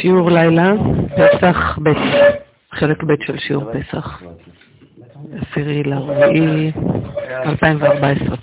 [0.00, 0.72] שיעור לילה,
[1.16, 1.92] פסח ב',
[2.70, 4.22] חלק ב' של שיעור פסח,
[5.40, 6.72] עשירי לרביעי
[7.46, 8.36] 2014.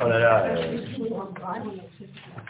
[0.00, 0.32] Oh là là.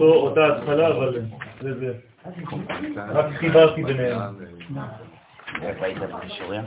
[0.00, 1.20] אותה התחלה, אבל
[1.60, 1.92] זה.
[2.96, 4.20] רק חיברתי ביניהם.
[5.62, 6.62] איפה היית בשיעורים?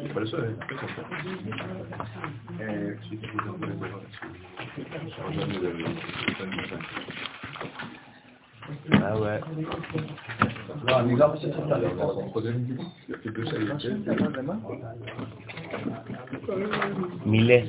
[0.00, 0.24] C'est pas
[8.68, 9.40] Euh.
[10.86, 13.80] Ah du coup, il a fait deux salles.
[17.24, 17.64] Millet.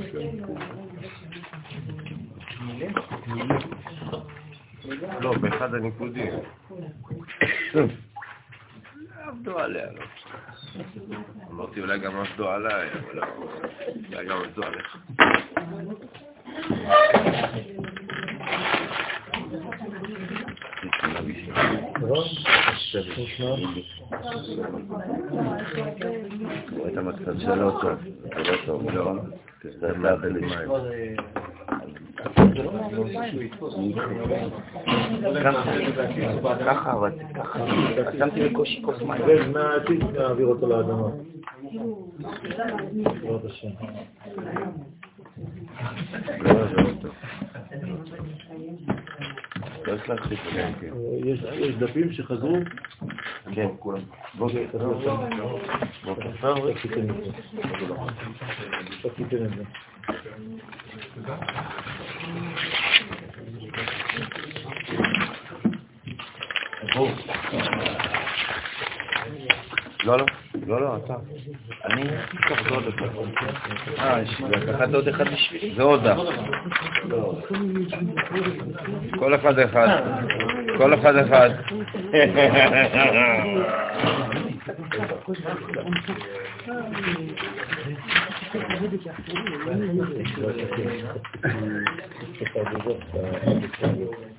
[5.22, 6.34] לא, באחד הניקודים.
[9.24, 10.04] עבדו עליה, לא.
[11.52, 13.26] אמרתי אולי גם עבדו עליי, אבל לא.
[14.14, 14.98] אולי גם עבדו עליך.
[26.88, 27.92] אתה מצב זה לא טוב.
[28.24, 29.14] זה לא טוב, לא.
[29.98, 30.80] לא בלשמה.
[35.44, 35.72] ככה,
[36.66, 37.60] ככה, אבל ככה,
[38.18, 39.22] שמתי בקושי כוס מים.
[39.26, 41.08] זה מהעתיד נעביר אותו לאדמה.
[42.94, 43.70] בעזרת השם.
[46.40, 47.12] לא, זה לא טוב.
[49.90, 50.10] צריך
[50.46, 50.94] אותם, כן.
[51.26, 52.58] יש יש דפים שחזרו?
[53.56, 53.68] כן.
[54.38, 55.04] בוקר טוב.
[56.04, 56.32] בוקר
[70.04, 70.26] לא, לא,
[70.68, 71.16] לא, לא, אתה.
[71.86, 72.04] אני
[72.40, 73.06] אקח עוד אחד.
[74.00, 75.76] אה, לקחת עוד אחד בשבילי?
[75.76, 76.20] זה עוד אח.
[79.20, 79.88] כל אחד אחד.
[80.78, 81.50] כל אחד אחד.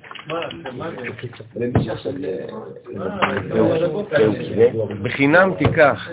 [5.03, 6.09] בחינם תיקח.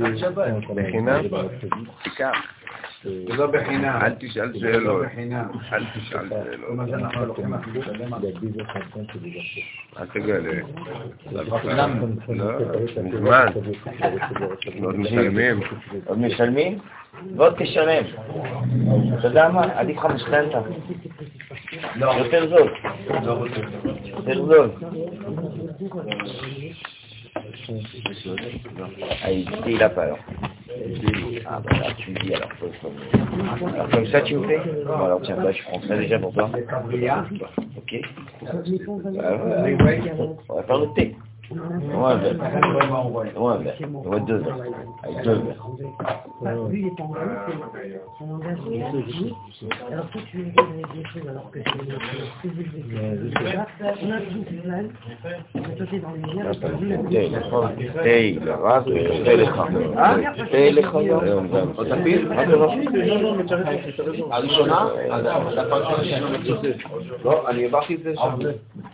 [0.75, 1.21] בחינם
[2.03, 2.33] תיקח.
[3.05, 3.99] זה לא בחינם.
[4.03, 5.07] אל תשאל שאלות.
[5.73, 7.39] אל תשאל שאלות.
[9.99, 10.53] אל תגלה.
[11.33, 11.43] לא,
[13.05, 13.47] מזמן.
[14.83, 15.61] עוד משלמים.
[16.07, 16.79] עוד משלמים?
[17.37, 18.05] ועוד תשלם.
[19.19, 19.63] אתה יודע מה?
[19.75, 20.61] עדיף לך משכנתה.
[22.18, 22.68] יותר זול.
[24.18, 24.68] יותר זול.
[29.24, 30.20] Ah, il dit là pas alors.
[31.52, 32.50] Ah bah là tu me dis alors.
[32.59, 32.94] faut- faut-
[33.74, 36.34] Alors comme ça tu me fais Bon alors tiens, bah je prends ça déjà pour
[36.34, 36.50] toi.
[37.80, 37.92] Ok.
[39.24, 40.02] Ah ouais.
[40.50, 41.06] On va faire le thé.
[41.52, 42.36] Ouais, un verre.
[42.40, 43.76] Ouais, un verre.
[44.06, 44.56] Ouais, deux verres.
[45.04, 45.68] Avec deux verres.
[46.42, 47.16] Bah, lui, il est en gros,
[47.48, 47.54] c'est
[48.18, 48.94] son langage est assez
[49.92, 53.30] Alors, toi, tu lui donnes des choses alors que c'est très élevé.
[53.56, 53.66] Là,
[54.02, 54.86] on a tout ce plan.
[55.54, 57.70] Toi, t'es dans les liens, t'as vu, תה, נכון?
[57.76, 58.84] תה, רק
[59.26, 59.62] תה לך.
[60.52, 61.68] תה לך היום גם.
[61.76, 62.28] עוד תפיל?
[62.28, 62.68] מה קרה?
[64.31, 64.88] הראשונה?
[65.12, 66.78] אז הדפה הראשונה שאני מצטט.
[67.25, 68.40] לא, אני העברתי את זה שם.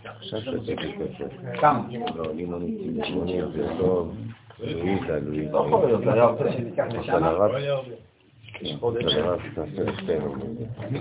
[0.04, 1.24] עכשיו שתיתי קפה.
[1.60, 1.80] כמה?
[2.16, 4.15] לא, אני לא ניסיתי שמונים, זה טוב.
[4.59, 5.51] לואיזה, לואיזה.
[5.51, 7.25] לא יכול להיות, היה רוצה שניקח לשם.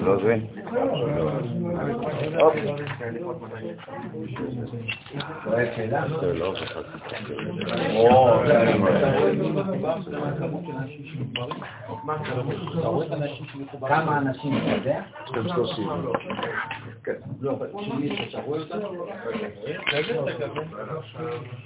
[0.00, 0.36] לא זה?
[2.38, 2.54] Hop.
[6.20, 6.98] זה לא וחצי.
[13.88, 15.00] כמה אנשים אתה יודע?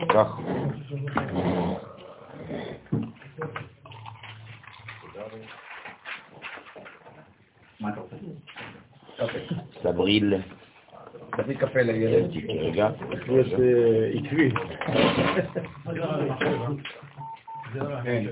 [0.09, 0.41] כך.
[9.83, 10.43] Ça brille.
[11.37, 12.31] תביא קפה לילד.
[12.49, 12.91] רגע.
[13.29, 14.51] יש אה, עקבי.
[18.05, 18.25] כן.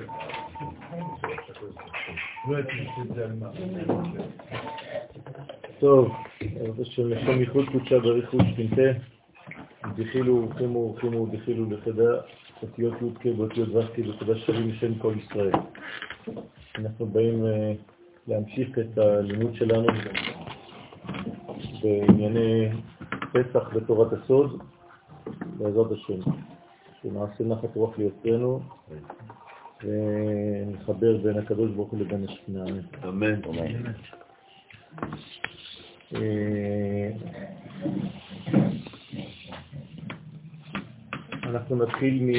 [5.81, 8.83] טוב, אז של לשון מחוץ קודשה בריחוד שכינתה,
[9.97, 12.21] דחילו חימו חימו דחילו לחדה,
[12.63, 15.53] אותיות י"ק באותיות ו"ק ותודה שווים לשם כל ישראל.
[16.79, 17.73] אנחנו באים אה,
[18.29, 19.87] להמשיך את הלימוד שלנו
[21.83, 22.69] בענייני
[23.33, 24.63] פסח בתורת הסוד,
[25.59, 26.31] בעזרת השם,
[27.03, 28.61] שנעשה נחת רוח ליוצרנו
[29.85, 32.65] ונחבר בין הקדוש ברוך הוא לבין השכינה.
[33.09, 33.41] אמן.
[36.15, 37.11] אה,
[41.45, 42.31] אנחנו נתחיל מ...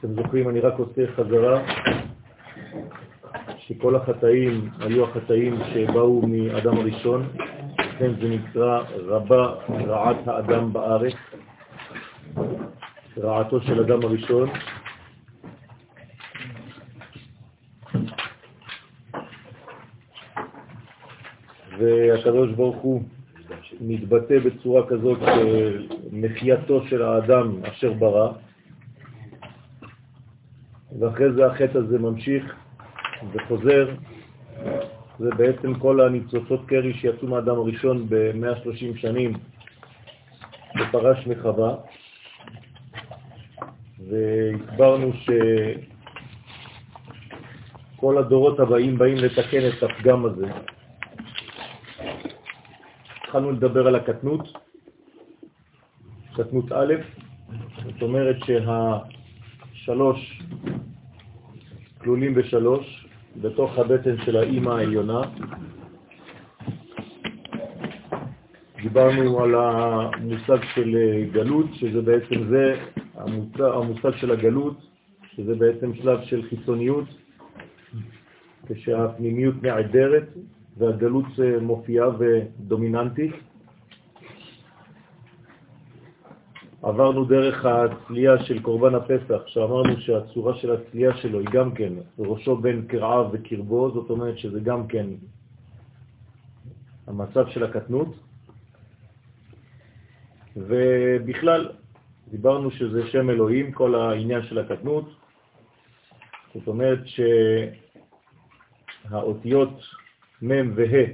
[0.00, 1.62] אתם זוכרים, אני רק עושה חזרה,
[3.58, 7.28] שכל החטאים היו החטאים שבאו מאדם הראשון,
[7.78, 9.54] לכן זה נקרא רבה
[9.86, 11.14] רעת האדם בארץ,
[13.18, 14.48] רעתו של אדם הראשון.
[21.78, 23.02] והקדוש ברוך הוא
[23.80, 25.18] מתבטא בצורה כזאת
[26.12, 28.32] מחייתו של האדם אשר ברא,
[31.00, 32.54] ואחרי זה החטא הזה ממשיך
[33.32, 33.94] וחוזר.
[35.18, 39.32] זה בעצם כל הניצוצות קרי שיצאו מהאדם הראשון ב-130 שנים
[40.80, 41.74] בפרש מחווה,
[44.08, 45.12] והסברנו
[47.96, 50.46] שכל הדורות הבאים באים לתקן את הפגם הזה.
[53.24, 54.58] התחלנו לדבר על הקטנות,
[56.34, 56.94] קטנות א',
[57.84, 58.36] זאת אומרת
[59.74, 60.42] שהשלוש
[62.04, 63.06] כלולים בשלוש,
[63.36, 65.20] בתוך הבטן של האימא העליונה.
[68.82, 70.96] דיברנו על המושג של
[71.32, 72.74] גלות, שזה בעצם זה,
[73.14, 74.76] המושג, המושג של הגלות,
[75.36, 77.04] שזה בעצם שלב של חיצוניות,
[78.68, 80.28] כשהפנימיות נעדרת
[80.76, 81.24] והגלות
[81.60, 83.49] מופיעה ודומיננטית.
[86.82, 92.56] עברנו דרך הצלייה של קורבן הפסח, שאמרנו שהצורה של הצלייה שלו היא גם כן ראשו
[92.56, 95.06] בין קרעיו וקרבו, זאת אומרת שזה גם כן
[97.06, 98.08] המצב של הקטנות.
[100.56, 101.68] ובכלל,
[102.28, 105.10] דיברנו שזה שם אלוהים, כל העניין של הקטנות.
[106.54, 106.98] זאת אומרת
[109.06, 109.80] שהאותיות
[110.42, 111.06] מ' וה'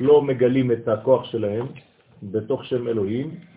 [0.00, 1.66] לא מגלים את הכוח שלהם
[2.22, 3.55] בתוך שם אלוהים,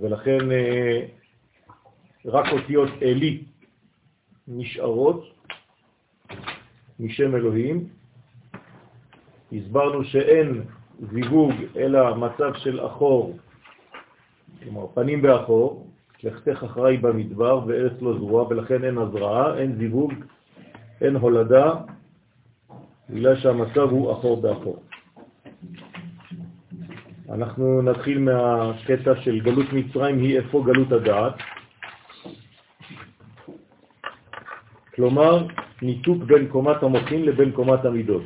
[0.00, 1.06] ולכן אה,
[2.26, 3.44] רק אותיות אלי
[4.48, 5.24] נשארות
[7.00, 7.88] משם אלוהים.
[9.52, 10.62] הסברנו שאין
[11.12, 13.38] זיווג אלא מצב של אחור,
[14.62, 15.86] כלומר פנים באחור,
[16.22, 20.12] לכתך אחראי במדבר וארץ לא זרוע, ולכן אין הזרעה, אין זיווג,
[21.00, 21.74] אין הולדה,
[23.10, 24.82] בגלל שהמצב הוא אחור באחור.
[27.32, 31.34] אנחנו נתחיל מהקטע של גלות מצרים, היא איפה גלות הדעת.
[34.94, 35.46] כלומר,
[35.82, 38.22] ניתוק בין קומת המוחין לבין קומת המידות.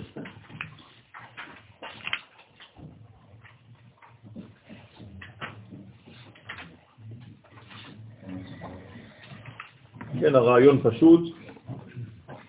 [10.20, 11.36] כן, הרעיון פשוט,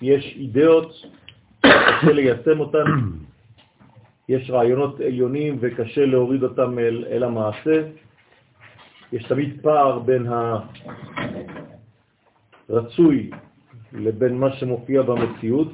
[0.02, 0.92] יש אידאות,
[1.62, 2.86] קשה ליישם אותן,
[4.30, 7.84] יש רעיונות עליונים וקשה להוריד אותם אל, אל המעשה.
[9.14, 10.28] יש תמיד פער בין
[12.70, 13.30] הרצוי
[13.94, 15.72] לבין מה שמופיע במציאות,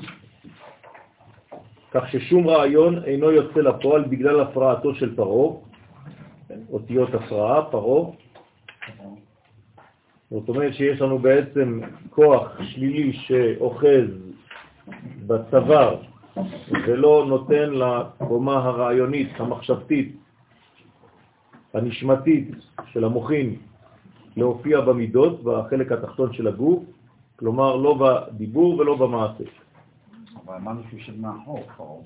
[1.92, 5.64] כך ששום רעיון אינו יוצא לפועל בגלל הפרעתו של פרו,
[6.72, 8.16] אותיות הפרעה, פרו.
[10.32, 14.08] זאת אומרת שיש לנו בעצם כוח שלילי שאוחז
[15.28, 16.13] בצוואר
[16.88, 20.16] ולא נותן לקומה הרעיונית, המחשבתית,
[21.74, 22.48] הנשמתית
[22.86, 23.56] של המוחין
[24.38, 26.84] להופיע במידות, בחלק התחתון של הגוף,
[27.36, 29.44] כלומר לא בדיבור ולא במעשה.
[30.46, 32.02] אבל אמרנו שהוא יושב מאחור, פרעה.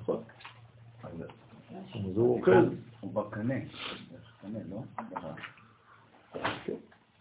[0.00, 0.22] נכון.
[1.94, 2.64] אז הוא אוחז.
[3.00, 3.54] הוא בקנה.
[4.42, 4.82] קנה, לא?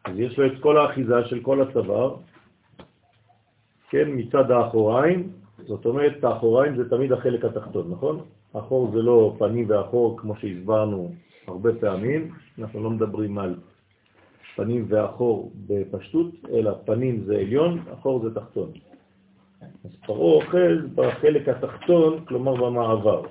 [0.06, 2.15] אז יש לו את כל האחיזה של כל הצוואר,
[3.89, 5.32] כן, מצד האחוריים,
[5.68, 8.20] זאת אומרת, האחוריים זה תמיד החלק התחתון, נכון?
[8.54, 11.12] אחור זה לא פנים ואחור, כמו שהסברנו
[11.48, 13.56] הרבה פעמים, אנחנו לא מדברים על
[14.56, 18.72] פנים ואחור בפשטות, אלא פנים זה עליון, אחור זה תחתון.
[19.86, 23.22] אז פרעה אוחז בחלק התחתון, כלומר במעבר.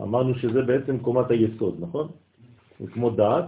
[0.00, 2.08] אמרנו שזה בעצם קומת היסוד, נכון?
[2.80, 3.44] זה כמו דעת,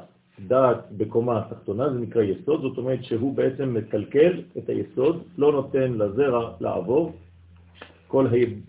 [0.46, 5.92] דעת בקומה התחתונה זה נקרא יסוד, זאת אומרת שהוא בעצם מקלקל את היסוד, לא נותן
[5.92, 7.12] לזרע לעבור,
[8.08, 8.26] כל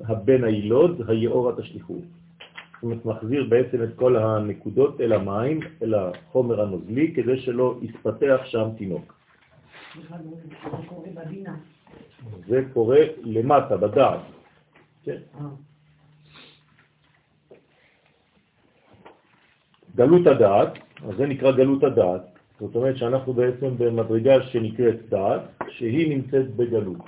[0.07, 1.95] הבן הילוד, היאורה תשליחו.
[1.95, 8.41] זאת אומרת, מחזיר בעצם את כל הנקודות אל המים, אל החומר הנוזלי, כדי שלא יתפתח
[8.45, 9.13] שם תינוק.
[12.47, 14.19] זה קורה למטה, בדעת.
[15.03, 15.17] כן?
[19.95, 22.21] גלות הדעת, אז זה נקרא גלות הדעת,
[22.59, 27.01] זאת אומרת שאנחנו בעצם במדרגה שנקראת דעת, שהיא נמצאת בגלות.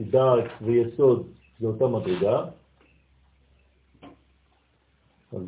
[0.00, 1.28] דעת ויסוד
[1.58, 2.44] זה אותה מדרגה,
[5.32, 5.42] אז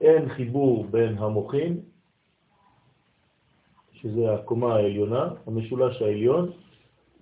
[0.00, 1.80] אין חיבור בין המוחים,
[3.92, 6.50] שזה הקומה העליונה, המשולש העליון,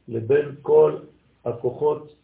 [0.08, 0.96] לבין כל
[1.44, 2.16] הכוחות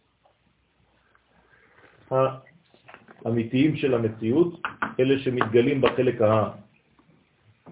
[3.25, 4.61] האמיתיים של המציאות,
[4.99, 6.21] אלה שמתגלים בחלק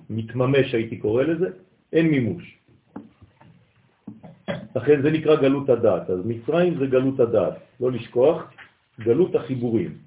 [0.09, 1.49] המתממש, הייתי קורא לזה,
[1.93, 2.57] אין מימוש.
[4.75, 6.09] לכן זה נקרא גלות הדעת.
[6.09, 8.51] אז מצרים זה גלות הדעת, לא לשכוח,
[8.99, 9.97] גלות החיבורים.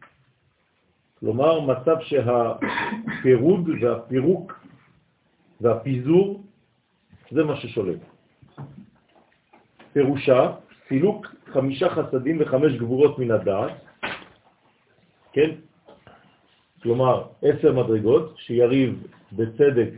[1.21, 4.65] כלומר, מצב שהפירוד והפירוק
[5.61, 6.43] והפיזור
[7.31, 7.99] זה מה ששולט.
[9.93, 10.53] פירושה,
[10.89, 13.73] סילוק חמישה חסדים וחמש גבורות מן הדעת,
[15.33, 15.51] כן?
[16.83, 19.91] כלומר, עשר מדרגות, שיריב בצדק,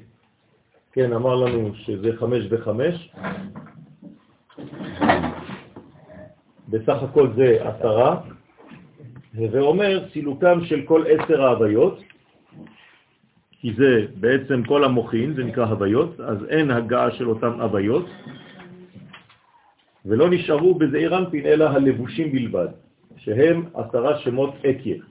[0.93, 3.13] כן, אמר לנו שזה חמש וחמש,
[6.69, 8.21] בסך הכל זה עשרה,
[9.35, 12.03] ואומר סילוקם של כל עשר ההוויות,
[13.61, 18.07] כי זה בעצם כל המוחין, זה נקרא הוויות, אז אין הגעה של אותם הוויות,
[20.05, 22.69] ולא נשארו בזעיר אנפין אלא הלבושים בלבד,
[23.17, 25.03] שהם עשרה שמות אקיה.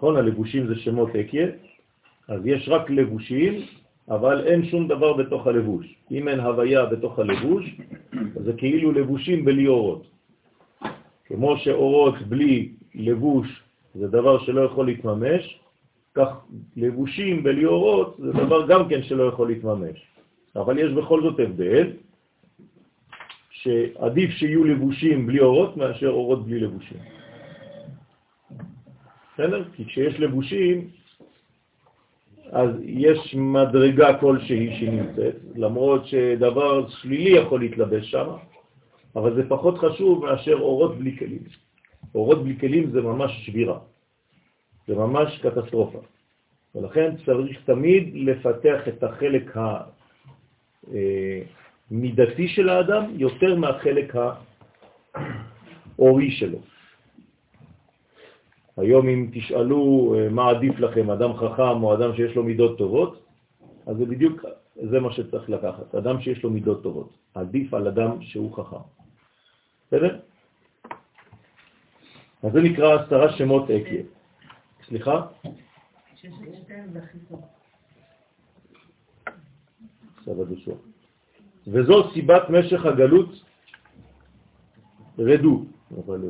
[0.00, 0.16] נכון?
[0.16, 1.46] הלבושים זה שמות אקיה,
[2.28, 3.52] אז יש רק לבושים,
[4.08, 5.86] אבל אין שום דבר בתוך הלבוש.
[6.10, 7.64] אם אין הוויה בתוך הלבוש,
[8.34, 10.02] זה כאילו לבושים בלי אורות.
[11.24, 13.62] כמו שאורות בלי לבוש
[13.94, 15.60] זה דבר שלא יכול להתממש,
[16.14, 16.28] כך
[16.76, 20.00] לבושים בלי אורות זה דבר גם כן שלא יכול להתממש.
[20.56, 21.86] אבל יש בכל זאת הבדל,
[23.50, 27.19] שעדיף שיהיו לבושים בלי אורות מאשר אורות בלי לבושים.
[29.34, 29.64] בסדר?
[29.76, 30.88] כי כשיש לבושים,
[32.52, 38.26] אז יש מדרגה כלשהי שנמצאת, למרות שדבר שלילי יכול להתלבש שם,
[39.16, 41.42] אבל זה פחות חשוב מאשר אורות בלי כלים.
[42.14, 43.78] אורות בלי כלים זה ממש שבירה,
[44.86, 45.98] זה ממש קטסטרופה.
[46.74, 49.56] ולכן צריך תמיד לפתח את החלק
[51.90, 54.14] המידתי של האדם יותר מהחלק
[55.98, 56.58] האורי שלו.
[58.80, 63.26] היום אם תשאלו אה, מה עדיף לכם, אדם חכם או אדם שיש לו מידות טובות,
[63.86, 64.44] אז זה בדיוק,
[64.90, 67.10] זה מה שצריך לקחת, אדם שיש לו מידות טובות.
[67.34, 68.84] עדיף על אדם שהוא חכם.
[69.86, 70.18] בסדר?
[72.42, 74.02] אז זה נקרא עשרה שמות אקיה.
[74.86, 75.26] סליחה?
[81.66, 83.30] וזו סיבת משך הגלות
[85.18, 85.64] רדו.
[85.98, 86.20] אבל...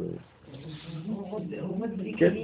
[2.17, 2.35] כן.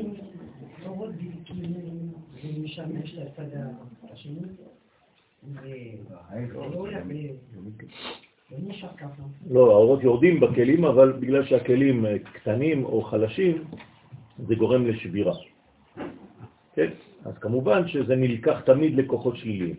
[9.50, 13.64] לא, האורות יורדים בכלים, אבל בגלל שהכלים קטנים או חלשים,
[14.48, 15.34] זה גורם לשבירה.
[16.74, 16.90] כן?
[17.24, 19.74] אז כמובן שזה נלקח תמיד לכוחות שליליים.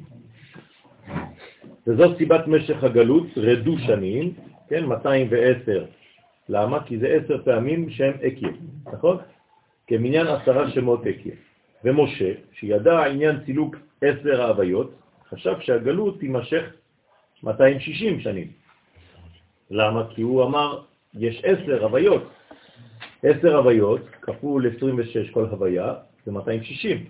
[1.88, 4.34] וזו סיבת משך הגלות, רדו שנים,
[4.67, 5.86] כן, 210.
[6.49, 6.83] למה?
[6.83, 8.49] כי זה עשר פעמים שהם אקיה,
[8.93, 9.17] נכון?
[9.87, 11.35] כמניין עשרה שמות אקיה.
[11.83, 14.91] ומשה, שידע עניין צילוק עשר ההוויות,
[15.29, 16.63] חשב שהגלות תימשך
[17.43, 18.47] 260 שנים.
[19.71, 20.03] למה?
[20.15, 20.81] כי הוא אמר,
[21.13, 22.23] יש עשר הוויות.
[23.23, 25.93] עשר הוויות כפול 26 כל הוויה,
[26.25, 27.05] זה 260.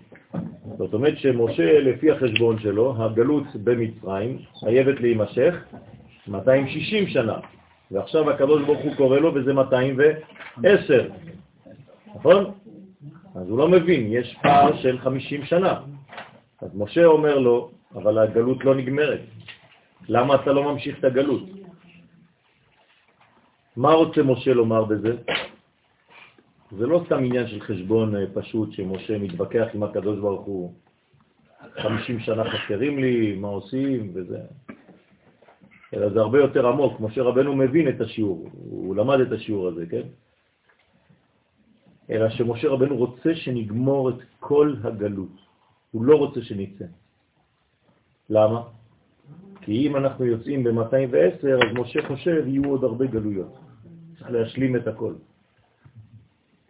[0.78, 5.54] זאת אומרת שמשה, לפי החשבון שלו, הגלות במצרים חייבת להימשך
[6.28, 7.38] 260 שנה.
[7.90, 11.08] ועכשיו הקדוש ברוך הוא קורא לו וזה 210,
[12.14, 12.44] נכון?
[13.34, 15.80] אז הוא לא מבין, יש פער של 50 שנה.
[16.60, 19.20] אז משה אומר לו, אבל הגלות לא נגמרת.
[20.08, 21.42] למה אתה לא ממשיך את הגלות?
[23.76, 25.16] מה רוצה משה לומר בזה?
[26.70, 30.72] זה לא סתם עניין של חשבון אה, פשוט שמשה מתווכח עם הקדוש ברוך הוא.
[31.78, 34.38] 50 שנה חסרים לי, מה עושים וזה.
[35.94, 37.00] אלא זה הרבה יותר עמוק.
[37.00, 40.06] משה רבנו מבין את השיעור, הוא למד את השיעור הזה, כן?
[42.10, 45.36] אלא שמשה רבנו רוצה שנגמור את כל הגלות.
[45.90, 46.84] הוא לא רוצה שנצא.
[48.30, 48.62] למה?
[49.60, 53.58] כי אם אנחנו יוצאים ב-210, אז משה חושב יהיו עוד הרבה גלויות.
[54.18, 55.14] צריך להשלים את הכל.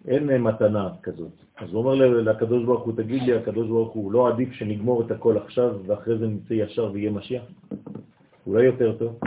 [0.09, 1.33] אין מתנה כזאת.
[1.57, 5.11] אז הוא אומר לקדוש ברוך הוא, תגיד לי, הקדוש ברוך הוא, לא עדיף שנגמור את
[5.11, 7.43] הכל עכשיו ואחרי זה נצא ישר ויהיה משיח?
[8.49, 9.21] אולי יותר טוב.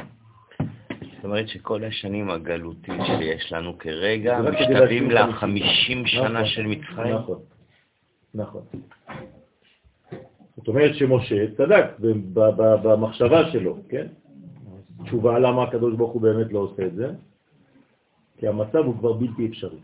[1.16, 7.16] זאת אומרת שכל השנים הגלותיים שיש לנו כרגע משתווים ל-50 שנה נכון, של מצרים?
[7.16, 7.40] נכון,
[8.34, 8.62] נכון.
[10.58, 11.86] זאת אומרת שמשה צדק
[12.84, 14.08] במחשבה שלו, כן?
[15.04, 17.12] תשובה למה הקדוש ברוך הוא באמת לא עושה את זה,
[18.38, 19.80] כי המצב הוא כבר בלתי אפשרי.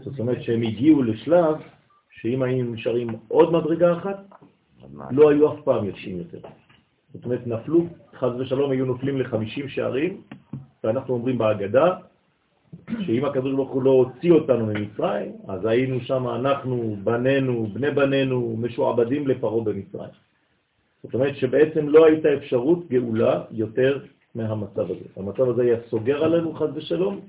[0.00, 1.54] זאת אומרת שהם הגיעו לשלב
[2.10, 4.18] שאם היינו נשארים עוד מדרגה אחת,
[5.10, 6.38] לא היו אף פעם יפשים יותר.
[7.14, 7.86] זאת אומרת, נפלו,
[8.18, 10.22] חז ושלום, היו נופלים ל-50 שערים,
[10.84, 11.96] ואנחנו אומרים בהגדה,
[13.00, 18.56] שאם הקדוש ברוך הוא לא הוציא אותנו ממצרים, אז היינו שם אנחנו, בנינו, בני בנינו,
[18.58, 20.10] משועבדים לפרו במצרים.
[21.02, 24.04] זאת אומרת שבעצם לא הייתה אפשרות גאולה יותר
[24.34, 25.06] מהמצב הזה.
[25.16, 27.20] המצב הזה היה סוגר עלינו חז ושלום.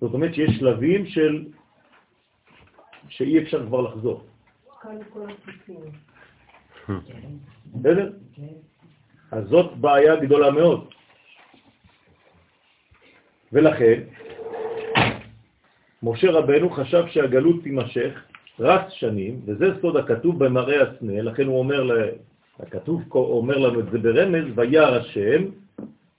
[0.00, 1.44] זאת אומרת שיש שלבים של...
[3.08, 4.24] שאי אפשר כבר לחזור.
[7.74, 8.12] בסדר?
[9.30, 10.84] אז זאת בעיה גדולה מאוד.
[13.52, 14.00] ולכן,
[16.02, 18.24] משה רבנו חשב שהגלות תימשך
[18.60, 22.10] רץ שנים, וזה סוד הכתוב במראה הסנה, לכן הוא אומר,
[22.60, 25.44] הכתוב אומר לנו את זה ברמז, וירא השם,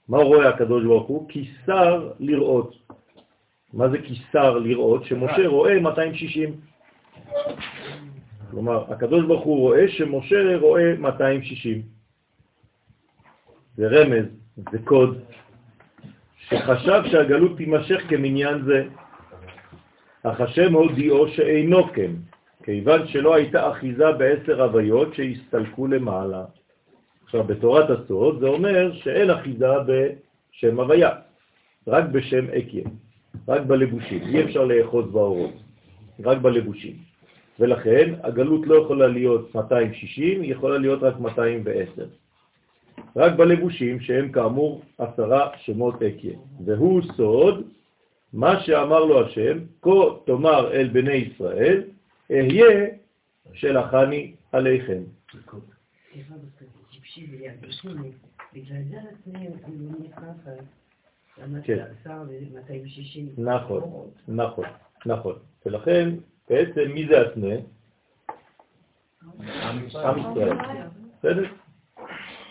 [0.08, 1.28] מה רואה הקדוש ברוך הוא?
[1.28, 2.74] כיסר לראות.
[3.72, 5.04] מה זה כיסר לראות?
[5.04, 6.60] שמשה רואה 260.
[8.52, 11.82] כלומר, הקדוש ברוך הוא רואה שמשה רואה 260.
[13.76, 14.24] זה רמז,
[14.72, 15.18] זה קוד,
[16.36, 18.84] שחשב שהגלות תימשך כמניין זה.
[20.22, 22.12] אך השם הודיעו שאינו כן,
[22.62, 26.44] כיוון שלא הייתה אחיזה בעשר הוויות שהסתלקו למעלה.
[27.24, 31.10] עכשיו, בתורת הסוד זה אומר שאין אחיזה בשם הוויה,
[31.86, 32.84] רק בשם אקיה,
[33.48, 34.22] רק בלבושים.
[34.22, 35.54] אי אפשר לאחוז באורות,
[36.24, 37.11] רק בלבושים.
[37.60, 42.06] ולכן הגלות לא יכולה להיות 260, היא יכולה להיות רק 210.
[43.16, 46.38] רק בלבושים שהם כאמור עשרה שמות אקיה.
[46.64, 47.68] והוא סוד
[48.32, 49.90] מה שאמר לו השם, כה
[50.26, 51.82] תאמר אל בני ישראל,
[52.30, 52.88] אהיה
[53.52, 55.02] שלחני עליכם.
[61.62, 61.84] כן.
[63.38, 63.82] נכון,
[64.28, 64.64] נכון,
[65.06, 65.34] נכון.
[65.66, 66.10] ולכן,
[66.50, 67.54] בעצם מי זה הסנה?
[69.62, 70.56] עם ישראל.
[71.18, 71.44] בסדר?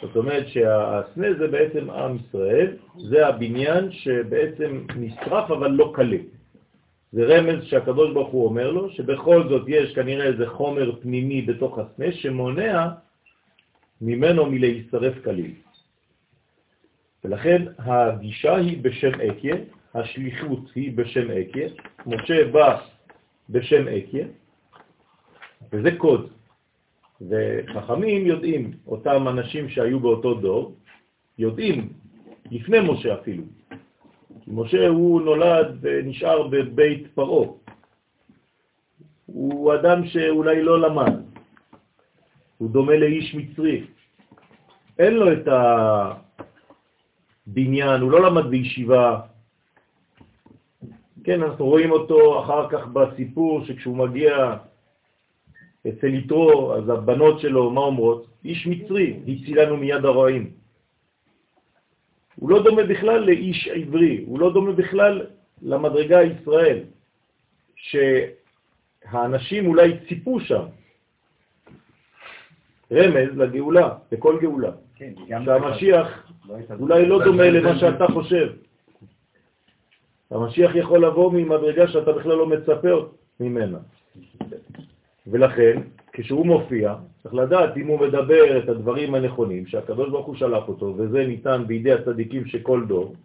[0.01, 6.17] זאת אומרת שהסנה זה בעצם עם ישראל, זה הבניין שבעצם נשרף אבל לא קלה.
[7.11, 11.79] זה רמז שהקדוש ברוך הוא אומר לו, שבכל זאת יש כנראה איזה חומר פנימי בתוך
[11.79, 12.89] הסנה שמונע
[14.01, 15.51] ממנו מלהישרף כליל.
[17.23, 19.55] ולכן הגישה היא בשם אקיה,
[19.95, 21.67] השליחות היא בשם אקיה,
[22.05, 22.81] משה בא
[23.51, 24.27] בשם אקיה,
[25.73, 26.29] וזה קוד.
[27.29, 30.75] וחכמים יודעים, אותם אנשים שהיו באותו דור,
[31.37, 31.93] יודעים,
[32.51, 33.43] לפני משה אפילו.
[34.41, 37.47] כי משה הוא נולד ונשאר בבית פרעה.
[39.25, 41.13] הוא אדם שאולי לא למד,
[42.57, 43.85] הוא דומה לאיש מצרי.
[44.99, 45.47] אין לו את
[47.47, 49.30] הבניין, הוא לא למד בישיבה.
[51.23, 54.55] כן, אנחנו רואים אותו אחר כך בסיפור שכשהוא מגיע
[55.87, 58.27] אצל יתרו, אז הבנות שלו, מה אומרות?
[58.45, 60.51] איש מצרי, הצילנו מיד הרעים.
[62.35, 65.25] הוא לא דומה בכלל לאיש עברי, הוא לא דומה בכלל
[65.61, 66.79] למדרגה ישראל,
[67.75, 70.65] שהאנשים אולי ציפו שם.
[72.91, 74.71] רמז לגאולה, לכל גאולה.
[74.95, 78.53] כן, שהמשיח לא אולי לא דומה למה שאתה חושב.
[80.31, 82.89] המשיח יכול לבוא ממדרגה שאתה בכלל לא מצפה
[83.39, 83.77] ממנה.
[85.27, 85.81] ולכן,
[86.13, 90.93] כשהוא מופיע, צריך לדעת אם הוא מדבר את הדברים הנכונים, שהקדוש ברוך הוא שלח אותו,
[90.97, 93.15] וזה ניתן בידי הצדיקים שכל דור,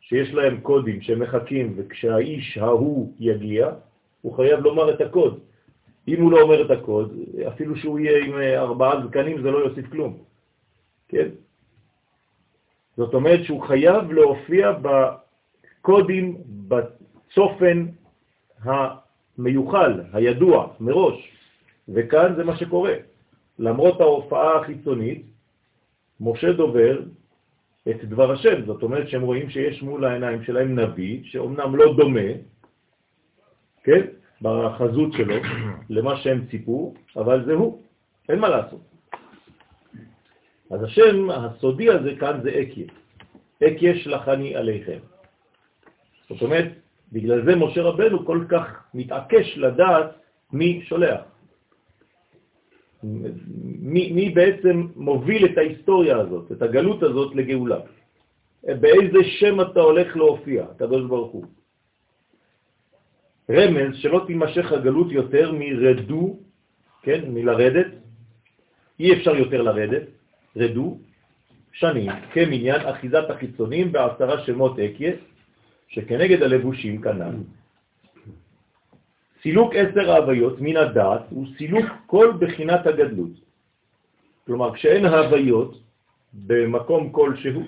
[0.00, 3.70] שיש להם קודים שמחכים, וכשהאיש ההוא יגיע,
[4.22, 5.38] הוא חייב לומר את הקוד.
[6.08, 7.14] אם הוא לא אומר את הקוד,
[7.48, 10.16] אפילו שהוא יהיה עם אה, ארבעה זקנים, זה לא יוסיף כלום.
[11.08, 11.28] כן?
[12.96, 14.72] זאת אומרת שהוא חייב להופיע
[15.88, 16.36] בקודים,
[16.68, 17.86] בצופן
[18.64, 21.30] המיוחל, הידוע, מראש.
[21.88, 22.94] וכאן זה מה שקורה.
[23.58, 25.22] למרות ההופעה החיצונית,
[26.20, 27.00] משה דובר
[27.90, 28.66] את דבר השם.
[28.66, 32.30] זאת אומרת שהם רואים שיש מול העיניים שלהם נביא, שאומנם לא דומה,
[33.84, 34.06] כן,
[34.42, 35.34] בחזות שלו,
[35.96, 37.82] למה שהם ציפו, אבל זה הוא,
[38.28, 38.80] אין מה לעשות.
[40.70, 42.86] אז השם הסודי הזה כאן זה אקיה.
[43.64, 44.98] אקיה שלחני עליכם.
[46.28, 46.68] זאת אומרת,
[47.12, 50.10] בגלל זה משה רבנו כל כך מתעקש לדעת
[50.52, 51.20] מי שולח.
[53.02, 57.80] מי, מי בעצם מוביל את ההיסטוריה הזאת, את הגלות הזאת לגאולה.
[58.64, 61.44] באיזה שם אתה הולך להופיע, הקדוש ברוך הוא.
[63.50, 66.36] רמז שלא תימשך הגלות יותר מרדו,
[67.02, 67.86] כן, מלרדת,
[69.00, 70.02] אי אפשר יותר לרדת,
[70.56, 70.98] רדו,
[71.72, 75.12] שנים, כמניין אחיזת החיצונים בעשרה שמות אקיה,
[75.88, 77.36] שכנגד הלבושים כנ"ל.
[79.42, 83.30] סילוק עשר ההוויות מן הדעת הוא סילוק כל בחינת הגדלות.
[84.46, 85.80] כלומר, כשאין ההוויות
[86.34, 87.62] במקום כלשהו,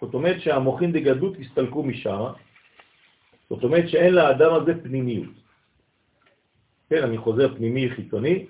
[0.00, 2.24] זאת אומרת שהמוחין דגדלות הסתלקו משם,
[3.50, 5.34] זאת אומרת שאין לאדם הזה פנימיות.
[6.90, 8.46] כן, אני חוזר פנימי חיצוני,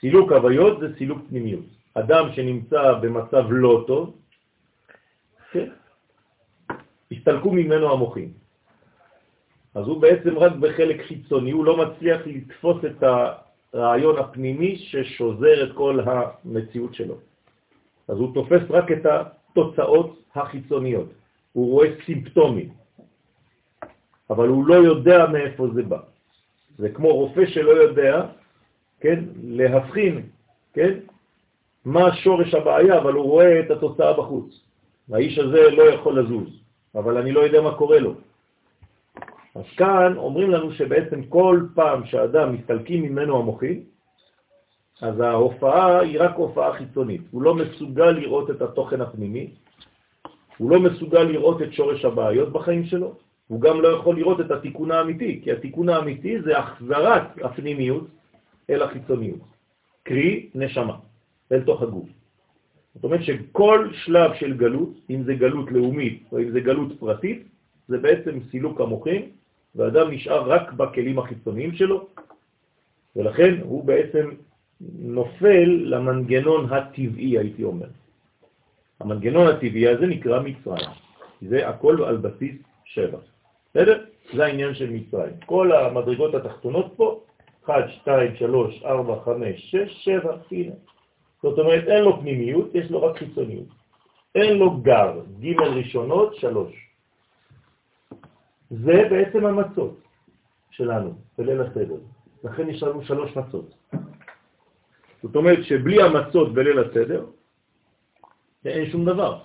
[0.00, 1.64] סילוק הוויות זה סילוק פנימיות.
[1.94, 4.16] אדם שנמצא במצב לא טוב,
[5.52, 5.68] כן,
[7.12, 8.32] הסתלקו ממנו המוחים.
[9.74, 13.02] אז הוא בעצם רק בחלק חיצוני, הוא לא מצליח לתפוס את
[13.72, 17.14] הרעיון הפנימי ששוזר את כל המציאות שלו.
[18.08, 21.08] אז הוא תופס רק את התוצאות החיצוניות,
[21.52, 22.68] הוא רואה סימפטומים,
[24.30, 25.98] אבל הוא לא יודע מאיפה זה בא.
[26.78, 28.26] זה כמו רופא שלא יודע,
[29.00, 30.22] כן, להבחין,
[30.72, 30.98] כן,
[31.84, 34.64] מה שורש הבעיה, אבל הוא רואה את התוצאה בחוץ.
[35.12, 36.48] האיש הזה לא יכול לזוז,
[36.94, 38.14] אבל אני לא יודע מה קורה לו.
[39.54, 43.82] אז כאן אומרים לנו שבעצם כל פעם שאדם מסתלקים ממנו המוחים,
[45.02, 47.20] אז ההופעה היא רק הופעה חיצונית.
[47.30, 49.50] הוא לא מסוגל לראות את התוכן הפנימי,
[50.58, 53.14] הוא לא מסוגל לראות את שורש הבעיות בחיים שלו,
[53.48, 58.06] הוא גם לא יכול לראות את התיקון האמיתי, כי התיקון האמיתי זה החזרת הפנימיות
[58.70, 59.40] אל החיצוניות,
[60.02, 60.96] קרי נשמה,
[61.52, 62.17] אל תוך הגוף.
[62.98, 67.46] זאת אומרת שכל שלב של גלות, אם זה גלות לאומית או אם זה גלות פרטית,
[67.88, 69.22] זה בעצם סילוק המוחים,
[69.74, 72.06] ואדם נשאר רק בכלים החיצוניים שלו,
[73.16, 74.30] ולכן הוא בעצם
[74.98, 77.86] נופל למנגנון הטבעי, הייתי אומר.
[79.00, 80.90] המנגנון הטבעי הזה נקרא מצרים.
[81.42, 83.18] זה הכל על בסיס שבע.
[83.70, 84.04] בסדר?
[84.34, 85.34] זה העניין של מצרים.
[85.46, 87.20] כל המדרגות התחתונות פה,
[87.64, 90.74] 1, 2, 3, 4, 5, 6, 7, הנה.
[91.42, 93.68] זאת אומרת, אין לו פנימיות, יש לו רק חיצוניות.
[94.34, 96.72] אין לו גר, ג' ראשונות, שלוש.
[98.70, 100.00] זה בעצם המצות
[100.70, 102.00] שלנו, בליל הסדר.
[102.44, 103.74] לכן יש לנו שלוש מצות.
[105.22, 107.26] זאת אומרת שבלי המצות בליל הסדר,
[108.64, 109.38] אין שום דבר.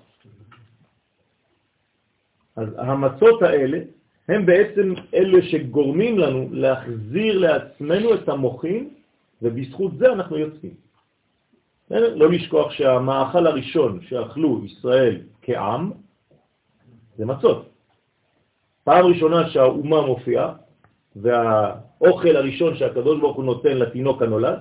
[2.55, 3.79] אז המצות האלה
[4.27, 8.93] הם בעצם אלה שגורמים לנו להחזיר לעצמנו את המוחים,
[9.41, 10.82] ובזכות זה אנחנו יוצאים.
[11.99, 15.91] לא לשכוח שהמאכל הראשון שאכלו ישראל כעם
[17.17, 17.69] זה מצות.
[18.83, 20.53] פעם ראשונה שהאומה מופיעה,
[21.15, 24.59] והאוכל הראשון שהקדוש ברוך הוא נותן לתינוק הנולד,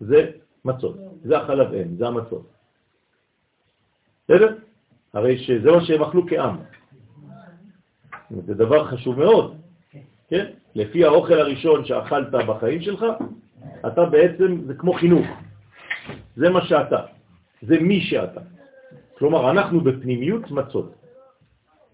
[0.00, 0.30] זה
[0.64, 2.46] מצות, זה החלב אם, זה המצות.
[4.24, 4.56] בסדר?
[5.12, 6.56] הרי שזה מה שהם אכלו כעם.
[8.46, 9.56] זה דבר חשוב מאוד,
[10.28, 10.46] כן?
[10.74, 13.04] לפי האוכל הראשון שאכלת בחיים שלך,
[13.86, 15.26] אתה בעצם, זה כמו חינוך.
[16.38, 17.00] זה מה שאתה,
[17.62, 18.40] זה מי שאתה.
[19.18, 20.94] כלומר, אנחנו בפנימיות מצות.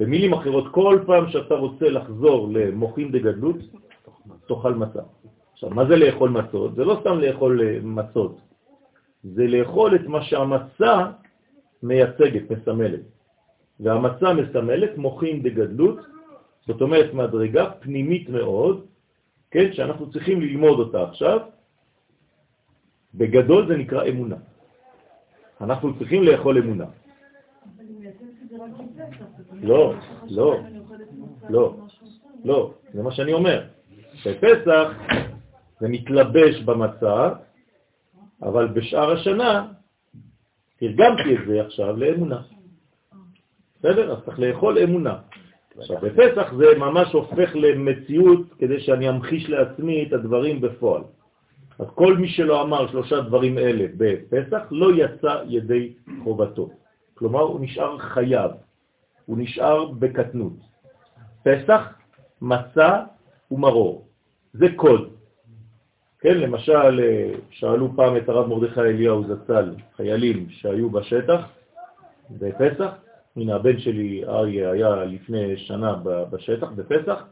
[0.01, 3.57] במילים אחרות, כל פעם שאתה רוצה לחזור למוחים דגדלות,
[4.49, 5.03] תאכל מצה.
[5.53, 6.75] עכשיו, מה זה לאכול מצות?
[6.75, 8.41] זה לא סתם לאכול אה, מצות,
[9.25, 10.95] זה לאכול את מה שהמצה
[11.83, 13.05] מייצגת, מסמלת.
[13.81, 15.99] והמצה מסמלת מוחים דגדלות,
[16.67, 18.85] זאת אומרת מדרגה פנימית מאוד,
[19.51, 21.54] כן, שאנחנו צריכים ללמוד אותה עכשיו.
[23.15, 24.37] בגדול זה נקרא אמונה.
[25.61, 26.85] אנחנו צריכים לאכול אמונה.
[29.63, 29.95] לא,
[30.29, 30.57] לא,
[31.51, 31.77] לא,
[32.45, 33.65] לא, זה מה שאני אומר.
[34.27, 34.89] בפסח
[35.81, 37.31] זה מתלבש במצה,
[38.43, 39.69] אבל בשאר השנה
[40.79, 42.43] תרגמתי את זה עכשיו לאמונה.
[43.79, 44.13] בסדר?
[44.13, 45.17] אז צריך לאכול אמונה.
[45.79, 51.03] עכשיו, בפסח זה ממש הופך למציאות כדי שאני אמחיש לעצמי את הדברים בפועל.
[51.79, 55.93] אז כל מי שלא אמר שלושה דברים אלה בפסח לא יצא ידי
[56.25, 56.71] חובתו.
[57.15, 58.51] כלומר, הוא נשאר חייב,
[59.27, 60.53] הוא נשאר בקטנות.
[61.43, 61.93] פסח,
[62.43, 63.03] מצה
[63.51, 64.09] ומרור.
[64.53, 65.11] זה קוד.
[66.21, 71.49] כן, למשל, אה, שאלו פעם את הרב מרדכי אליהו זצ"ל, חיילים שהיו בשטח
[72.31, 72.91] בפסח,
[73.37, 75.95] הנה הבן שלי אריה היה לפני שנה
[76.31, 77.25] בשטח בפסח,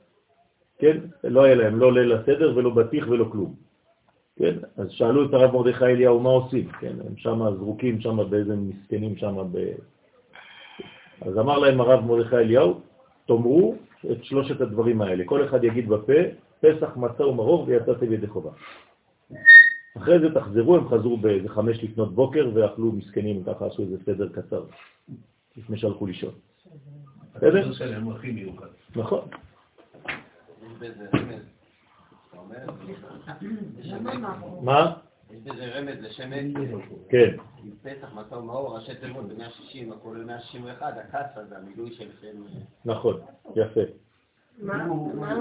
[0.79, 3.55] כן, לא היה להם לא ליל הסדר ולא בטיח ולא כלום.
[4.39, 8.57] כן, אז שאלו את הרב מרדכי אליהו מה עושים, כן, הם שם זרוקים שם באיזה
[8.57, 9.73] מסכנים שם ב...
[11.21, 12.81] אז אמר להם הרב מרדכי אליהו,
[13.27, 13.75] תאמרו
[14.11, 16.13] את שלושת הדברים האלה, כל אחד יגיד בפה,
[16.61, 18.51] פסח, מצה ומרור ויצאתם ידי חובה.
[19.97, 24.29] אחרי זה תחזרו, הם חזרו באיזה חמש לפנות בוקר ואכלו מסכנים, ככה עשו איזה סדר
[24.29, 24.65] קצר,
[25.57, 26.35] לפני שהלכו לישון.
[27.35, 27.73] בסדר?
[28.97, 29.21] נכון.
[34.63, 34.93] מה?
[35.31, 36.47] יש בזה רמז לשם עץ.
[37.09, 37.37] כן.
[37.65, 42.43] עם פסח, מצה ומאור, ראשי תיבות ב-160, הכולל 161, הכסה זה המילוי של שם...
[42.85, 43.21] נכון,
[43.57, 43.81] יפה.
[44.59, 45.39] מה הוא אמר?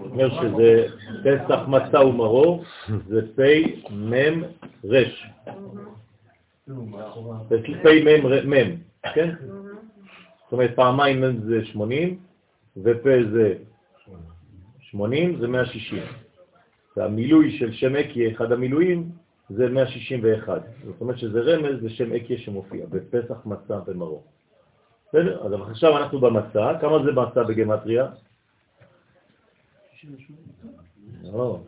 [0.00, 0.86] אומר שזה
[1.24, 2.64] פסח מצה ומרור,
[3.08, 4.42] זה פי מם
[4.84, 5.30] רש.
[7.48, 8.76] זה פי מם מם,
[9.14, 9.34] כן?
[10.44, 12.18] זאת אומרת פעמיים מם זה 80,
[12.76, 13.54] ופה זה
[14.92, 16.02] 80, זה 160.
[16.96, 19.10] והמילוי של שם אקיה, אחד המילואים,
[19.50, 20.62] זה 161.
[20.84, 24.24] זאת אומרת שזה רמז לשם אקיה שמופיע בפסח מצה ומרור.
[25.08, 25.46] בסדר?
[25.46, 28.06] אז עכשיו אנחנו במצה, כמה זה מצה בגמטריה?
[31.32, 31.60] לא,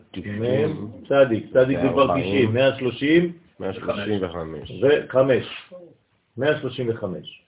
[1.08, 4.82] צדיק, צדיק זה כבר 90, 130 135.
[4.82, 5.16] ו-5,
[6.36, 7.44] 135.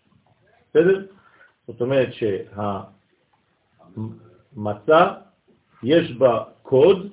[0.70, 1.06] בסדר?
[1.66, 2.08] זאת אומרת
[4.52, 5.14] שהמצה
[5.82, 7.10] יש בה קוד,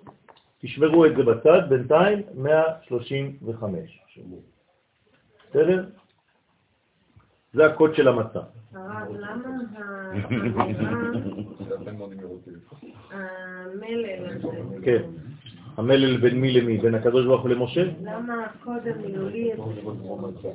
[0.59, 3.99] תשמרו את זה בצד, בינתיים 135.
[5.49, 5.85] בסדר?
[7.53, 8.39] זה הקוד של המצה.
[8.73, 9.49] הרב, למה
[13.11, 14.75] המלל הזה?
[14.85, 15.01] כן.
[15.79, 16.77] המלל בין מי למי?
[16.77, 17.83] בין הקדוש ברוך הוא למשה?
[18.01, 20.49] למה הקוד המילולי הזה?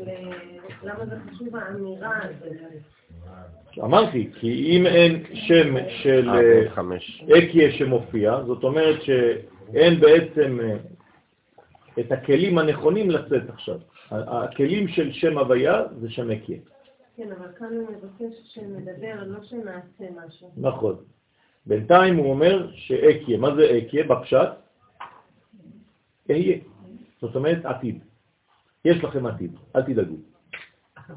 [0.83, 2.53] למה זה חשוב האמירה הזאת?
[3.79, 7.39] אמרתי, כי אם אין שם של אה.
[7.39, 10.77] אקיה שמופיע, זאת אומרת שאין בעצם אה,
[12.01, 13.79] את הכלים הנכונים לצאת עכשיו.
[14.11, 16.59] הכלים של שם הוויה זה שם אקיה.
[17.17, 20.51] כן, אבל כאן הוא מבקש שנדבר, לא שנעשה משהו.
[20.57, 20.97] נכון.
[21.67, 24.05] בינתיים הוא אומר שאקיה, מה זה אקיה?
[24.05, 24.64] בפשט?
[26.31, 26.59] אהיה.
[27.21, 27.99] זאת אומרת עתיד.
[28.85, 30.17] יש לכם עתיד, אל תדאגו.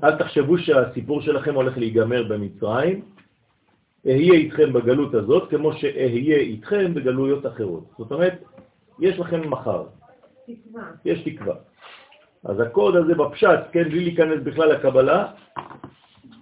[0.03, 3.01] אל תחשבו שהסיפור שלכם הולך להיגמר במצרים.
[4.05, 7.83] אהיה איתכם בגלות הזאת כמו שאהיה איתכם בגלויות אחרות.
[7.97, 8.43] זאת אומרת,
[8.99, 9.83] יש לכם מחר.
[10.45, 10.83] תקווה.
[11.05, 11.55] יש תקווה.
[12.43, 15.27] אז הקוד הזה בפשט, כן, בלי להיכנס בכלל לקבלה,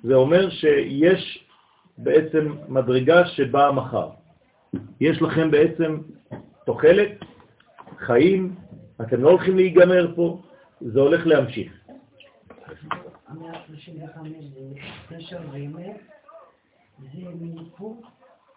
[0.03, 1.45] זה אומר שיש
[1.97, 4.09] בעצם מדרגה שבאה מחר.
[5.01, 5.97] יש לכם בעצם
[6.65, 7.11] תוחלת,
[7.97, 8.55] חיים,
[9.01, 10.41] אתם לא הולכים להיגמר פה,
[10.81, 11.71] זה הולך להמשיך.
[13.27, 14.19] המאה ה-35
[14.53, 14.79] זה
[15.09, 15.97] קשר ואמת,
[16.99, 18.03] זה מניפור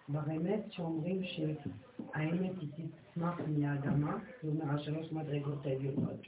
[0.09, 6.27] ברמת שאומרים שהאמת היא תצמח מהאדמה, אומרת השלוש מדרגות העליונות.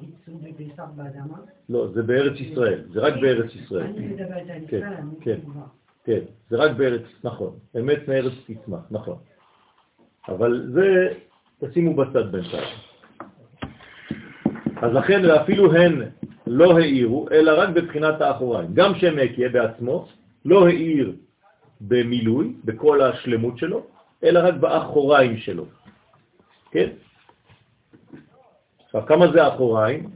[0.00, 1.38] ייצור בפסח באדמה?
[1.68, 3.86] לא, זה בארץ ישראל, זה רק בארץ ישראל.
[3.86, 5.40] אני מדברת על כן, ישראל, אני כן.
[5.40, 5.66] תשובה.
[6.04, 9.18] כן, זה רק בארץ, נכון, אמת מארץ תצמח, נכון.
[10.28, 11.08] אבל זה,
[11.60, 12.74] תשימו בצד בינתיים.
[14.82, 16.02] אז לכן אפילו הן
[16.46, 18.74] לא העירו, אלא רק בבחינת האחוריים.
[18.74, 19.16] גם שם
[19.52, 20.08] בעצמו
[20.44, 21.12] לא העיר
[21.80, 23.86] במילוי, בכל השלמות שלו,
[24.24, 25.64] אלא רק באחוריים שלו.
[26.70, 26.88] כן?
[28.84, 30.10] עכשיו, כמה זה האחוריים?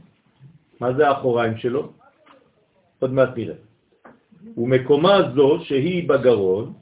[0.79, 1.91] מה זה האחוריים שלו?
[2.99, 3.55] עוד מעט נראה.
[4.57, 6.73] ומקומה זו שהיא בגרון,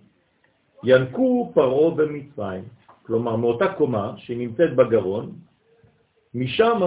[0.84, 2.64] ינקו פרעה במצרים.
[3.06, 5.32] כלומר, מאותה קומה שנמצאת בגרון,
[6.36, 6.82] משם,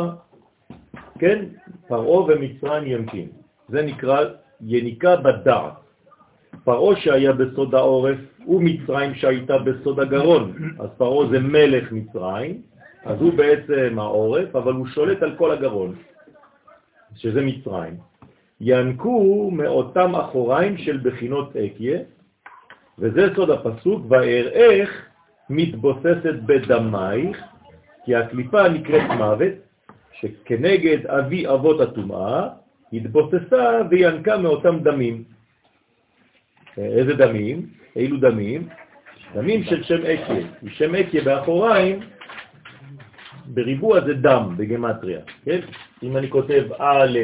[1.19, 1.45] כן,
[1.89, 3.29] פרעה ומצרים ינקים.
[3.69, 4.25] זה נקרא
[4.61, 5.73] יניקה בדעת.
[6.65, 10.53] פרעה שהיה בסוד העורף ומצרים שהייתה בסוד הגרון.
[10.79, 12.63] אז פרעה זה מלך מצרים,
[13.05, 15.95] אז הוא בעצם העורף, אבל הוא שולט על כל הגרון,
[17.15, 17.95] שזה מצרים.
[18.61, 21.99] ינקו מאותם אחוריים של בחינות אקיה,
[22.99, 24.91] וזה סוד הפסוק, ואראך
[25.51, 27.43] מתבוססת בדמייך,
[28.05, 29.53] כי הקליפה נקראת מוות,
[30.13, 32.49] שכנגד אבי אבות הטומאה,
[32.93, 35.25] התבוססה וינקה מאותם דמים.
[36.79, 37.67] איזה דמים?
[37.97, 38.69] אילו דמים?
[39.35, 40.47] דמים של שם אקיה.
[40.69, 42.01] שם אקיה באחוריים,
[43.47, 45.61] בריבוע זה דם בגמטריה, כן?
[46.03, 47.19] אם אני כותב א',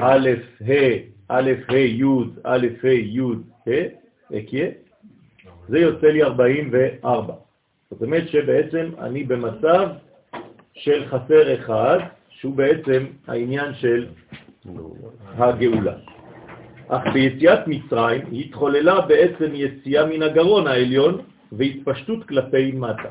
[0.00, 0.28] א',
[0.68, 0.96] ה',
[1.28, 2.04] א', ה', י',
[2.44, 3.20] א', ה', י',
[3.66, 4.68] ה', אקיה,
[5.68, 7.45] זה יוצא לי 44.
[7.90, 9.88] זאת אומרת שבעצם אני במצב
[10.74, 11.98] של חסר אחד,
[12.30, 14.06] שהוא בעצם העניין של
[15.38, 15.96] הגאולה.
[16.88, 23.10] אך ביציאת מצרים התחוללה בעצם יציאה מן הגרון העליון והתפשטות כלפי מטה.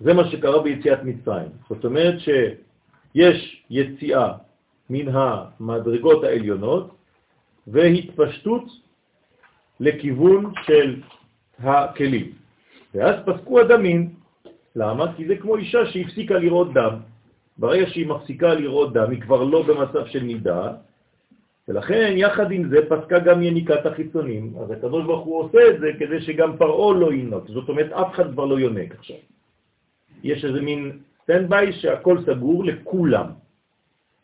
[0.00, 1.48] זה מה שקרה ביציאת מצרים.
[1.68, 4.32] זאת אומרת שיש יציאה
[4.90, 6.90] מן המדרגות העליונות
[7.66, 8.64] והתפשטות
[9.80, 11.00] לכיוון של
[11.58, 12.41] הכלים.
[12.94, 14.10] ואז פסקו הדמים.
[14.76, 15.12] למה?
[15.16, 16.94] כי זה כמו אישה שהפסיקה לראות דם.
[17.58, 20.72] ברגע שהיא מפסיקה לראות דם, היא כבר לא במצב של נידה,
[21.68, 24.52] ולכן יחד עם זה פסקה גם יניקת החיצונים.
[24.60, 27.48] אז הקדוש ברוך הוא עושה את זה כדי שגם פרעו לא ינוק.
[27.48, 29.16] זאת אומרת, אף אחד כבר לא יונק עכשיו.
[30.22, 33.26] יש איזה מין סטנדביי שהכל סגור לכולם.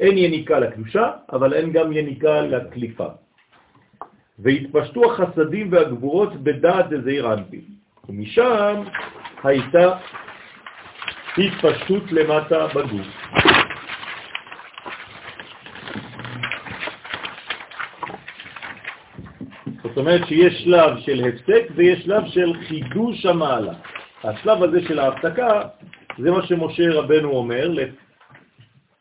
[0.00, 3.08] אין יניקה לקדושה, אבל אין גם יניקה לקליפה.
[4.38, 7.60] והתפשטו החסדים והגבורות בדעת דזעיר אנפי.
[8.08, 8.82] ומשם
[9.44, 9.98] הייתה
[11.38, 13.06] התפשטות למטה בגוף.
[19.82, 23.72] זאת אומרת שיש שלב של הפסק ויש שלב של חידוש המעלה.
[24.24, 25.62] השלב הזה של ההפסקה,
[26.18, 27.74] זה מה שמשה רבנו אומר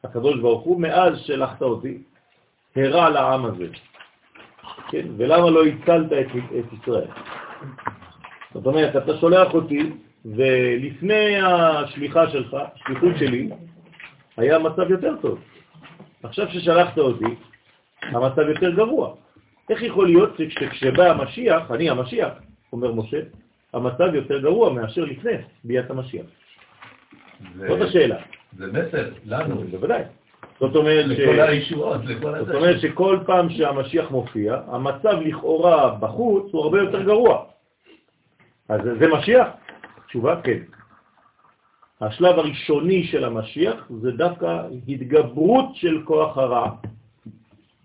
[0.04, 1.98] לקדוש ברוך הוא, מאז שלחת אותי,
[2.76, 3.68] הרע לעם הזה.
[4.90, 5.08] כן?
[5.18, 6.28] ולמה לא הצלת את,
[6.60, 7.08] את ישראל?
[8.58, 9.90] זאת אומרת, אתה שולח אותי,
[10.26, 13.50] ולפני השליחה שלך, שליחות שלי,
[14.38, 15.40] היה מצב יותר טוב.
[16.24, 17.36] עכשיו ששלחת אותי,
[18.02, 19.14] המצב יותר גרוע.
[19.70, 22.30] איך יכול להיות שכשבא המשיח, אני המשיח,
[22.74, 23.20] אומר משה,
[23.74, 25.32] המצב יותר גרוע מאשר לפני
[25.64, 26.26] ביאת המשיח?
[27.68, 28.18] זאת השאלה.
[28.58, 29.64] זה מסר, לנו.
[29.72, 30.04] בוודאי.
[30.60, 36.64] זאת אומרת, לכל הישועות, לכל זאת אומרת שכל פעם שהמשיח מופיע, המצב לכאורה בחוץ הוא
[36.64, 37.57] הרבה יותר גרוע.
[38.70, 39.48] אז זה משיח?
[40.08, 40.60] תשובה כן.
[42.02, 46.72] השלב הראשוני של המשיח זה דווקא התגברות של כוח הרע,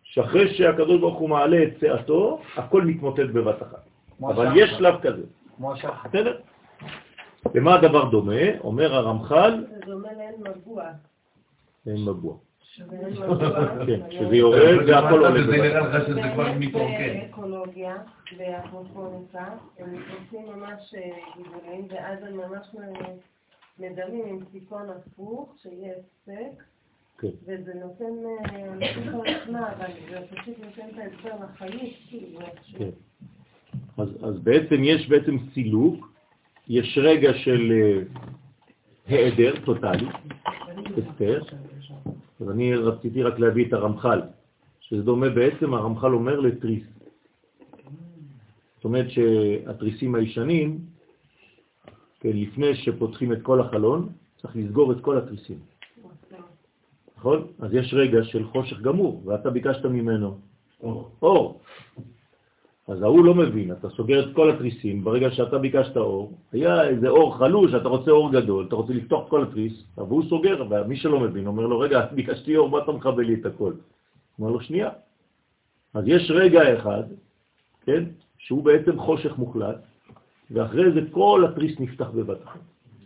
[0.02, 3.84] שאחרי שהקדוש ברוך הוא מעלה את צעתו, הכל מתמוטט בבת אחת.
[4.20, 5.22] אבל יש שלב כזה.
[5.56, 6.08] כמו השחר.
[6.08, 6.40] בסדר?
[7.54, 8.58] למה הדבר דומה?
[8.60, 10.84] אומר הרמח"ל, זה דומה לאין מבוע.
[11.86, 12.36] אין מבוע.
[12.80, 13.58] מבוע.
[13.86, 15.80] כן, שזה יורד והכל עולה זה נראה.
[15.80, 17.18] לך שזה כבר מתרוקן.
[19.78, 22.66] הם ממש אה, גיבולים, ואז הם ממש
[23.78, 26.62] מדמים עם סיכון הפוך, שיהיה הספק,
[27.18, 27.28] כן.
[27.42, 32.40] וזה נותן, אה, אני לא זוכרת מה, אבל זה פשוט נותן את ההסבר לחיים, כאילו.
[32.78, 32.90] כן.
[33.98, 36.12] אז, אז בעצם יש בעצם סילוק,
[36.68, 38.02] יש רגע של אה,
[39.06, 40.06] היעדר טוטלי,
[40.98, 41.42] הסתר,
[42.42, 44.20] אז אני רציתי רק להביא את הרמח"ל,
[44.80, 46.82] שזה דומה בעצם, הרמח"ל אומר לתריס.
[48.76, 50.78] זאת אומרת שהתריסים הישנים,
[52.20, 54.08] כן, לפני שפותחים את כל החלון,
[54.42, 55.58] צריך לסגור את כל התריסים.
[57.16, 57.46] נכון?
[57.58, 60.38] אז יש רגע של חושך גמור, ואתה ביקשת ממנו
[61.22, 61.60] אור.
[62.88, 67.08] אז ההוא לא מבין, אתה סוגר את כל התריסים, ברגע שאתה ביקשת אור, היה איזה
[67.08, 71.20] אור חלוש, אתה רוצה אור גדול, אתה רוצה לפתוח כל התריס, והוא סוגר, ומי שלא
[71.20, 73.72] מבין אומר לו, רגע, ביקשתי אור, מה אתה מכבה לי את הכל?
[74.38, 74.90] אומר לו, שנייה.
[75.94, 77.02] אז יש רגע אחד,
[77.86, 78.04] כן,
[78.38, 79.76] שהוא בעצם חושך מוחלט,
[80.50, 82.60] ואחרי זה כל התריס נפתח בבת אחת.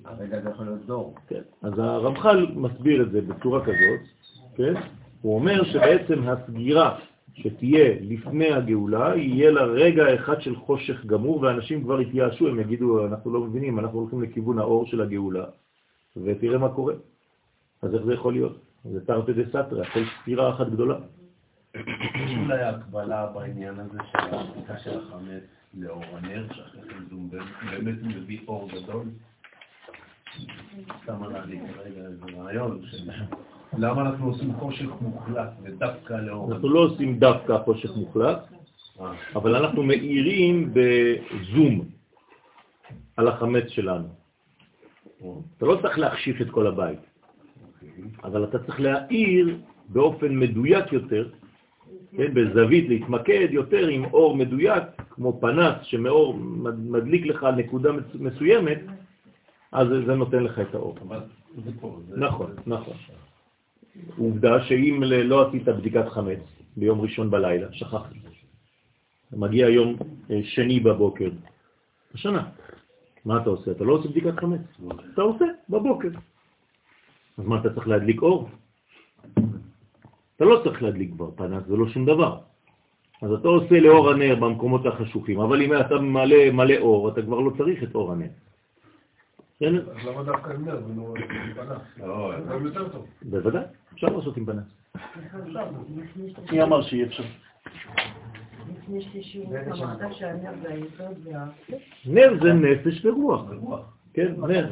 [0.04, 1.14] הרגע זה יכול להיות דור.
[1.28, 1.42] כן.
[1.62, 4.00] אז הרמח"ל מסביר את זה בצורה כזאת,
[4.56, 4.74] כן?
[5.22, 6.98] הוא אומר שבעצם הסגירה
[7.36, 13.06] שתהיה לפני הגאולה, יהיה לה רגע אחד של חושך גמור, ואנשים כבר התייאשו, הם יגידו,
[13.06, 15.44] אנחנו לא מבינים, אנחנו הולכים לכיוון האור של הגאולה,
[16.16, 16.94] ותראה מה קורה.
[17.82, 18.58] אז איך זה יכול להיות?
[18.84, 20.98] זה תרתי דה סתרא, הכל סתירה אחת גדולה.
[21.74, 25.42] יש אולי הקבלה בעניין הזה של הבדיקה של החמץ
[25.74, 27.38] לאור הנר, שאחרי כן זה
[27.70, 29.04] באמת מביא אור גדול?
[31.02, 32.80] סתם עלה לי כרגע איזה רעיון,
[33.78, 38.38] למה אנחנו עושים חושך מוחלט ודווקא לאור אנחנו לא עושים דווקא חושך מוחלט,
[39.36, 41.84] אבל אנחנו מאירים בזום
[43.16, 44.08] על החמץ שלנו.
[45.56, 46.98] אתה לא צריך להחשיך את כל הבית,
[48.24, 49.56] אבל אתה צריך להאיר
[49.88, 51.28] באופן מדויק יותר,
[52.16, 58.80] כן, בזווית, להתמקד יותר עם אור מדויק, כמו פנס שמאור מד- מדליק לך נקודה מסוימת,
[59.72, 60.96] אז זה- נותן לך את האור.
[62.16, 62.94] נכון, נכון.
[64.18, 66.38] עובדה שאם לא עשית בדיקת חמץ
[66.76, 68.10] ביום ראשון בלילה, שכחת.
[69.32, 69.96] מגיע יום
[70.30, 71.30] אה, שני בבוקר,
[72.14, 72.48] השנה.
[73.24, 73.70] מה אתה עושה?
[73.70, 74.60] אתה לא עושה בדיקת חמץ.
[75.12, 76.08] אתה עושה בבוקר.
[77.38, 78.48] אז מה, אתה צריך להדליק אור?
[80.36, 82.38] אתה לא צריך להדליק כבר פנס, זה לא שום דבר.
[83.22, 87.40] אז אתה עושה לאור הנר במקומות החשוכים, אבל אם אתה מלא, מלא אור, אתה כבר
[87.40, 88.28] לא צריך את אור הנר.
[89.60, 91.14] למה דווקא נר ולא
[91.54, 92.06] פנס?
[92.06, 93.06] לא, זה יותר טוב.
[93.22, 93.64] בוודאי,
[93.96, 94.46] אפשר לעשות עם
[96.28, 97.22] שתי מי אמר שאי אפשר?
[102.06, 103.50] נר זה נפש ורוח.
[104.12, 104.70] כן, נר.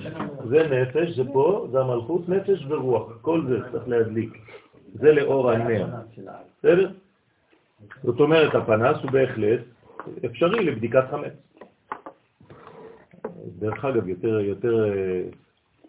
[0.49, 3.18] זה נפש, זה פה, זה המלכות, נפש ורוח.
[3.22, 4.39] כל זה צריך להדליק.
[4.95, 5.87] זה לאור הנר.
[6.59, 6.91] בסדר?
[8.03, 9.61] זאת אומרת, הפנס הוא בהחלט
[10.25, 11.33] אפשרי לבדיקת חמץ.
[13.59, 15.22] דרך אגב, יותר, יותר אה,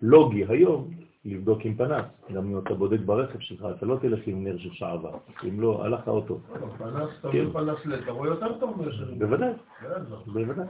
[0.01, 2.05] לוגי היום לבדוק עם פנס.
[2.33, 5.17] גם אם אתה בודק ברכב שלך, אתה לא תלך עם נר של שעבר.
[5.49, 6.39] אם לא, הלך האוטו.
[6.77, 7.51] פנס, אתה כן.
[7.51, 9.13] פנס לד, אתה רואה יותר טוב מאשר...
[9.17, 10.27] בוודאי, בטח.
[10.27, 10.67] בוודאי.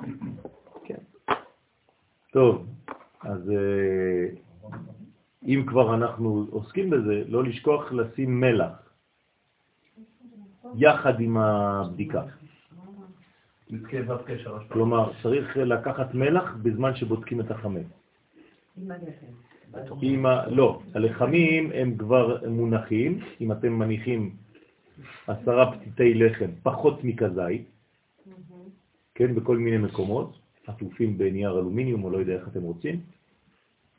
[0.83, 0.97] כן.
[2.31, 2.65] טוב,
[3.21, 4.27] אז אה,
[5.43, 8.89] אם כבר אנחנו עוסקים בזה, לא לשכוח לשים מלח
[10.75, 12.21] יחד עם הבדיקה.
[14.73, 17.87] כלומר, צריך לקחת מלח בזמן שבודקים את החמץ.
[20.01, 20.47] עם ה...
[20.47, 24.35] לא, הלחמים הם כבר מונחים, אם אתם מניחים
[25.27, 27.65] עשרה פתיתי לחם, פחות מכזית,
[29.15, 32.99] כן, בכל מיני מקומות, עטופים בנייר אלומיניום או לא יודע איך אתם רוצים,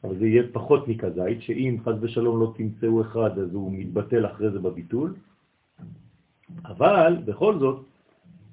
[0.04, 4.50] אבל זה יהיה פחות מכזית, שאם חז ושלום לא תמצאו אחד אז הוא מתבטל אחרי
[4.50, 5.14] זה בביטול,
[6.64, 7.84] אבל בכל זאת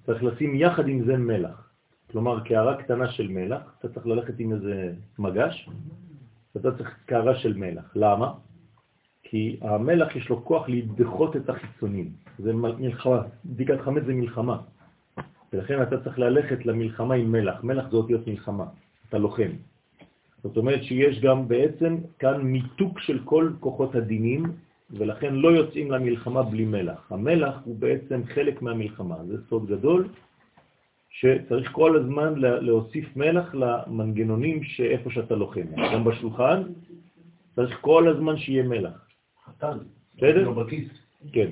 [0.05, 1.69] צריך לשים יחד עם זה מלח.
[2.11, 5.69] כלומר, קערה קטנה של מלח, אתה צריך ללכת עם איזה מגש,
[6.58, 7.91] אתה צריך קערה של מלח.
[7.95, 8.34] למה?
[9.24, 12.10] כי המלח יש לו כוח לדחות את החיצונים.
[12.39, 14.58] זה מלחמה, בדיקת חמץ זה מלחמה.
[15.54, 17.64] ולכן אתה צריך ללכת למלחמה עם מלח.
[17.64, 18.66] מלח זה אותיות מלחמה,
[19.10, 19.51] אתה לוחם.
[20.43, 24.43] זאת אומרת שיש גם בעצם כאן מיתוק של כל כוחות הדינים,
[24.91, 27.12] ולכן לא יוצאים למלחמה בלי מלח.
[27.12, 30.08] המלח הוא בעצם חלק מהמלחמה, זה סוד גדול,
[31.14, 35.61] שצריך כל הזמן לה- להוסיף מלח למנגנונים שאיפה שאתה לוחם.
[35.93, 36.61] גם בשולחן
[37.55, 39.07] צריך כל הזמן שיהיה מלח.
[39.45, 39.78] חתן.
[40.18, 40.49] בסדר?
[40.49, 40.64] לא.
[41.34, 41.47] כן.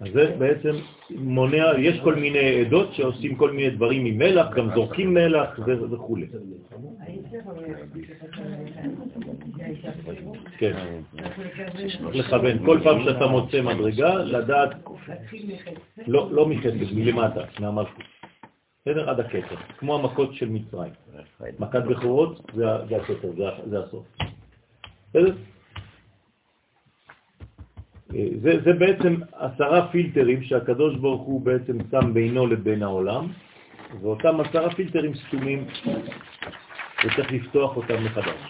[0.00, 0.70] אז זה בעצם
[1.10, 5.58] מונע, יש כל מיני עדות שעושים כל מיני דברים עם מלח, גם זורקים מלח
[5.90, 6.16] וכו'.
[10.58, 10.72] כן,
[12.12, 12.58] צריך לכוון.
[12.66, 14.70] כל פעם שאתה מוצא מדרגה, לדעת,
[16.06, 18.04] לא, לא מחסד, מלמטה, מהמלכות.
[18.80, 19.10] בסדר?
[19.10, 20.92] עד הכתר, כמו המכות של מצרים.
[21.58, 23.32] מכת בכורות זה הכתר,
[23.70, 24.06] זה הסוף.
[25.10, 25.34] בסדר?
[28.14, 33.26] אה, זה, זה בעצם עשרה פילטרים שהקדוש ברוך הוא בעצם שם בינו לבין העולם,
[34.00, 35.66] ואותם עשרה פילטרים סתומים,
[37.04, 38.40] וצריך לפתוח אותם מחדש.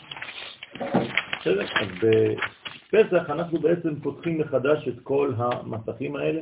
[1.41, 1.63] בסדר?
[1.63, 1.89] אז
[2.93, 6.41] בפסח אנחנו בעצם פותחים מחדש את כל המסכים האלה,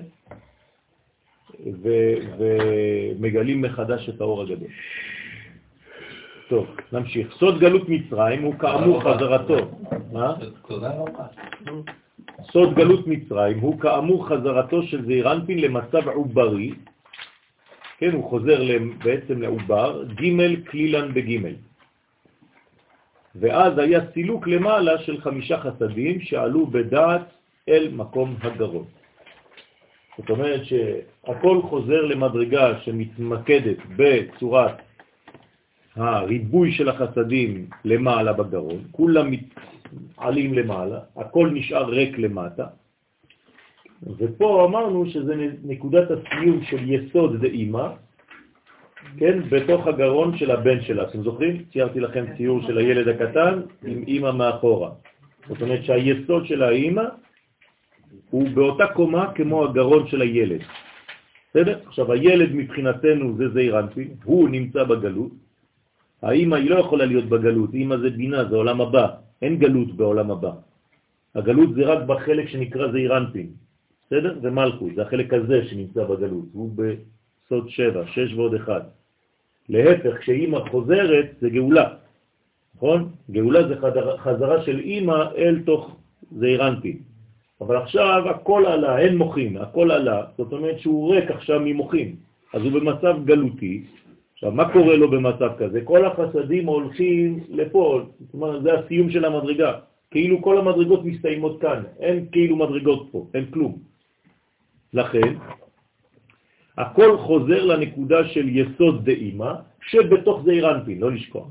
[2.39, 4.69] ומגלים מחדש את האור הגדול.
[6.49, 7.35] טוב, נמשיך.
[7.39, 9.57] סוד גלות מצרים הוא כאמור חזרתו.
[12.53, 16.71] סוד גלות מצרים הוא כאמור חזרתו של זעירנפין למצב עוברי,
[17.99, 18.63] כן, הוא חוזר
[19.05, 21.43] בעצם לעובר, ג' כלילן בג'.
[23.35, 27.27] ואז היה סילוק למעלה של חמישה חסדים שעלו בדעת
[27.69, 28.85] אל מקום הגרון.
[30.19, 34.75] זאת אומרת שהכל חוזר למדרגה שמתמקדת בצורת
[35.97, 39.31] הריבוי של החסדים למעלה בגרון, כולם
[40.17, 42.67] עלים למעלה, הכל נשאר ריק למטה,
[44.19, 47.89] ופה אמרנו שזה נקודת הסיום של יסוד דאימא,
[49.19, 51.03] כן, בתוך הגרון של הבן שלה.
[51.03, 51.65] אתם זוכרים?
[51.73, 54.91] ציירתי לכם ציור של הילד הקטן עם אימא מאחורה.
[55.49, 57.03] זאת אומרת שהיסוד של האימא
[58.31, 60.61] הוא באותה קומה כמו הגרון של הילד.
[61.51, 61.79] בסדר?
[61.87, 63.77] עכשיו, הילד מבחינתנו זה זעיר
[64.25, 65.33] הוא נמצא בגלות.
[66.23, 69.07] האימא היא לא יכולה להיות בגלות, אימא זה בינה, זה עולם הבא.
[69.43, 70.53] אין גלות בעולם הבא.
[71.35, 73.49] הגלות זה רק בחלק שנקרא זעיר אנפין.
[74.07, 74.39] בסדר?
[74.43, 76.47] זה מלכות, זה החלק הזה שנמצא בגלות.
[76.53, 78.81] הוא בסוד שבע, שש ועוד אחד.
[79.69, 81.87] להפך, כשאימא חוזרת זה גאולה.
[82.77, 83.11] נכון?
[83.31, 83.75] גאולה זה
[84.19, 85.97] חזרה, של אימא אל תוך
[86.39, 86.63] זעיר.
[87.61, 92.17] אבל עכשיו הכל עלה, אין מוחים, הכל עלה, זאת אומרת שהוא ריק עכשיו ממוחים,
[92.55, 93.83] אז הוא במצב גלותי.
[94.35, 95.81] עכשיו, מה קורה לו במצב כזה?
[95.85, 99.73] כל החסדים הולכים לפה, זאת אומרת, זה הסיום של המדרגה.
[100.11, 103.79] כאילו כל המדרגות מסתיימות כאן, אין כאילו מדרגות פה, אין כלום.
[104.93, 105.35] לכן,
[106.79, 109.53] הכל חוזר לנקודה של יסוד דאימא,
[109.91, 111.49] שבתוך זעיר אנפין, לא לשכוח.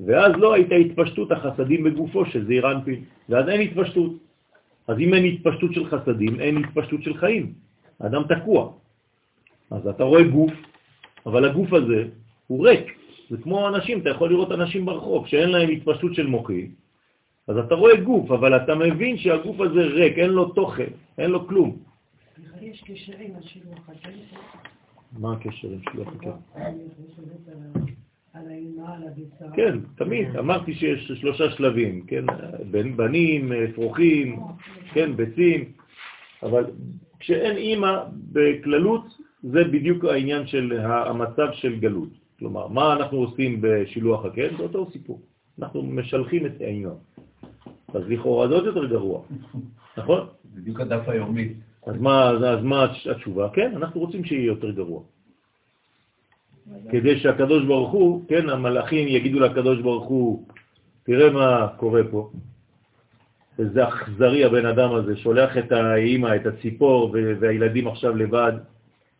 [0.00, 4.12] ואז לא הייתה התפשטות החסדים בגופו של זעיר אנפין, ואז אין התפשטות.
[4.88, 7.52] אז אם אין התפשטות של חסדים, אין התפשטות של חיים.
[8.00, 8.72] האדם תקוע.
[9.70, 10.52] אז אתה רואה גוף,
[11.26, 12.08] אבל הגוף הזה
[12.46, 12.98] הוא ריק,
[13.30, 16.70] זה כמו אנשים, אתה יכול לראות אנשים ברחוב שאין להם התפשטות של מוחי,
[17.48, 21.46] אז אתה רואה גוף, אבל אתה מבין שהגוף הזה ריק, אין לו תוכן, אין לו
[21.48, 21.76] כלום.
[22.60, 24.16] יש קשר עם השילוח הזה.
[25.18, 26.30] מה הקשר עם שילוח הקן?
[29.56, 30.36] כן, תמיד.
[30.36, 32.24] אמרתי שיש שלושה שלבים, כן?
[32.96, 34.40] בנים, אפרוחים,
[34.92, 35.64] כן, ביצים,
[36.42, 36.64] אבל
[37.18, 39.04] כשאין אימא בכללות,
[39.42, 42.08] זה בדיוק העניין של המצב של גלות.
[42.38, 44.56] כלומר, מה אנחנו עושים בשילוח הקן?
[44.56, 45.20] זה אותו סיפור.
[45.58, 46.90] אנחנו משלחים את האימא.
[47.94, 49.22] אז לכאורה זה עוד יותר גרוע,
[49.96, 50.26] נכון?
[50.54, 51.48] בדיוק הדף היומי.
[51.86, 53.48] אז מה, אז מה התשובה?
[53.54, 55.02] כן, אנחנו רוצים שיהיה יותר גרוע.
[56.90, 60.46] כדי שהקדוש ברוך הוא, כן, המלאכים יגידו לקדוש ברוך הוא,
[61.04, 62.30] תראה מה קורה פה.
[63.58, 68.52] איזה אכזרי הבן אדם הזה, שולח את האימא, את הציפור, והילדים עכשיו לבד,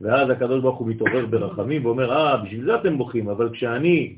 [0.01, 4.15] ואז הקדוש ברוך הוא מתעורר ברחמים ואומר, אה, בשביל זה אתם בוכים, אבל כשאני,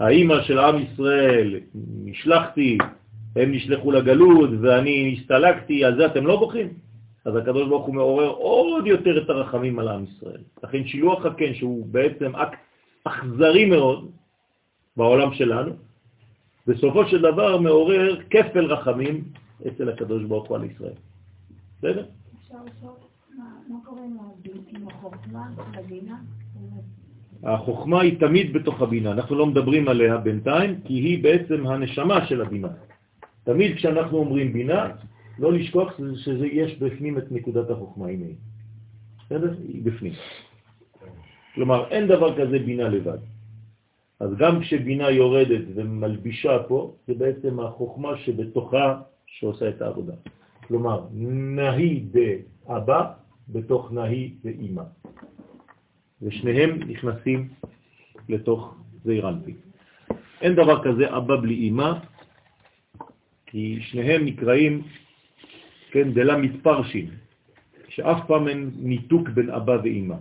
[0.00, 1.60] האימא של עם ישראל,
[2.04, 2.78] נשלחתי,
[3.36, 6.68] הם נשלחו לגלות ואני הסתלקתי, על זה אתם לא בוכים?
[7.24, 10.40] אז הקדוש ברוך הוא מעורר עוד יותר את הרחמים על עם ישראל.
[10.64, 12.58] לכן שילוח הקן, שהוא בעצם אקט
[13.04, 14.10] אכזרי מאוד
[14.96, 15.72] בעולם שלנו,
[16.66, 19.24] בסופו של דבר מעורר כפל רחמים
[19.68, 20.98] אצל הקדוש ברוך הוא על ישראל.
[21.78, 22.04] בסדר?
[27.42, 32.40] החוכמה היא תמיד בתוך הבינה, אנחנו לא מדברים עליה בינתיים, כי היא בעצם הנשמה של
[32.40, 32.68] הבינה.
[33.44, 34.88] תמיד כשאנחנו אומרים בינה,
[35.42, 38.36] לא לשכוח שיש בפנים את נקודת החוכמה, הנה היא.
[39.26, 39.54] בסדר?
[39.68, 40.12] היא בפנים.
[41.54, 43.18] כלומר, אין דבר כזה בינה לבד.
[44.20, 50.12] אז גם כשבינה יורדת ומלבישה פה, זה בעצם החוכמה שבתוכה שעושה את העבודה.
[50.66, 51.06] כלומר,
[51.58, 53.12] נהי באבא
[53.48, 54.82] בתוך נהי באמא.
[56.22, 57.48] ושניהם נכנסים
[58.28, 58.74] לתוך
[59.04, 59.54] זעיר אנפי.
[60.40, 61.92] אין דבר כזה אבא בלי אמא,
[63.46, 64.82] כי שניהם נקראים,
[65.92, 67.06] כן, דלה מתפרשים,
[67.88, 70.16] שאף פעם אין ניתוק בין אבא ואמא.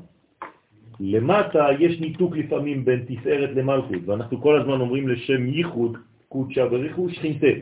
[1.00, 5.98] למטה יש ניתוק לפעמים בין תפארת למלכות, ואנחנו כל הזמן אומרים לשם ייחוד,
[6.30, 7.54] קודשה וריחו שכינתה.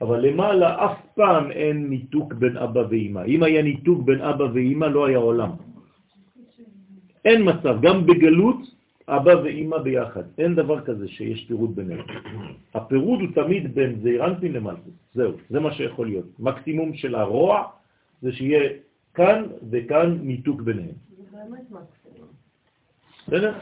[0.00, 3.22] אבל למעלה אף פעם אין ניתוק בין אבא ואמא.
[3.26, 5.50] אם היה ניתוק בין אבא ואמא לא היה עולם.
[7.24, 8.60] אין מצב, גם בגלות
[9.08, 10.22] אבא ואמא ביחד.
[10.38, 12.06] אין דבר כזה שיש פירוד ביניהם.
[12.74, 14.94] הפירוד הוא תמיד בין זעירנטין למלכות.
[15.14, 16.26] זהו, זה מה שיכול להיות.
[16.38, 17.64] מקסימום של הרוע
[18.22, 18.70] זה שיהיה
[19.14, 20.96] כאן וכאן ניתוק ביניהם.
[21.16, 22.28] זה באמת מקסימום.
[23.28, 23.52] בסדר?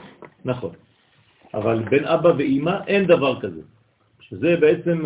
[0.44, 0.72] נכון.
[1.54, 3.62] אבל בין אבא ואמא אין דבר כזה.
[4.20, 5.04] שזה בעצם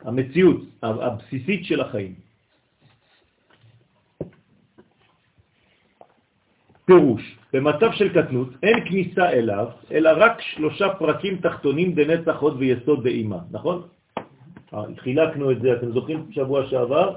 [0.00, 2.14] המציאות הבסיסית של החיים.
[6.86, 13.02] פירוש, במצב של קטנות אין כניסה אליו, אלא רק שלושה פרקים תחתונים דנצח הוד ויסוד
[13.02, 13.82] באימא, נכון?
[14.74, 17.16] אה, חילקנו את זה, אתם זוכרים שבוע שעבר?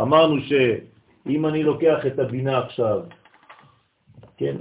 [0.00, 3.00] אמרנו שאם אני לוקח את הבינה עכשיו,
[4.36, 4.56] כן,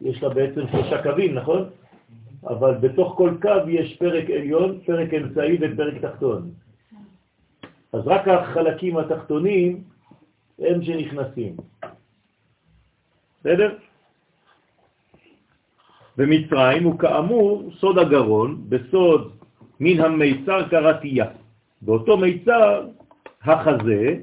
[0.00, 1.68] יש לה בעצם שלושה קווים, נכון?
[2.44, 6.50] אבל בתוך כל קו יש פרק עליון, פרק אמצעי ופרק תחתון.
[7.92, 9.82] אז רק החלקים התחתונים
[10.58, 11.56] הם שנכנסים.
[13.40, 13.74] בסדר?
[16.16, 19.32] במצרים הוא כאמור סוד הגרון, בסוד
[19.80, 21.26] מן המיצר קראתייה.
[21.82, 22.86] באותו מיצר
[23.42, 24.14] החזה,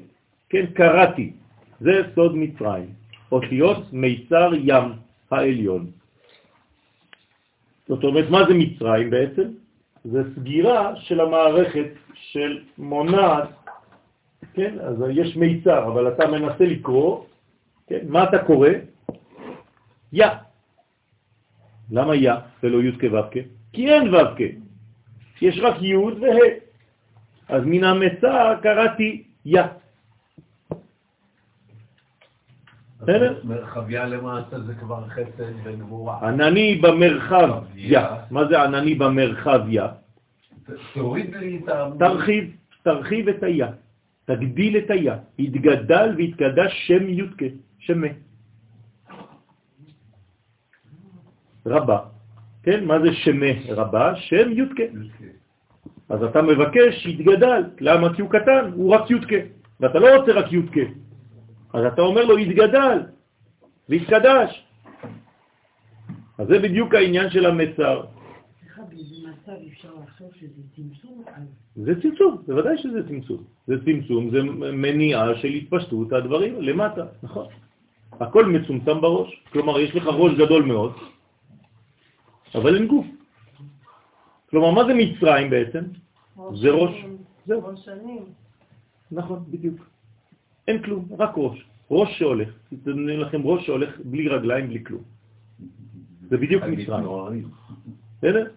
[0.48, 1.32] כן, קראתי,
[1.80, 2.88] זה סוד מצרים.
[3.32, 4.84] אותיות מיצר ים
[5.30, 5.90] העליון.
[7.88, 9.48] זאת אומרת, מה זה מצרים בעצם?
[10.04, 13.48] זה סגירה של המערכת של מונעת,
[14.54, 14.78] כן?
[14.80, 17.24] אז יש מיצר, אבל אתה מנסה לקרוא,
[17.86, 18.06] כן?
[18.08, 18.68] מה אתה קורא?
[20.12, 20.26] יא.
[21.90, 22.32] למה יא
[22.62, 23.40] ולא י' כו'
[23.72, 24.18] כי אין ו'
[25.40, 26.68] יש רק י' וה'.
[27.48, 29.62] אז מן המצר קראתי יא.
[33.00, 33.40] בסדר?
[33.44, 36.28] מרחביה למעשה זה כבר חסד וגבורה.
[36.28, 38.00] ענני במרחב יא.
[38.30, 39.82] מה זה ענני במרחב יא?
[40.94, 41.90] תוריד לי את ה...
[41.98, 43.64] תרחיב, תרחיב את היא.
[44.24, 45.10] תגדיל את היא.
[45.38, 47.46] התגדל והתקדש שם יודקה,
[47.78, 48.08] שמה.
[51.66, 51.98] רבה.
[52.62, 52.84] כן?
[52.84, 54.16] מה זה שמה רבה?
[54.16, 54.82] שם יודקה.
[56.08, 57.62] אז אתה מבקש שיתגדל.
[57.80, 58.14] למה?
[58.14, 59.42] כי הוא קטן, הוא רק יודקה.
[59.80, 60.86] ואתה לא רוצה רק יודקה.
[61.74, 62.98] אז אתה אומר לו, יתגדל
[63.88, 64.64] ויתקדש.
[66.38, 68.04] אז זה בדיוק העניין של המצר.
[71.76, 73.42] זה צמצום, בוודאי שזה צמצום.
[73.66, 74.42] זה צמצום, זה
[74.72, 77.46] מניעה של התפשטות הדברים למטה, נכון.
[78.12, 79.42] הכל מצומצם בראש.
[79.52, 80.92] כלומר, יש לך ראש גדול מאוד,
[82.54, 83.06] אבל אין גוף.
[84.50, 85.84] כלומר, מה זה מצרים בעצם?
[86.36, 87.04] זה ראש.
[87.46, 87.64] זהו.
[87.64, 88.24] ראשנים.
[89.12, 89.80] נכון, בדיוק.
[90.68, 91.64] אין כלום, רק ראש.
[91.90, 92.48] ראש שהולך.
[92.68, 95.02] תתנו לכם ראש שהולך בלי רגליים, בלי כלום.
[96.28, 97.48] זה בדיוק מצרים.
[98.18, 98.52] בסדר?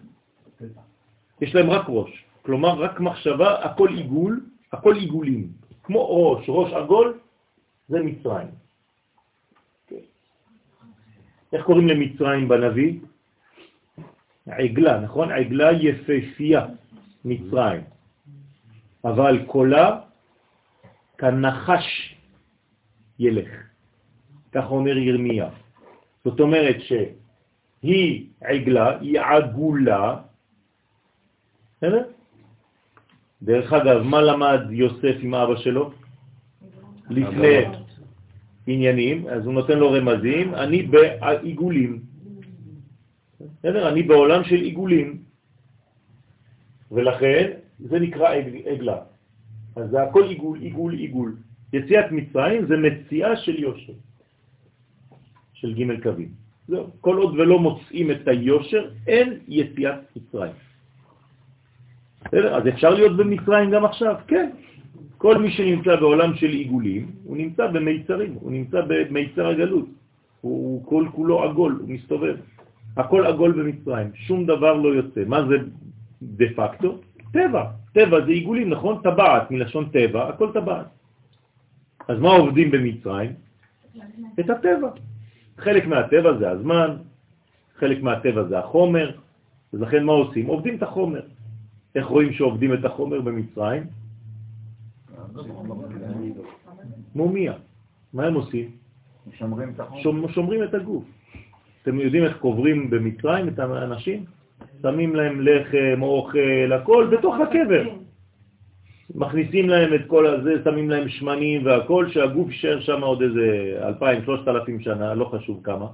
[1.40, 2.24] יש להם רק ראש.
[2.42, 4.40] כלומר, רק מחשבה, הכל עיגול,
[4.72, 5.48] הכל עיגולים.
[5.82, 7.18] כמו ראש, ראש עגול,
[7.88, 8.48] זה מצרים.
[11.52, 13.00] איך קוראים למצרים בנביא?
[14.46, 15.32] עגלה, נכון?
[15.32, 16.66] עגלה יפהפייה,
[17.24, 17.80] מצרים.
[19.04, 20.00] אבל קולה
[21.18, 22.16] כנחש
[23.18, 23.48] ילך.
[24.52, 25.48] כך אומר ירמיה.
[26.24, 30.16] זאת אומרת שהיא עגלה, היא עגולה.
[31.76, 32.04] בסדר?
[33.42, 35.90] דרך אגב, מה למד יוסף עם אבא שלו?
[37.10, 37.64] לפני
[38.66, 42.11] עניינים, אז הוא נותן לו רמזים, אני בעיגולים.
[43.58, 43.88] בסדר?
[43.88, 45.22] אני בעולם של עיגולים.
[46.92, 48.28] ולכן זה נקרא
[48.66, 48.98] עגלה.
[49.76, 51.36] אז זה הכל עיגול, עיגול, עיגול.
[51.72, 53.92] יציאת מצרים זה מציאה של יושר,
[55.54, 56.28] של ג' קווים.
[56.68, 56.86] זהו.
[57.00, 60.52] כל עוד ולא מוצאים את היושר, אין יציאת מצרים.
[62.24, 62.56] בסדר?
[62.56, 64.14] אז אפשר להיות במצרים גם עכשיו?
[64.28, 64.50] כן.
[65.18, 69.88] כל מי שנמצא בעולם של עיגולים, הוא נמצא במיצרים, הוא נמצא במיצר הגלות.
[70.40, 72.36] הוא כל כולו עגול, הוא מסתובב.
[72.96, 75.24] הכל עגול במצרים, שום דבר לא יוצא.
[75.26, 75.56] מה זה
[76.22, 76.98] דה פקטו?
[77.32, 77.64] טבע.
[77.92, 79.00] טבע זה עיגולים, נכון?
[79.02, 80.86] טבעת, מלשון טבע, הכל טבעת.
[82.08, 83.32] אז מה עובדים במצרים?
[84.40, 84.90] את הטבע.
[85.58, 86.96] חלק מהטבע זה הזמן,
[87.76, 89.16] חלק מהטבע זה החומר,
[89.72, 90.46] אז לכן מה עושים?
[90.46, 91.22] עובדים את החומר.
[91.94, 93.82] איך רואים שעובדים את החומר במצרים?
[97.14, 97.52] מומיה.
[98.12, 98.70] מה הם עושים?
[99.32, 100.28] שומרים את החומר.
[100.28, 101.04] שומרים את הגוף.
[101.82, 104.24] אתם יודעים איך קוברים במצרים את האנשים?
[104.82, 107.84] שמים להם לחם, אוכל, הכל בתוך הקבר.
[109.14, 114.24] מכניסים להם את כל הזה, שמים להם שמנים והכל, שהגוף יישאר שם עוד איזה אלפיים,
[114.24, 115.86] שלושת אלפים שנה, לא חשוב כמה,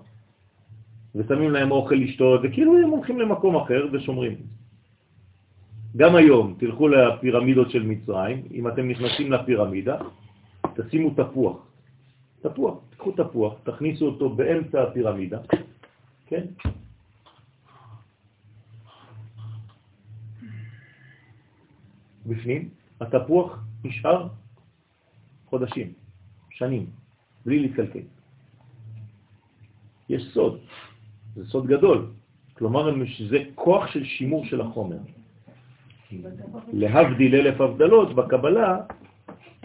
[1.14, 4.36] ושמים להם אוכל לשתות, וכאילו הם הולכים למקום אחר ושומרים.
[5.97, 9.97] גם היום, תלכו לפירמידות של מצרים, אם אתם נכנסים לפירמידה,
[10.74, 11.57] תשימו תפוח.
[12.43, 15.39] תפוח, תקחו תפוח, תכניסו אותו באמצע הפירמידה,
[16.28, 16.44] כן?
[22.26, 22.68] בפנים,
[23.00, 24.28] התפוח נשאר
[25.46, 25.92] חודשים,
[26.50, 26.86] שנים,
[27.46, 28.06] בלי להתקלקל.
[30.08, 30.60] יש סוד,
[31.34, 32.10] זה סוד גדול.
[32.54, 32.94] כלומר,
[33.30, 34.98] זה כוח של שימור של החומר.
[36.72, 38.76] להבדיל אלף הבדלות, בקבלה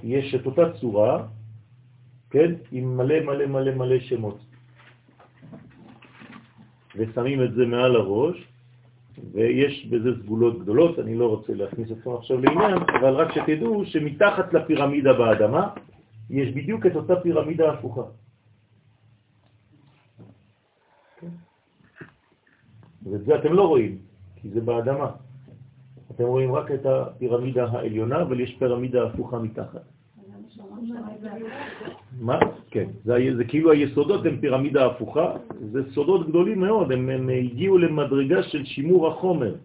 [0.04, 1.28] יש את אותה צורה,
[2.30, 4.53] כן, עם מלא מלא מלא מלא שמות.
[6.96, 8.48] ושמים את זה מעל הראש,
[9.34, 14.54] ויש בזה סגולות גדולות, אני לא רוצה להכניס אתכם עכשיו לעניין, אבל רק שתדעו שמתחת
[14.54, 15.70] לפירמידה באדמה
[16.30, 18.02] יש בדיוק את אותה פירמידה הפוכה.
[23.04, 23.98] ואת זה אתם לא רואים,
[24.36, 25.12] כי זה באדמה.
[26.12, 29.82] אתם רואים רק את הפירמידה העליונה, אבל יש פירמידה הפוכה מתחת.
[32.20, 32.40] מה?
[32.70, 35.36] כן, זה, זה כאילו היסודות הם פירמידה הפוכה,
[35.72, 39.56] זה סודות גדולים מאוד, הם, הם הגיעו למדרגה של שימור החומר.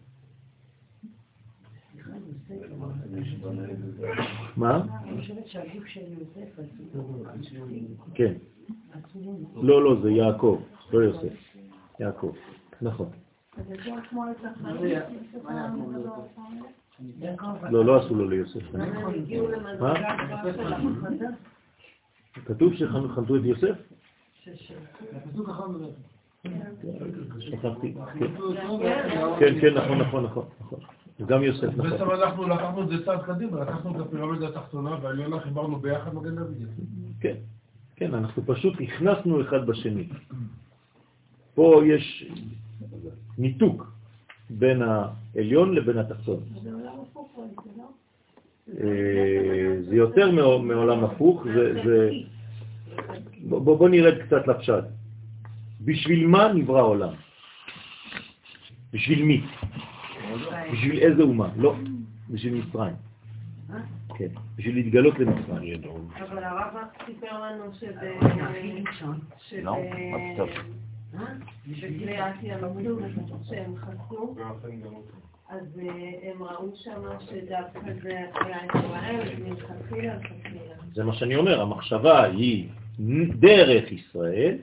[4.57, 4.83] מה?
[5.05, 6.61] אני חושבת שהגוף של יוסף
[8.15, 8.33] כן.
[9.57, 10.61] לא, לא, זה יעקב,
[10.93, 11.35] לא יוסף.
[12.01, 12.33] יעקב,
[12.83, 13.09] נכון.
[17.71, 18.61] לא, לא עשו לו ליוסף.
[22.45, 23.77] כתוב שחנתו את יוסף?
[27.41, 27.95] שכחתי.
[29.39, 30.45] כן, כן, נכון, נכון, נכון.
[31.27, 31.91] גם יוסף, נכון.
[31.91, 36.37] בעצם אנחנו לקחנו את זה צעד קדימה, לקחנו את הפירמידה התחתונה והעליונה חיברנו ביחד מגן
[36.37, 36.55] דוד.
[37.21, 37.35] כן,
[37.97, 40.09] כן, אנחנו פשוט הכנסנו אחד בשני.
[41.55, 42.33] פה יש
[43.39, 43.93] ניתוק
[44.51, 46.41] בין העליון לבין התחתון.
[46.63, 46.71] זה
[49.93, 51.47] יותר מעולם הפוך,
[51.85, 52.11] זה...
[53.49, 54.85] בוא נרד קצת לפשט.
[55.81, 57.15] בשביל מה נברא העולם?
[58.93, 59.43] בשביל מי?
[60.73, 61.49] בשביל איזה אומה?
[61.57, 61.75] לא,
[62.31, 62.95] בשביל מצרים.
[64.19, 65.81] כן, בשביל להתגלות למצרים.
[66.23, 66.75] אבל הרב
[67.07, 67.93] סיפר לנו שב...
[69.63, 69.77] לא,
[70.11, 70.49] מה פתאום?
[71.67, 73.01] בקריאת ים המלוך,
[73.49, 74.35] שהם חסו,
[75.49, 75.81] אז
[76.23, 80.75] הם ראו שם שדווקא זה היה ישראל, מלכתחילה לכתחילה.
[80.95, 82.69] זה מה שאני אומר, המחשבה היא
[83.29, 84.57] דרך ישראל,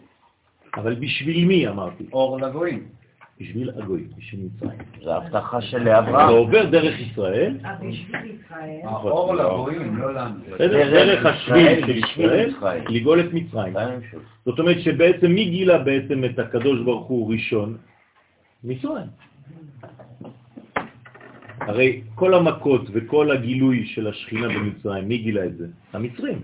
[0.75, 2.05] אבל בשביל מי אמרתי?
[2.13, 2.88] אור לגויים.
[3.41, 4.79] בשביל הגויים, בשביל מצרים.
[5.03, 6.29] זה ההבטחה של זה אברהם.
[6.29, 8.79] עובר דרך ישראל, אה, בשביל ישראל.
[8.83, 10.39] האור לגויים, לא לנו.
[10.57, 12.51] דרך השביל של ישראל.
[12.89, 13.73] לגאול את מצרים.
[14.45, 17.77] זאת אומרת שבעצם מי גילה בעצם את הקדוש ברוך הוא ראשון?
[18.63, 19.07] מצרים.
[21.68, 25.68] הרי כל המכות וכל הגילוי של השכינה במצרים, מי גילה את זה?
[25.93, 26.39] המצרים.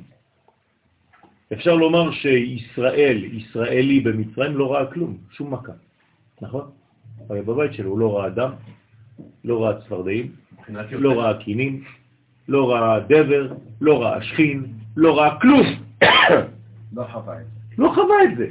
[1.53, 5.71] אפשר לומר שישראל, ישראלי במצרים, לא ראה כלום, שום מכה,
[6.41, 6.65] נכון?
[7.29, 8.51] היה בבית שלו, הוא לא ראה דם,
[9.45, 10.31] לא ראה צפרדעים,
[10.91, 11.83] לא ראה קינים,
[12.47, 14.65] לא ראה דבר, לא ראה שכין,
[14.97, 15.67] לא ראה כלום.
[16.95, 17.53] לא חווה את זה.
[17.77, 18.47] לא חווה את זה.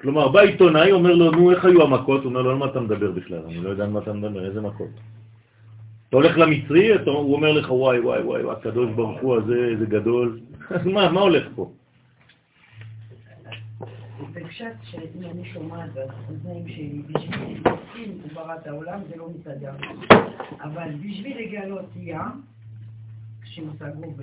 [0.00, 2.20] כלומר, בא עיתונאי, אומר לו, נו, איך היו המכות?
[2.20, 3.42] הוא אומר לו, על מה אתה מדבר בכלל?
[3.46, 4.90] אני לא יודע על מה אתה מדבר, איזה מכות.
[6.14, 10.40] אתה הולך למצרי, הוא אומר לך, וואי, וואי, וואי, הקדוש ברוך הוא הזה, איזה גדול.
[10.70, 11.72] אז מה, מה הולך פה?
[14.32, 19.72] בפשט שאם אני שומעת באוזניים שלי, בשביל להסכים הוא ברא את העולם, זה לא מסתדר.
[20.60, 22.42] אבל בשביל לגלות ים,
[23.42, 24.14] כשהושגו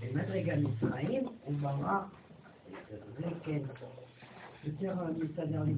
[0.00, 1.98] במדרגה מצרים, הוא ברא,
[3.18, 3.58] זה כן,
[4.64, 4.94] יותר
[5.64, 5.74] לי.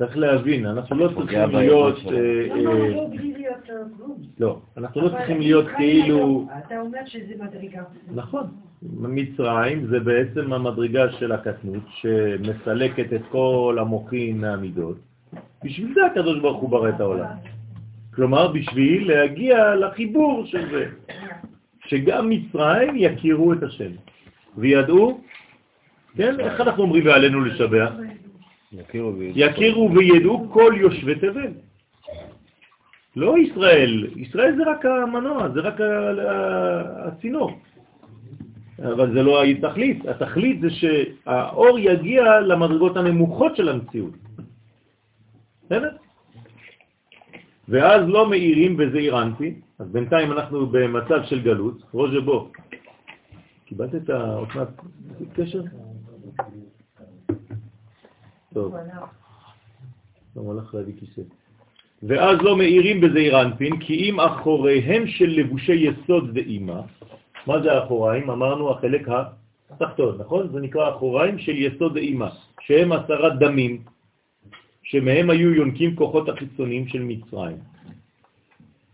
[0.00, 1.96] צריך להבין, אנחנו לא צריכים להיות...
[2.06, 2.12] אה,
[2.48, 3.54] לא, לא, אה, לא, אה,
[3.96, 4.16] כלום.
[4.40, 6.46] לא, אנחנו לא צריכים להיות כאילו...
[6.58, 7.82] אתה- אומר שזה מדרגה.
[8.14, 8.46] נכון.
[8.92, 14.96] מצרים זה בעצם המדרגה של הקטנות שמסלקת את כל המוחין מהמידות.
[15.64, 17.34] בשביל זה הקדוש ברוך הוא ברא את העולם.
[18.14, 20.86] כלומר, בשביל להגיע לחיבור של זה.
[21.86, 23.90] שגם מצרים יכירו את השם.
[24.56, 25.20] וידעו,
[26.16, 27.92] כן, איך אנחנו אומרים ועלינו לשבח?
[28.72, 29.40] יכירו וידעו.
[29.40, 31.52] יכירו וידעו כל יושבי תבל.
[33.16, 35.74] לא ישראל, ישראל זה רק המנוע, זה רק
[37.06, 37.50] הצינור.
[38.78, 44.14] אבל זה לא התכלית, התכלית זה שהאור יגיע למדרגות הנמוכות של המציאות.
[45.64, 45.96] בסדר?
[47.68, 51.82] ואז לא מאירים בזעיר אנפי, אז בינתיים אנחנו במצב של גלות.
[51.92, 52.48] רוז'ה בוא,
[53.64, 54.68] קיבלת את האותנת
[55.34, 55.62] קשר?
[58.54, 58.74] טוב.
[60.36, 61.22] לא הולך להביא כיסא.
[62.02, 66.80] ואז לא מאירים בזעיר אנפין, כי אם אחוריהם של לבושי יסוד ואימה,
[67.46, 68.30] מה זה האחוריים?
[68.30, 69.08] אמרנו החלק
[69.70, 70.48] התחתון, נכון?
[70.52, 72.30] זה נקרא אחוריים של יסוד ואימה,
[72.60, 73.82] שהם עשרה דמים,
[74.82, 77.56] שמהם היו יונקים כוחות החיצוניים של מצרים.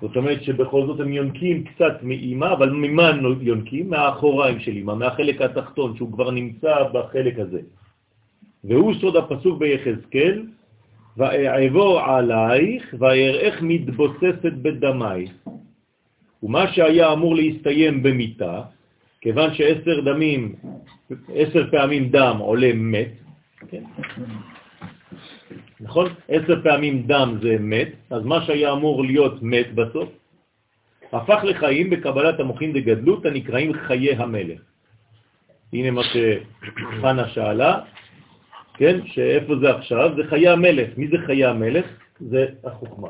[0.01, 3.91] זאת אומרת שבכל זאת הם יונקים קצת מאימה, אבל ממה הם יונקים?
[3.91, 7.61] מהאחוריים של אימה, מהחלק התחתון, שהוא כבר נמצא בחלק הזה.
[8.69, 10.43] והוא סוד הפסוק ביחזקאל,
[11.17, 15.31] ואעבור עלייך ואראך מתבוססת בדמייך.
[16.43, 18.63] ומה שהיה אמור להסתיים במיטה,
[19.21, 20.55] כיוון שעשר דמים,
[21.35, 23.13] עשר פעמים דם עולה מת,
[23.69, 23.83] כן?
[25.81, 26.07] נכון?
[26.29, 30.09] עשר פעמים דם זה מת, אז מה שהיה אמור להיות מת בסוף,
[31.13, 34.61] הפך לחיים בקבלת המוחין דגדלות הנקראים חיי המלך.
[35.73, 37.81] הנה מה שחנה שאלה,
[38.77, 39.07] כן?
[39.07, 40.11] שאיפה זה עכשיו?
[40.17, 40.89] זה חיי המלך.
[40.97, 41.87] מי זה חיי המלך?
[42.21, 43.09] זה החוכמה.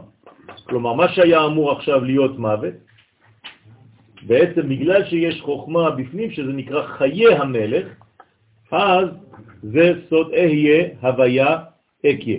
[0.64, 2.74] כלומר, מה שהיה אמור עכשיו להיות מוות,
[4.22, 7.86] בעצם בגלל שיש חוכמה בפנים, שזה נקרא חיי המלך,
[8.72, 9.08] אז
[9.62, 11.56] זה סוד אהיה, הוויה,
[12.06, 12.38] אקיה.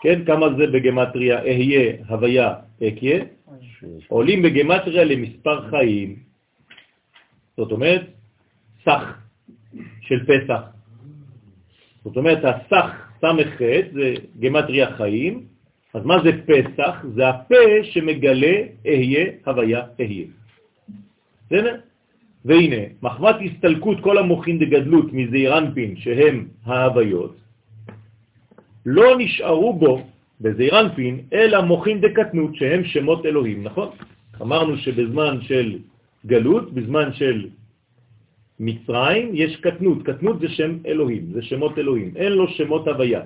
[0.00, 3.24] כן, כמה זה בגמטריה אהיה, הוויה, אקיה?
[4.08, 6.16] עולים בגמטריה למספר חיים.
[7.56, 8.02] זאת אומרת,
[8.84, 9.04] סך
[10.00, 10.79] של פסח.
[12.04, 12.90] זאת אומרת, הסך
[13.20, 13.60] סמ"ח
[13.92, 15.44] זה גמטריה חיים,
[15.94, 17.04] אז מה זה פסח?
[17.14, 20.26] זה הפה שמגלה אהיה, הוויה, אהיה.
[21.46, 21.76] בסדר?
[22.44, 27.36] והנה, מחמת הסתלקות כל המוחין דגדלות מזעיר אנפין, שהם ההוויות,
[28.86, 30.02] לא נשארו בו,
[30.40, 33.88] בזעיר אנפין, אלא מוחין דקטנות, שהם שמות אלוהים, נכון?
[34.42, 35.78] אמרנו שבזמן של
[36.26, 37.48] גלות, בזמן של
[38.60, 40.02] מצרים, יש קטנות.
[40.02, 42.12] קטנות זה שם אלוהים, זה שמות אלוהים.
[42.16, 43.20] אין לו שמות הוויה.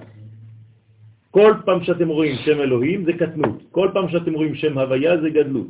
[1.30, 3.62] כל פעם שאתם רואים שם אלוהים זה קטנות.
[3.70, 5.66] כל פעם שאתם רואים שם הוויה זה גדלות.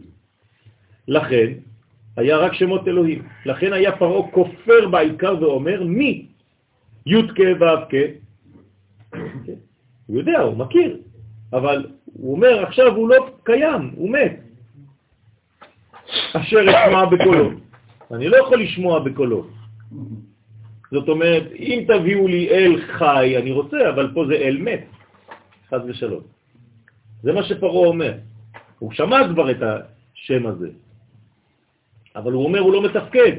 [1.09, 1.49] לכן,
[2.17, 3.23] היה רק שמות אלוהים.
[3.47, 6.27] לכן היה פרעה כופר בעיקר ואומר, מי?
[7.07, 7.93] י"ק ו"ק.
[10.07, 10.97] הוא יודע, הוא מכיר,
[11.53, 14.35] אבל הוא אומר, עכשיו הוא לא קיים, הוא מת.
[16.37, 17.51] אשר אשמע בקולו.
[18.13, 19.54] אני לא יכול לשמוע בקולו.
[20.95, 24.85] זאת אומרת, אם תביאו לי אל חי, אני רוצה, אבל פה זה אל מת,
[25.71, 26.23] חז ושלום.
[27.23, 28.15] זה מה שפרעה אומר.
[28.79, 30.71] הוא שמע כבר את השם הזה,
[32.17, 33.33] אבל הוא אומר, הוא לא מתפקד.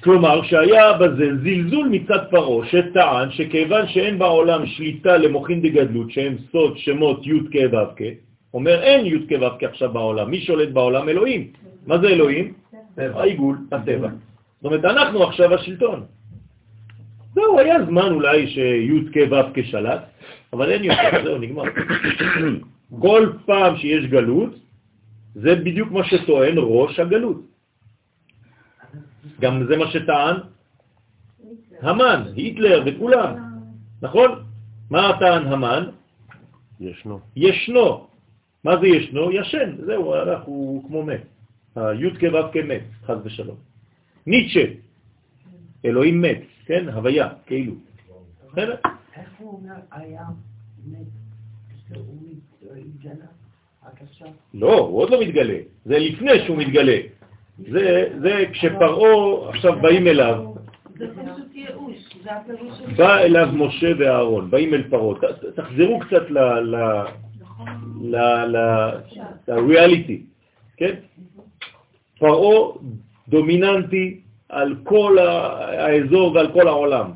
[0.00, 6.78] כלומר שהיה בזה זלזול מצד פרו שטען שכיוון שאין בעולם שליטה למוחין דגדלות שהם סוד
[6.78, 8.02] שמות י' כ' ו' כ',
[8.54, 11.08] אומר אין י' כ' ו' כ' עכשיו בעולם, מי שולט בעולם?
[11.08, 11.52] אלוהים.
[11.86, 12.52] מה זה אלוהים?
[12.96, 14.31] העיגול, הטבע.
[14.62, 16.06] זאת אומרת, אנחנו עכשיו השלטון.
[17.34, 20.02] זהו, היה זמן אולי שי' כ' ו' כ' שלט,
[20.52, 21.62] אבל אין יותר, זהו, נגמר.
[23.02, 24.54] כל פעם שיש גלות,
[25.34, 27.40] זה בדיוק מה שטוען ראש הגלות.
[29.40, 30.36] גם זה מה שטען
[31.82, 33.30] המן, היטלר וכולם,
[34.02, 34.30] נכון?
[34.90, 35.84] מה טען המן?
[36.80, 37.20] ישנו.
[37.36, 38.06] ישנו.
[38.64, 39.32] מה זה ישנו?
[39.32, 41.26] ישן, זהו, הלך, הוא כמו מת.
[41.76, 43.71] הי' כו' כמת, חז ושלום.
[44.26, 44.64] ניטשה,
[45.84, 46.88] אלוהים מת, כן?
[46.88, 47.72] הוויה, כאילו.
[48.52, 48.76] בסדר?
[49.16, 50.24] איך הוא אומר היה
[50.86, 51.22] מת?
[54.54, 55.58] לא, הוא עוד לא מתגלה.
[55.84, 56.96] זה לפני שהוא מתגלה.
[57.58, 60.54] זה, כשפרעה עכשיו באים אליו.
[60.98, 62.94] זה פשוט ייאוש, זה הפירוש של...
[62.94, 65.20] בא אליו משה ואהרון, באים אל פרעה.
[65.54, 66.38] תחזרו קצת ל...
[66.38, 66.76] ל...
[68.02, 68.16] ל...
[68.56, 68.56] ל...
[69.48, 70.22] לריאליטי,
[70.76, 70.94] כן?
[72.18, 72.72] פרעה
[73.28, 77.10] דומיננטי על כל האזור ועל כל העולם.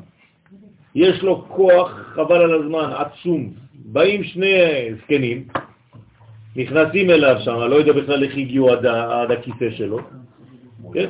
[0.95, 3.49] יש לו כוח, חבל על הזמן, עצום.
[3.73, 4.55] באים שני
[5.03, 5.47] זקנים,
[6.55, 9.99] נכנסים אליו שם, לא יודע בכלל איך הגיעו עד, עד הכיסא שלו,
[10.93, 11.09] כן?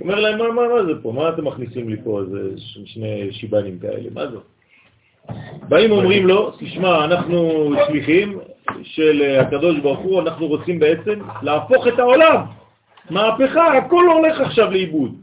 [0.00, 1.12] אומר להם, מה, מה, מה זה פה?
[1.12, 2.50] מה אתם מכניסים לי פה איזה
[2.84, 4.08] שני שיבנים כאלה?
[4.14, 4.36] מה זה?
[5.68, 8.38] באים אומרים לו, תשמע, אנחנו שליחים
[8.82, 12.36] של הקדוש ברוך הוא, אנחנו רוצים בעצם להפוך את העולם.
[13.10, 15.14] מהפכה, הכל הולך עכשיו לאיבוד.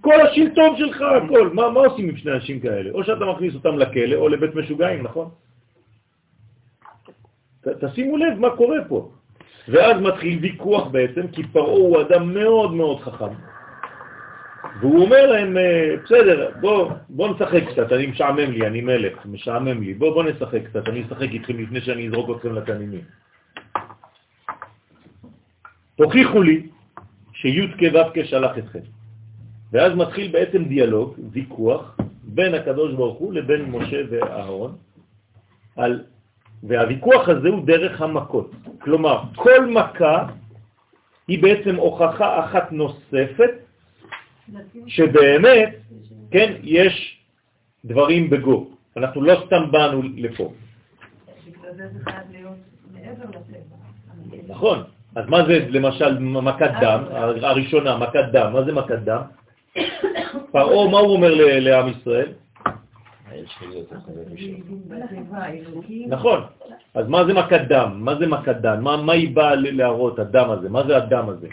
[0.00, 1.50] כל השלטון שלך, הכל.
[1.52, 2.90] מה, מה עושים עם שני אנשים כאלה?
[2.90, 5.28] או שאתה מכניס אותם לכלא או לבית משוגעים, נכון?
[7.60, 9.10] ת, תשימו לב מה קורה פה.
[9.68, 13.34] ואז מתחיל ויכוח בעצם, כי פרעה הוא אדם מאוד מאוד חכם.
[14.80, 19.82] והוא אומר להם, אה, בסדר, בוא, בוא נשחק קצת, אני משעמם לי, אני מלך, משעמם
[19.82, 23.00] לי, בוא, בוא נשחק קצת, אני אשחק איתכם לפני שאני אזרוק אתכם לתנינים.
[25.96, 26.66] תוכיחו לי
[27.40, 28.84] שי' כו' כשלח אתכם.
[29.72, 34.76] ואז מתחיל בעצם דיאלוג, ויכוח, בין הקדוש ברוך הוא לבין משה ואהרון,
[35.76, 36.04] על,
[36.62, 38.50] והוויכוח הזה הוא דרך המכות.
[38.78, 40.26] כלומר, כל מכה
[41.28, 43.50] היא בעצם הוכחה אחת נוספת
[44.86, 45.70] שבאמת,
[46.30, 46.94] כן, יש
[47.84, 48.70] דברים בגו.
[48.96, 50.52] אנחנו לא סתם באנו לפה.
[54.48, 54.78] נכון.
[55.16, 57.00] אז מה זה למשל מכת דם,
[57.42, 59.20] הראשונה, מכת דם, מה זה מכת דם?
[60.52, 62.28] פרעה, מה הוא אומר ל- לעם ישראל?
[66.08, 66.40] נכון.
[66.94, 67.90] אז מה זה מכת דם?
[67.98, 68.84] מה זה מכת דם?
[68.84, 70.68] מה, מה היא באה ל- להראות, הדם הזה?
[70.68, 71.48] מה זה הדם הזה?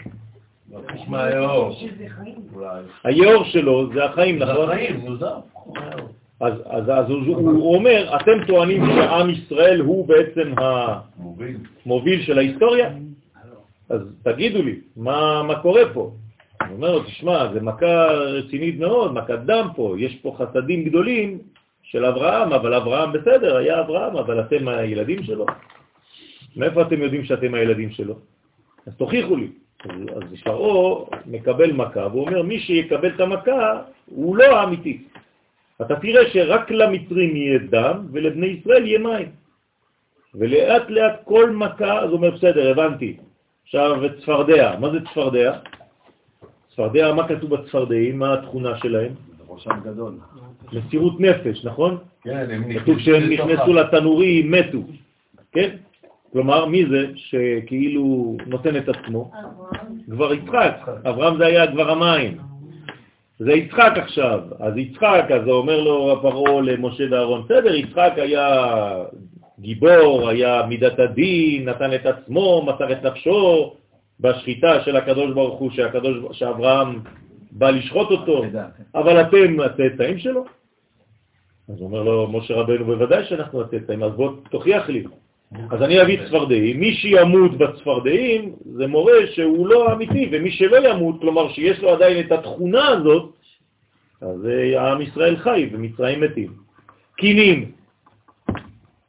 [3.04, 4.70] היאור שלו זה החיים, זה נכון?
[4.70, 5.40] החיים, נו זהו.
[6.40, 10.52] אז, אז, אז הוא, הוא אומר, אתם טוענים שעם ישראל הוא בעצם
[11.18, 11.56] מוביל.
[11.86, 12.90] המוביל של ההיסטוריה?
[13.88, 16.12] אז תגידו לי, מה, מה קורה פה?
[16.60, 21.38] אני אומר לו, תשמע, זה מכה רצינית מאוד, מכת דם פה, יש פה חסדים גדולים
[21.82, 25.46] של אברהם, אבל אברהם בסדר, היה אברהם, אבל אתם הילדים שלו.
[26.56, 28.14] מאיפה אתם יודעים שאתם הילדים שלו?
[28.86, 29.48] אז תוכיחו לי.
[29.84, 35.02] אז, פרעה מקבל מכה, והוא אומר, מי שיקבל את המכה הוא לא האמיתי.
[35.80, 39.28] אתה תראה שרק למצרים יהיה דם ולבני ישראל יהיה מים.
[40.34, 43.16] ולאט לאט כל מכה, אז הוא אומר, בסדר, הבנתי.
[43.68, 45.58] עכשיו צפרדע, מה זה צפרדע?
[46.72, 48.18] צפרדע, מה כתוב בצפרדעים?
[48.18, 49.12] מה התכונה שלהם?
[49.48, 50.12] ראשם גדול.
[50.72, 51.98] מסירות נפש, נכון?
[52.22, 54.78] כן, הם כתוב שהם נכנסו לתנורי, מתו,
[55.52, 55.76] כן?
[56.32, 59.30] כלומר, מי זה שכאילו נותן את עצמו?
[60.10, 60.76] כבר יצחק,
[61.08, 62.38] אברהם זה היה כבר המים.
[63.38, 68.94] זה יצחק עכשיו, אז יצחק, אז אומר לו פרעה למשה ואהרון, בסדר, יצחק היה
[69.60, 73.74] גיבור, היה מידת הדין, נתן את עצמו, מסר את נפשו
[74.20, 77.00] בשחיטה של הקדוש ברוך הוא, שהקדוש, שאברהם
[77.50, 78.44] בא לשחוט אותו,
[78.94, 80.44] אבל אתם הצאצאים שלו?
[81.68, 85.04] אז אומר לו משה רבנו, בוודאי שאנחנו הצאצאים, אז בוא תוכיח לי.
[85.70, 91.20] אז אני אביא צפרדעים, מי שימות בצפרדעים זה מורה שהוא לא אמיתי, ומי שלא ימות,
[91.20, 93.32] כלומר שיש לו עדיין את התכונה הזאת,
[94.20, 96.52] אז אה, עם ישראל חי ומצרים מתים.
[97.16, 97.72] קינים,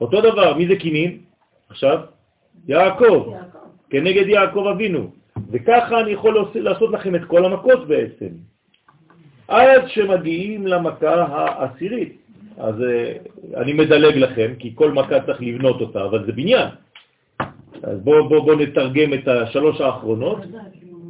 [0.02, 1.18] אותו דבר, מי זה קינים?
[1.70, 2.00] עכשיו,
[2.68, 3.34] יעקב,
[3.90, 5.12] כנגד יעקב אבינו.
[5.52, 8.28] וככה אני יכול לעשות- לכם את כל המכות בעצם.
[9.48, 12.16] עד שמגיעים למכה העשירית.
[12.58, 13.14] אז אה,
[13.58, 16.68] אני מדלג לכם, כי כל מכה צריך לבנות אותה, אבל זה בניין.
[17.84, 20.40] אז בואו בוא, בוא נתרגם את השלוש האחרונות.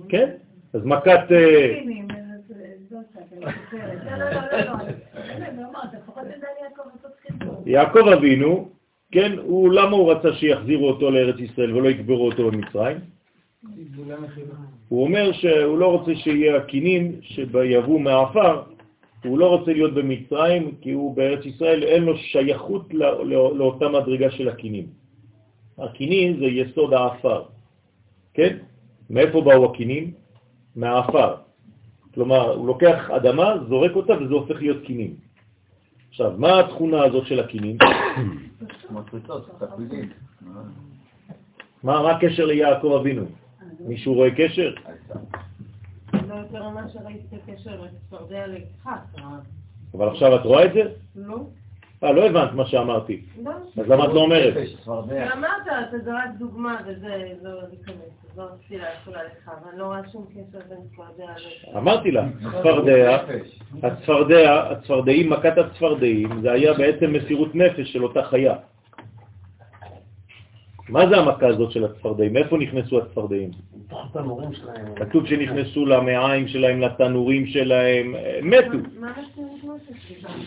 [0.10, 0.30] כן?
[0.74, 1.32] אז מכת...
[1.32, 1.80] אה,
[2.92, 4.74] לא, לא, לא, לא.
[7.66, 8.70] יעקב אבינו,
[9.12, 12.98] כן, הוא, למה הוא רצה שיחזירו אותו לארץ ישראל ולא יקברו אותו במצרים?
[14.90, 18.62] הוא אומר שהוא לא רוצה שיהיה הקינים שיבואו מהעפר,
[19.24, 23.90] הוא לא רוצה להיות במצרים כי הוא בארץ ישראל, אין לו שייכות לא, לא, לאותה
[23.90, 24.88] מדרגה של הקינים.
[25.78, 27.44] הקינים זה יסוד העפר,
[28.34, 28.58] כן?
[29.10, 30.12] מאיפה באו הקינים?
[30.76, 31.36] מהעפר.
[32.14, 35.29] כלומר, הוא לוקח אדמה, זורק אותה וזה הופך להיות קינים.
[36.10, 37.78] עכשיו, מה התכונה הזאת של הקינים?
[41.84, 43.26] מה הקשר ליעקב אבינו?
[43.80, 44.74] מישהו רואה קשר?
[49.18, 49.24] לא.
[49.94, 50.82] אבל עכשיו את רואה את זה?
[51.16, 51.38] לא.
[52.04, 53.22] אה, לא הבנת מה שאמרתי.
[53.44, 53.52] לא.
[53.52, 54.54] אז למה את לא אומרת?
[55.34, 60.26] אמרת, אתה זרק דוגמה וזה לא להיכנס, לא רציתי להפריע לך, אבל לא רואה שום
[60.32, 61.32] קשר בין צפרדע
[61.74, 61.78] ל...
[61.78, 62.26] אמרתי לה,
[62.60, 63.18] צפרדע,
[63.84, 68.56] הצפרדע, הצפרדעים, מכת הצפרדעים, זה היה בעצם מסירות נפש של אותה חיה.
[70.90, 72.34] מה זה המכה הזאת של הצפרדעים?
[72.34, 73.52] מאיפה נכנסו הצפרדעים?
[74.96, 78.78] כתוב שנכנסו למעיים שלהם, לתנורים שלהם, מתו.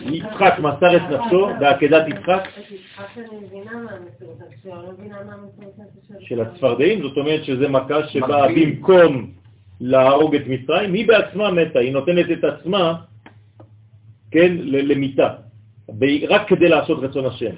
[0.05, 2.43] יצחק מסר את נפשו בעקדת יצחק.
[2.59, 8.07] את יצחק אני מבינה מה המסירות נפש, אני לא של הצפרדעים, זאת אומרת שזה מכה
[8.07, 9.31] שבאה במקום
[9.81, 12.95] להרוג את מצרים, היא בעצמה מתה, היא נותנת את עצמה,
[14.31, 15.29] כן, ל- למיתה,
[15.99, 17.51] ב- רק כדי לעשות רצון השם.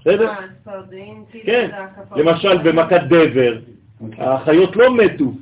[0.00, 0.32] בסדר?
[1.30, 1.70] כאילו כן.
[2.16, 3.58] למשל במכת דבר,
[4.18, 5.32] החיות לא מתו,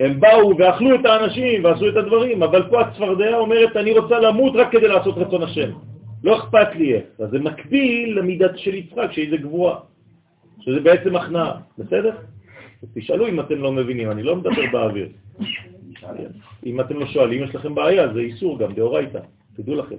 [0.00, 4.52] הם באו ואכלו את האנשים ועשו את הדברים, אבל פה הצפרדע אומרת, אני רוצה למות
[4.56, 5.70] רק כדי לעשות רצון השם.
[6.24, 7.04] לא אכפת לי איך.
[7.18, 9.78] אז זה מקביל למידת של יצחק, שזה גבוהה,
[10.60, 12.16] שזה בעצם הכנעה, בסדר?
[12.94, 15.08] תשאלו אם אתם לא מבינים, אני לא מדבר באוויר.
[16.66, 19.20] אם אתם לא שואלים, יש לכם בעיה, זה איסור גם, דאורייתא,
[19.56, 19.96] תדעו לכם.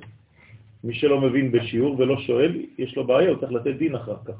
[0.84, 4.34] מי שלא מבין בשיעור ולא שואל, יש לו בעיה, הוא צריך לתת דין אחר כך.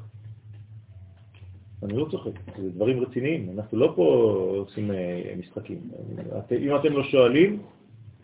[1.82, 2.30] אני לא צוחק,
[2.62, 4.04] זה דברים רציניים, אנחנו לא פה
[4.58, 5.78] עושים אה, משחקים.
[6.60, 7.62] אם אתם לא שואלים,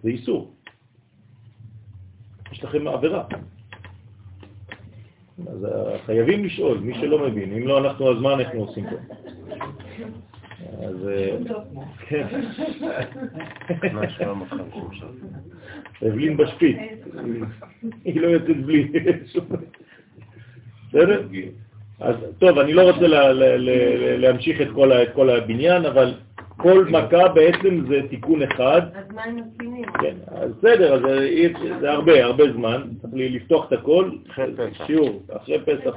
[0.02, 0.54] זה איסור.
[2.52, 3.24] יש לכם עבירה.
[5.46, 7.52] אז אה, חייבים לשאול, מי שלא מבין.
[7.52, 8.96] אם לא אנחנו, אז מה אנחנו עושים פה?
[10.86, 11.08] אז...
[11.08, 11.38] אה,
[12.08, 12.26] כן.
[16.08, 16.76] אבלין בשפיץ.
[18.04, 18.88] היא לא יוצאת בלי...
[20.88, 21.28] בסדר?
[22.00, 26.12] אז טוב, אני לא רוצה לה- לה- לה- להמשיך את כל את כל הבניין, אבל
[26.56, 28.82] כל מכה בעצם זה תיקון אחד.
[28.94, 29.84] אז מה עם הקינים?
[30.00, 34.10] כן, אז בסדר, אז זה- זה הרבה, הרבה זמן, צריך לי לפתוח את הכל,
[34.86, 35.94] שיעור, אחרי פסח.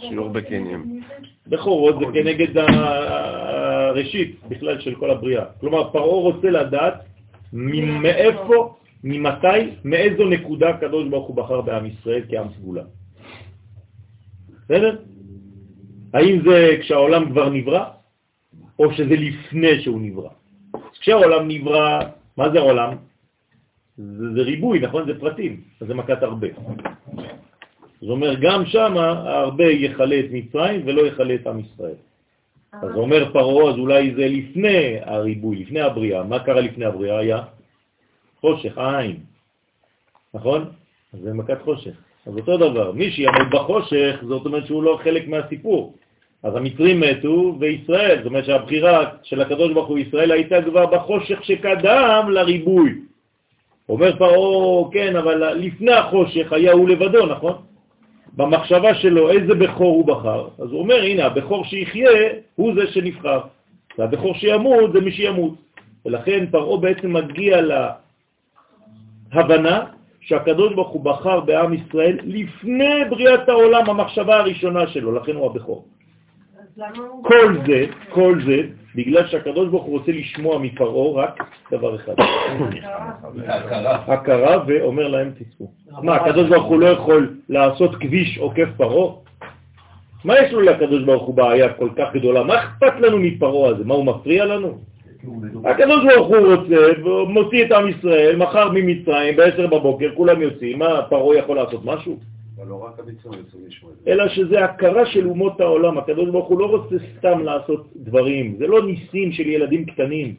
[0.00, 1.00] שיעור בקנים.
[1.46, 5.44] בכורות זה כנגד הראשית בכלל של כל הבריאה.
[5.60, 6.94] כלומר, פרעה רוצה לדעת
[7.52, 8.74] מאיפה,
[9.04, 9.46] ממתי,
[9.84, 12.82] מאיזו נקודה הקדוש ברוך הוא בחר בעם ישראל כעם סגולה.
[14.68, 14.96] בסדר?
[16.14, 17.84] האם זה כשהעולם כבר נברא,
[18.78, 20.30] או שזה לפני שהוא נברא?
[21.00, 22.00] כשהעולם נברא,
[22.36, 22.96] מה זה העולם?
[23.96, 25.06] זה, זה ריבוי, נכון?
[25.06, 26.48] זה פרטים, אז זה מכת הרבה.
[28.00, 28.96] זאת אומרת, גם שם
[29.26, 31.94] הרבה יחלה את מצרים ולא יחלה את עם ישראל.
[32.72, 36.22] אז אומר פרעה, אז אולי זה לפני הריבוי, לפני הבריאה.
[36.22, 37.18] מה קרה לפני הבריאה?
[37.18, 37.42] היה
[38.40, 39.16] חושך, עין.
[40.34, 40.64] נכון?
[41.14, 42.07] אז זה מכת חושך.
[42.26, 45.94] אז אותו דבר, מי שיעמוד בחושך, זאת אומרת שהוא לא חלק מהסיפור.
[46.42, 51.44] אז המצרים מתו וישראל, זאת אומרת שהבחירה של הקדוש ברוך הוא ישראל הייתה כבר בחושך
[51.44, 52.94] שקדם לריבוי.
[53.88, 57.52] אומר פרעה, כן, אבל לפני החושך היה הוא לבדו, נכון?
[58.36, 62.10] במחשבה שלו איזה בכור הוא בחר, אז הוא אומר, הנה, הבכור שיחיה
[62.54, 63.40] הוא זה שנבחר,
[63.98, 65.54] והבכור שימות זה מי שימות.
[66.06, 67.60] ולכן פרעה בעצם מגיע
[69.32, 69.84] להבנה
[70.28, 75.84] שהקדוש ברוך הוא בחר בעם ישראל לפני בריאת העולם, המחשבה הראשונה שלו, לכן הוא הבכור.
[77.22, 78.56] כל זה, כל זה,
[78.94, 82.14] בגלל שהקדוש ברוך הוא רוצה לשמוע מפרעה רק דבר אחד,
[84.06, 85.70] הכרה, ואומר להם תצאו.
[86.02, 89.14] מה, הקדוש ברוך הוא לא יכול לעשות כביש עוקף פרעה?
[90.24, 92.42] מה יש לו לקדוש ברוך הוא בעיה כל כך גדולה?
[92.42, 93.84] מה אכפת לנו מפרעה הזה?
[93.84, 94.78] מה, הוא מפריע לנו?
[95.64, 96.76] הקדוש ברוך הוא רוצה,
[97.28, 102.18] מוציא את עם ישראל, מחר ממצרים, ב-10 בבוקר, כולם יוצאים, מה, פרעה יכול לעשות משהו?
[102.56, 104.10] אבל לא רק המצרים זה.
[104.10, 105.98] אלא שזה הכרה של אומות העולם.
[105.98, 110.34] הקדוש ברוך הוא לא רוצה סתם לעשות דברים, זה לא ניסים של ילדים קטנים.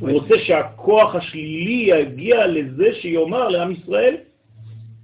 [0.00, 4.16] הוא רוצה שהכוח השלילי יגיע לזה שיאמר לעם ישראל,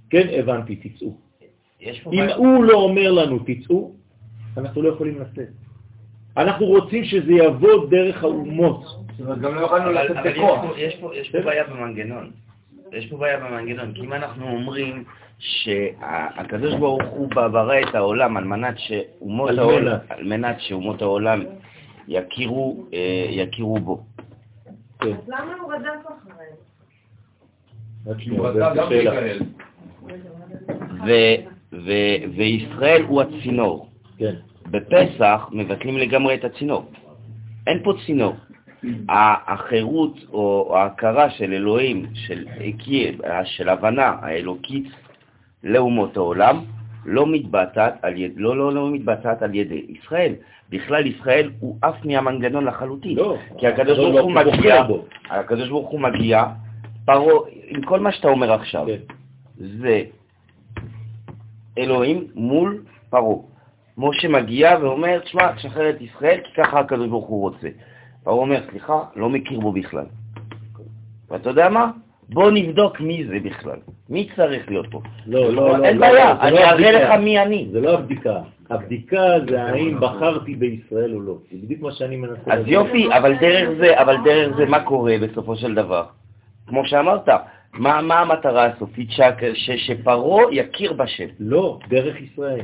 [0.09, 1.17] כן, הבנתי, תצאו.
[1.81, 2.25] אם.
[2.37, 3.91] הוא לא אומר לנו תצאו,
[4.57, 5.66] אנחנו לא יכולים לצאת.
[6.37, 8.81] אנחנו רוצים שזה יבוא דרך האומות.
[8.83, 10.61] זאת אומרת, גם לא יכולנו אבל לתת בכוח.
[10.65, 10.79] פה-
[11.15, 12.31] יש פה- בעיה במנגנון.
[12.93, 15.03] יש פה בעיה במנגנון, כי אם אנחנו אומרים
[15.39, 19.97] שהקדוש ברוך הוא ברא את העולם על מנת שאומות העולם.
[20.09, 21.43] על מנת שאומות העולם
[22.07, 24.03] יכירו, אה, יכירו בו.
[24.99, 25.07] כן.
[25.13, 26.55] אז למה הוא רדף אחריהם?
[28.07, 28.87] רק הוא זה גם
[32.35, 33.89] וישראל הוא הצינור.
[34.17, 34.33] כן.
[34.71, 36.91] בפסח מבטלים לגמרי את הצינור.
[37.67, 38.35] אין פה צינור.
[39.09, 42.45] החירות או ההכרה של אלוהים, של,
[43.43, 44.85] של הבנה האלוקית
[45.63, 46.59] לאומות העולם,
[47.05, 50.33] לא מתבטאת על ידי, לא, לא, לא מתבצעת על ידי ישראל.
[50.69, 53.17] בכלל ישראל הוא עף מהמנגנון לחלוטין.
[53.17, 53.37] לא.
[53.57, 54.83] כי הקדוש ברוך הוא בוחר מגיע.
[55.29, 56.43] הקדוש ברוך הוא מגיע,
[57.05, 57.35] פרעה,
[57.67, 59.13] עם כל מה שאתה אומר עכשיו, כן.
[59.57, 60.03] זה
[61.77, 63.56] אלוהים מול פרעה.
[63.97, 67.67] משה מגיע ואומר, תשמע, תשחרר את ישראל, כי ככה הקדוש ברוך הוא רוצה.
[68.23, 70.05] פרעה אומר, סליחה, לא מכיר בו בכלל.
[71.29, 71.91] ואתה יודע מה?
[72.29, 73.77] בוא נבדוק מי זה בכלל.
[74.09, 75.01] מי צריך להיות פה?
[75.25, 75.85] לא, לא, לא.
[75.85, 76.91] אין לא, בעיה, זה אני לא אראה.
[76.91, 77.67] לך מי אני.
[77.71, 78.39] זה לא הבדיקה.
[78.69, 81.37] הבדיקה זה האם בחרתי בישראל או לא.
[81.51, 82.63] זה בדיוק מה שאני מנסה אז.
[82.67, 86.05] יופי, אבל דרך זה, אבל דרך זה מה קורה בסופו של דבר?
[86.67, 87.29] כמו שאמרת,
[87.73, 89.09] מה, מה המטרה הסופית?
[89.77, 91.27] שפרעה יכיר בשם.
[91.39, 92.61] לא, דרך ישראל.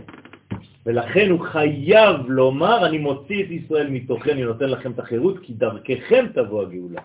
[0.85, 5.53] ולכן הוא חייב לומר, אני מוציא את ישראל מתוכן, אני נותן לכם את החירות, כי
[5.53, 7.01] דרככם תבוא הגאולה.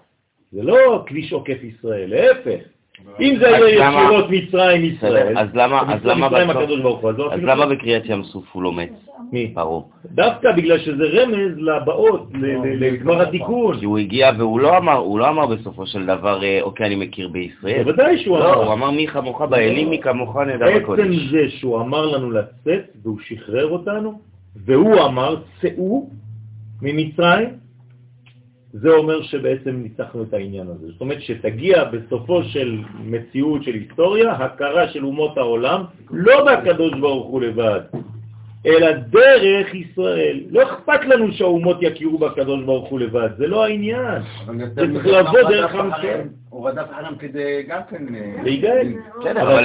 [0.52, 2.77] זה לא כביש עוקף ישראל, להפך.
[3.20, 7.10] אם זה יהיה ישירות מצרים ישראל, אז למה, אז למה מצרים בסוף- הקדוש ברוך הוא,
[7.10, 8.90] אז לא למה בקריאת ים סוף הוא לא מת?
[9.32, 9.52] מי?
[9.54, 9.80] פרעה.
[10.04, 13.78] דווקא בגלל שזה רמז לבאות, ל- ל- לגמר התיקון.
[13.78, 16.94] כי הוא הגיע והוא לא אמר, הוא לא אמר בסופו של דבר, אה, אוקיי, אני
[16.96, 17.82] מכיר בישראל.
[17.82, 18.72] בוודאי שהוא לא, הוא אמר.
[18.72, 21.16] אמר מי כמוך באלים, מי כמוך נדע עצם בקודש.
[21.30, 24.20] זה שהוא אמר לנו לצאת והוא שחרר אותנו,
[24.64, 26.10] והוא אמר צאו
[26.82, 27.48] ממצרים,
[28.72, 30.86] זה אומר שבעצם ניצחנו את העניין הזה.
[30.86, 37.26] זאת אומרת שתגיע בסופו של מציאות של היסטוריה, הכרה של אומות העולם, לא בקדוש ברוך
[37.26, 37.80] הוא לבד,
[38.68, 40.40] אלא דרך ישראל.
[40.50, 44.22] לא אכפת לנו שהאומות יכירו בקדוש ברוך הוא לבד, זה לא העניין.
[44.56, 45.90] זה צריך לבוא הוא דרך עם.
[45.98, 46.20] ישראל.
[46.50, 48.14] הוא רדף אחריהם כדי גם כן...
[48.14, 48.88] אה, להיגאל.
[49.20, 49.64] בסדר, אבל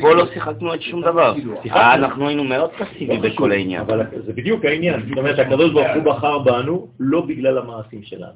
[0.00, 1.34] פה- לא שיחקנו את שום דבר.
[1.62, 1.80] שיחקנו.
[1.80, 3.80] אה, אנחנו היינו מאוד פסיביים לא בכל העניין.
[3.80, 5.00] אבל זה בדיוק העניין.
[5.08, 8.32] זאת אומרת, הקדוש ברוך הוא בחר בנו לא בגלל המעשים שלנו.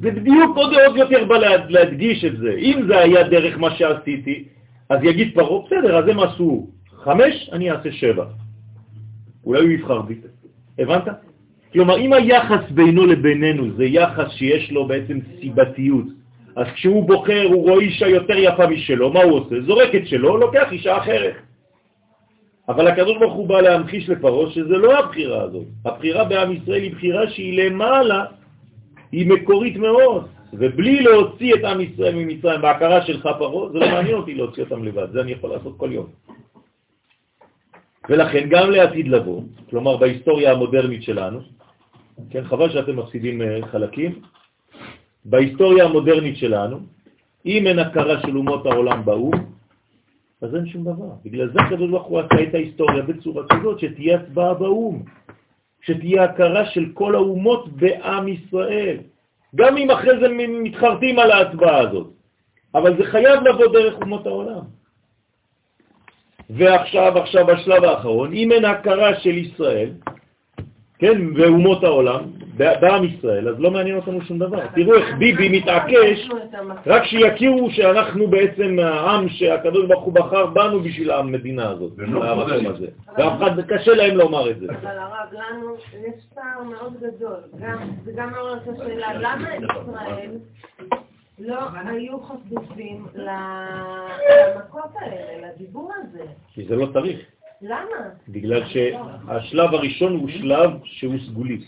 [0.00, 2.54] זה בדיוק עוד, עוד יותר בא לה- להדגיש את זה.
[2.58, 4.44] אם זה היה דרך מה שעשיתי,
[4.88, 6.66] אז יגיד פרעה, בסדר, אז הם עשו
[7.04, 8.24] חמש, אני אעשה שבע.
[9.46, 10.14] אולי הוא יבחר בי.
[10.78, 11.08] הבנת?
[11.72, 16.04] כלומר, אם היחס בינו לבינינו זה יחס שיש לו בעצם סיבתיות,
[16.56, 19.60] אז כשהוא בוחר, הוא רואה אישה יותר יפה משלו, מה הוא עושה?
[19.60, 21.34] זורק את שלו, לוקח אישה אחרת.
[22.68, 25.64] אבל הקדוש ברוך הוא בא להמחיש לפרעה שזה לא הבחירה הזאת.
[25.84, 28.24] הבחירה בעם ישראל היא בחירה שהיא למעלה,
[29.12, 30.26] היא מקורית מאוד.
[30.52, 34.84] ובלי להוציא את עם ישראל ממצרים בהכרה שלך פרעה, זה לא מעניין אותי להוציא אותם
[34.84, 36.06] לבד, זה אני יכול לעשות כל יום.
[38.08, 41.40] ולכן גם לעתיד לבוא, כלומר בהיסטוריה המודרנית שלנו,
[42.30, 44.20] כן, חבל שאתם מפסידים אה, חלקים,
[45.24, 46.78] בהיסטוריה המודרנית שלנו,
[47.46, 49.56] אם אין הכרה של אומות העולם באו"ם,
[50.42, 51.10] אז אין שום דבר.
[51.24, 55.02] בגלל זה הקדוש ברוך הוא עשה את ההיסטוריה בצורה כזאת שתהיה הצבעה באו"ם,
[55.82, 58.96] שתהיה הכרה של כל האומות בעם ישראל,
[59.54, 62.06] גם אם אחרי זה מתחרטים על ההצבעה הזאת.
[62.74, 64.64] אבל זה חייב לבוא דרך אומות העולם.
[66.50, 69.88] ועכשיו, עכשיו, בשלב האחרון, אם אין הכרה של ישראל,
[70.98, 72.20] כן, ואומות העולם,
[72.56, 74.58] בעם ישראל, אז לא מעניין אותנו שום דבר.
[74.74, 76.28] תראו איך ביבי מתעקש,
[76.86, 82.86] רק שיכירו שאנחנו בעצם העם שהקדוש ברוך הוא בחר בנו בשביל המדינה הזאת, המקום הזה.
[83.18, 84.66] ואף אחד, קשה להם לומר את זה.
[84.82, 85.74] אבל הרב, לנו
[86.08, 87.36] יש פער מאוד גדול.
[87.60, 90.30] גם- זה גם מעורר את השאלה, למה ישראל
[91.38, 91.56] לא
[91.86, 96.24] היו חשופים למכות האלה, לדיבור הזה?
[96.52, 97.20] כי זה לא צריך.
[97.62, 98.10] למה?
[98.28, 101.64] בגלל שהשלב הראשון הוא שלב שהוא סגולי.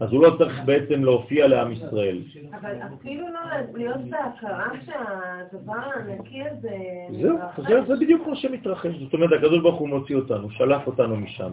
[0.00, 2.18] אז הוא לא צריך בעצם להופיע לעם ישראל.
[2.60, 3.40] אבל אפילו לא
[3.74, 6.76] להיות בהכרה שהדבר הענקי הזה
[7.20, 7.38] זהו,
[7.68, 8.94] זה, זה בדיוק מה שמתרחש.
[8.98, 11.52] זאת אומרת, הקדוש ברוך הוא מוציא אותנו, שלף אותנו משם.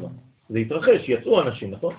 [0.49, 1.93] זה התרחש, יצאו אנשים, נכון?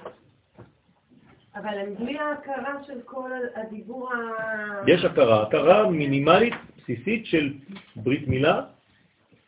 [1.57, 4.17] אבל הם בלי ההכרה של כל הדיבור ה...
[4.87, 7.53] יש הכרה, הכרה מינימלית, בסיסית של
[7.97, 8.61] ברית מילה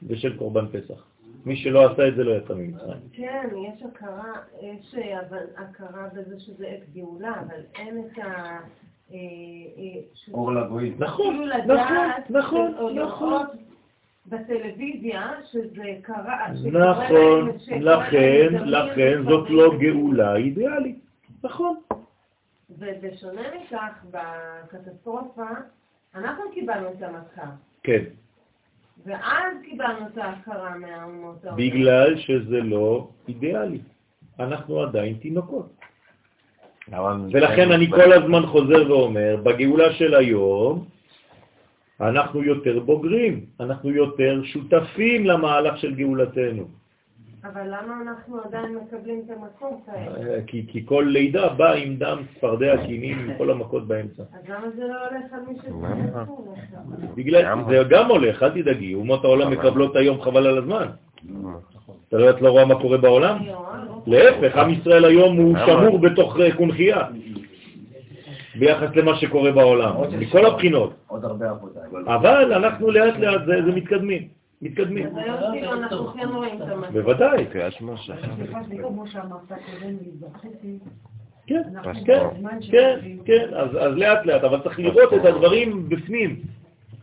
[0.07, 1.05] ושל קורבן פסח.
[1.47, 2.99] מי שלא עשה את זה לא יצא ממצרים.
[3.13, 4.33] כן, יש הכרה,
[4.63, 4.95] יש
[5.29, 8.23] אבל הכרה בזה שזה עת גאולה, אבל אין את ה...
[9.13, 9.17] אה,
[9.79, 10.01] אה,
[10.35, 10.95] אור לגויים.
[10.99, 13.47] נכון, כאילו נכון, נכון, נכון.
[14.27, 16.47] בטלוויזיה, שזה קרה...
[16.57, 21.04] שקורה נכון, להם- שקורה לכן, להם לכן זאת לא גאולה אידיאלית.
[21.45, 21.77] נכון.
[22.71, 25.47] ובשונה מכך, בקטסטרופה,
[26.15, 27.51] אנחנו קיבלנו את המכה,
[27.83, 28.05] כן,
[29.07, 31.57] ואז קיבלנו את ההכרה מהאומות העולם.
[31.57, 33.81] בגלל שזה לא אידיאלי.
[34.41, 35.73] אנחנו עדיין תינוקות.
[37.33, 40.85] ולכן אני כל הזמן חוזר ואומר, בגאולה של היום
[42.01, 46.69] אנחנו יותר בוגרים, אנחנו יותר שותפים למהלך של גאולתנו.
[47.45, 50.43] אבל למה אנחנו עדיין מקבלים את המכות האלה?
[50.47, 54.23] כי, כי כל לידה באה עם דם צפרדע, קינים, עם כל המכות באמצע.
[54.23, 56.31] אז למה זה לא הולך על מי שצריך?
[57.15, 60.87] בגלל, זה גם הולך, אל תדאגי, אומות העולם מקבלות היום חבל על הזמן.
[62.09, 63.39] אתה לא, את לא רואה מה קורה בעולם?
[64.07, 66.99] להפך, עם ישראל היום הוא שמור בתוך אה, קונכייה
[68.59, 70.95] ביחס למה שקורה בעולם, מכל הבחינות.
[71.07, 71.81] עוד הרבה עבודה.
[72.07, 74.29] אבל אנחנו לאט לאט זה, זה מתקדמים,
[74.65, 75.07] מתקדמים.
[75.53, 76.29] כאילו אנחנו כן.
[76.93, 77.47] בוודאי.
[77.47, 78.35] קריאת שמע שחר.
[81.47, 81.63] כן,
[82.07, 82.25] כן,
[82.71, 82.99] כן.
[83.25, 86.41] כן, אז, אז לאט לאט, אבל צריך לראות את הדברים בפנים.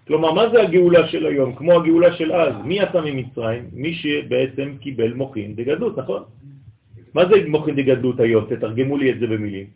[0.07, 1.55] כלומר, מה זה הגאולה של היום?
[1.55, 2.53] כמו הגאולה של אז.
[2.65, 3.63] מי יצא ממצרים?
[3.73, 6.23] מי שבעצם קיבל מוכין דגדלות, נכון?
[7.13, 8.45] מה זה מוכין דגדלות היום?
[8.49, 9.67] תתרגמו לי את זה במילים.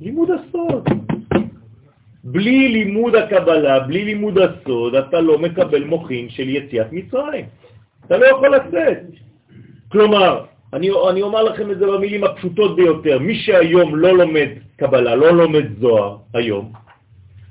[0.00, 0.88] לימוד הסוד.
[2.32, 7.44] בלי לימוד הקבלה, בלי לימוד הסוד, אתה לא מקבל מוכין של יציאת מצרים.
[8.06, 8.98] אתה לא יכול לצאת.
[9.88, 15.14] כלומר, אני, אני אומר לכם את זה במילים הפשוטות ביותר, מי שהיום לא לומד קבלה,
[15.14, 16.72] לא לומד זוהר היום,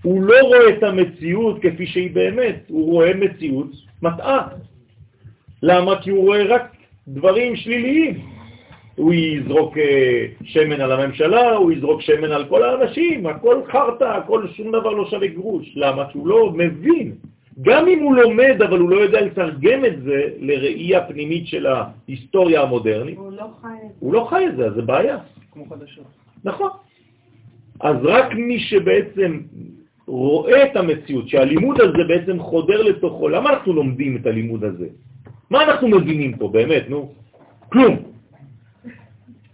[0.01, 3.71] הוא לא רואה את המציאות כפי שהיא באמת, הוא רואה מציאות
[4.01, 4.47] מטעה.
[5.63, 6.01] למה?
[6.01, 6.75] כי הוא רואה רק
[7.07, 8.30] דברים שליליים.
[9.02, 14.48] הוא יזרוק אה, שמן על הממשלה, הוא יזרוק שמן על כל האנשים, הכל חרטה, הכל
[14.48, 15.73] שום דבר לא שווה גרוש.
[15.76, 16.06] למה?
[16.11, 17.14] כי הוא לא מבין.
[17.61, 22.61] גם אם הוא לומד, אבל הוא לא יודע לתרגם את זה לראייה פנימית של ההיסטוריה
[22.61, 23.95] המודרנית, הוא לא חי את זה.
[23.99, 25.18] הוא לא חי את זה, אז זה בעיה.
[25.53, 26.06] כמו חדשות.
[26.44, 26.69] נכון.
[27.80, 29.40] אז רק מי שבעצם
[30.07, 34.88] רואה את המציאות, שהלימוד הזה בעצם חודר לתוכו, למה אנחנו לומדים את הלימוד הזה?
[35.49, 37.14] מה אנחנו מבינים פה באמת, נו?
[37.69, 38.10] כלום.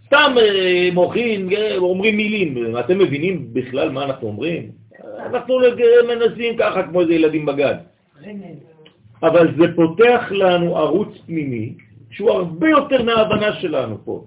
[0.08, 4.70] סתם אה, מוחין, אה, אומרים מילים, אתם מבינים בכלל מה אנחנו אומרים?
[5.18, 5.60] אנחנו
[6.08, 7.76] מנסים ככה כמו איזה ילדים בגן.
[9.22, 11.74] אבל זה פותח לנו ערוץ פנימי
[12.10, 14.24] שהוא הרבה יותר מההבנה שלנו פה.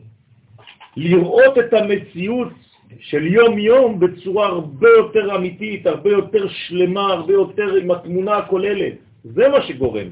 [0.97, 2.53] לראות את המציאות
[2.99, 8.93] של יום-יום בצורה הרבה יותר אמיתית, הרבה יותר שלמה, הרבה יותר עם התמונה הכוללת.
[9.23, 10.07] זה מה שגורם.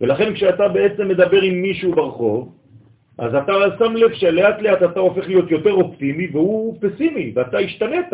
[0.00, 2.52] ולכן כשאתה בעצם מדבר עם מישהו ברחוב,
[3.18, 8.12] אז אתה שם לב שלאט לאט אתה הופך להיות יותר אופטימי והוא פסימי, ואתה השתנית.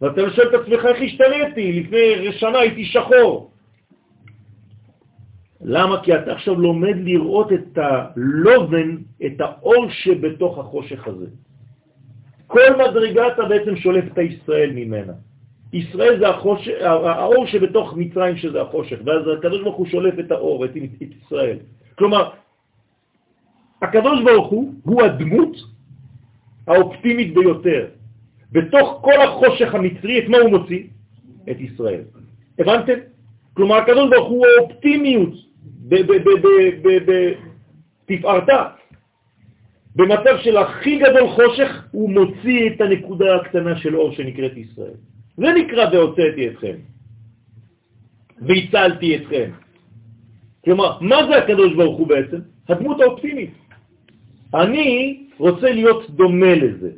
[0.00, 3.50] ואתה שואל את עצמך איך השתניתי, לפני שנה הייתי שחור.
[5.60, 6.02] למה?
[6.02, 11.26] כי אתה עכשיו לומד לראות את הלובן, את האור שבתוך החושך הזה.
[12.46, 15.12] כל מדרגה אתה בעצם שולף את הישראל ממנה.
[15.72, 20.70] ישראל זה החושך, האור שבתוך מצרים שזה החושך, ואז הקדוש הוא שולף את האור, את
[21.00, 21.56] ישראל.
[21.94, 22.30] כלומר,
[23.82, 25.56] הקדוש ברוך הוא, הוא הדמות
[26.66, 27.86] האופטימית ביותר.
[28.52, 30.82] בתוך כל החושך המצרי, את מה הוא מוציא?
[31.50, 32.02] את ישראל.
[32.58, 32.98] הבנתם?
[33.54, 35.34] כלומר, הקדוש ברוך הוא האופטימיות
[38.06, 38.64] בתפארתה.
[39.96, 44.94] במצב של הכי גדול חושך, הוא מוציא את הנקודה הקטנה של אור שנקראת ישראל.
[45.36, 46.76] זה נקרא והוצאתי אתכם.
[48.40, 49.50] והצלתי אתכם.
[50.64, 52.38] כלומר, מה זה הקדוש ברוך הוא בעצם?
[52.68, 53.50] הדמות האופטימית.
[54.54, 56.90] אני רוצה להיות דומה לזה.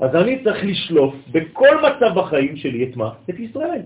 [0.00, 3.10] אז אני צריך לשלוף בכל מצב בחיים שלי את מה?
[3.30, 3.82] את ישראל.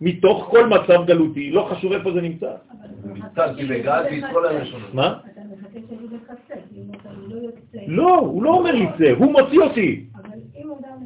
[0.00, 2.50] מתוך כל מצב גלותי, לא חשוב איפה זה נמצא.
[3.04, 4.94] ניצלתי וגאלתי את כל הלשונות.
[4.94, 5.18] מה?
[7.28, 7.78] לא יוצא.
[7.86, 10.04] לא, הוא לא אומר לי צא, הוא מוציא אותי.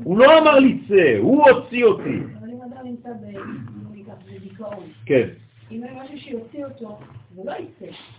[0.05, 2.19] הוא לא אמר לי צא, הוא הוציא אותי.
[2.40, 3.11] אבל אם אדם נמצא
[4.27, 5.28] בדיכאון, כן,
[5.70, 6.99] אם אין משהו שיוציא אותו.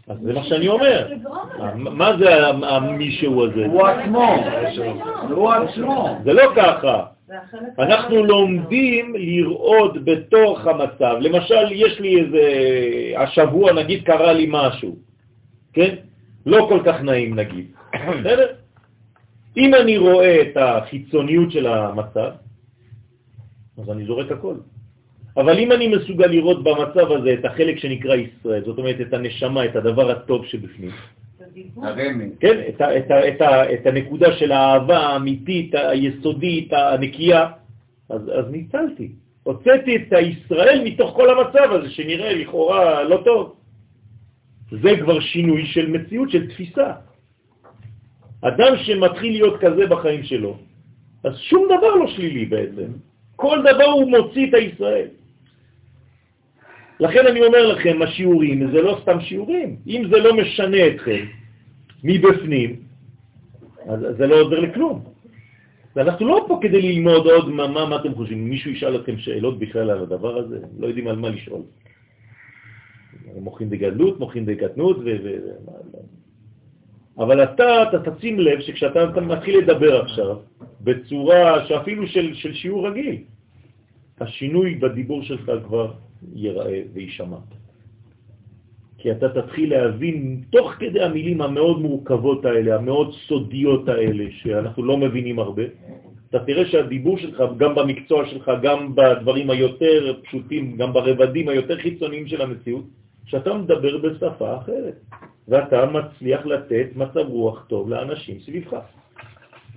[0.07, 1.09] אז זה מה שאני אומר.
[1.75, 3.65] מה זה המישהו הזה?
[3.65, 4.35] הוא עצמו.
[5.29, 6.17] הוא עצמו.
[6.23, 7.05] זה לא ככה.
[7.79, 11.15] אנחנו לומדים לראות בתוך המצב.
[11.19, 12.43] למשל, יש לי איזה,
[13.17, 14.95] השבוע נגיד קרה לי משהו,
[15.73, 15.95] כן?
[16.45, 17.71] לא כל כך נעים נגיד.
[17.93, 18.47] בסדר?
[19.57, 22.31] אם אני רואה את החיצוניות של המצב,
[23.77, 24.55] אז אני זורק הכל.
[25.37, 29.65] אבל אם אני מסוגל לראות במצב הזה את החלק שנקרא ישראל, זאת אומרת את הנשמה,
[29.65, 30.91] את הדבר הטוב שבפנים.
[32.39, 33.41] כן, את, את, את,
[33.73, 37.47] את הנקודה של האהבה האמיתית, היסודית, הנקייה,
[38.09, 39.11] אז, אז ניצלתי.
[39.43, 43.55] הוצאתי את הישראל מתוך כל המצב הזה, שנראה לכאורה לא טוב.
[44.81, 46.91] זה כבר שינוי של מציאות, של תפיסה.
[48.41, 50.57] אדם שמתחיל להיות כזה בחיים שלו,
[51.23, 52.91] אז שום דבר לא שלילי בעצם.
[53.35, 55.07] כל דבר הוא מוציא את הישראל.
[57.03, 59.75] לכן אני אומר לכם, השיעורים זה לא סתם שיעורים.
[59.87, 61.25] אם זה לא משנה אתכם
[62.03, 62.79] מבפנים,
[63.89, 65.03] אז זה לא עוזר לכלום.
[65.95, 68.49] ואנחנו לא פה כדי ללמוד עוד מה, מה, מה אתם חושבים.
[68.49, 70.59] מישהו ישאל אתכם שאלות בכלל על הדבר הזה?
[70.79, 71.61] לא יודעים על מה לשאול.
[73.35, 75.07] מוחים בגדלות, מוחים בקטנות, ו...
[75.23, 75.27] ו...
[77.17, 80.37] אבל אתה, אתה תשים לב שכשאתה מתחיל לדבר עכשיו,
[80.81, 83.17] בצורה שאפילו של, של שיעור רגיל,
[84.19, 85.91] השינוי בדיבור שלך כבר
[86.35, 87.37] ייראה ויישמע.
[88.97, 94.97] כי אתה תתחיל להבין תוך כדי המילים המאוד מורכבות האלה, המאוד סודיות האלה, שאנחנו לא
[94.97, 95.63] מבינים הרבה,
[96.29, 102.27] אתה תראה שהדיבור שלך, גם במקצוע שלך, גם בדברים היותר פשוטים, גם ברבדים היותר חיצוניים
[102.27, 102.85] של המציאות,
[103.25, 104.95] שאתה מדבר בשפה אחרת,
[105.47, 108.73] ואתה מצליח לתת מצב רוח טוב לאנשים סביבך.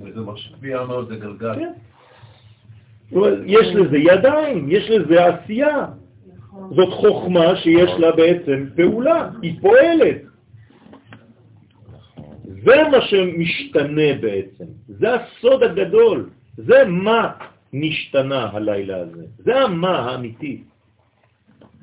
[0.03, 1.55] וזה משפיע מאוד, זה גלגל.
[1.55, 1.73] כן.
[3.47, 5.87] יש לזה ידיים, יש לזה עשייה.
[6.71, 10.23] זאת חוכמה שיש לה בעצם פעולה, היא פועלת.
[12.45, 17.31] זה מה שמשתנה בעצם, זה הסוד הגדול, זה מה
[17.73, 20.63] נשתנה הלילה הזה, זה המה האמיתי,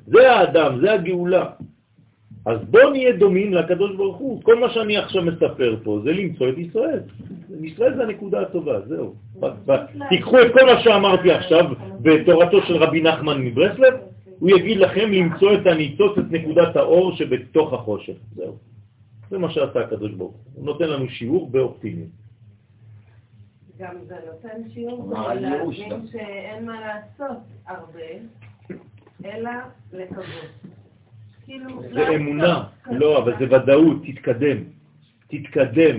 [0.06, 1.46] זה האדם, זה הגאולה.
[2.46, 4.42] אז בואו נהיה דומים לקדוש ברוך הוא.
[4.42, 7.00] כל מה שאני עכשיו מספר פה זה למצוא את ישראל.
[7.62, 9.14] ישראל זה הנקודה הטובה, זהו.
[10.08, 11.64] תיקחו את כל מה שאמרתי עכשיו
[12.00, 13.94] בתורתו של רבי נחמן מברסלב,
[14.38, 18.16] הוא יגיד לכם למצוא את הניצוץ, את נקודת האור שבתוך החושך.
[18.34, 18.56] זהו.
[19.30, 20.40] זה מה שעשה הקדוש ברוך הוא.
[20.54, 22.10] הוא נותן לנו שיעור באופטימיות.
[23.78, 28.10] גם זה נותן שיעור להבין שאין מה לעשות הרבה,
[29.24, 29.50] אלא
[29.92, 30.50] לקוות.
[31.44, 34.56] כאילו, זה אמונה, לא, אבל זה ודאות, תתקדם.
[35.28, 35.96] תתקדם.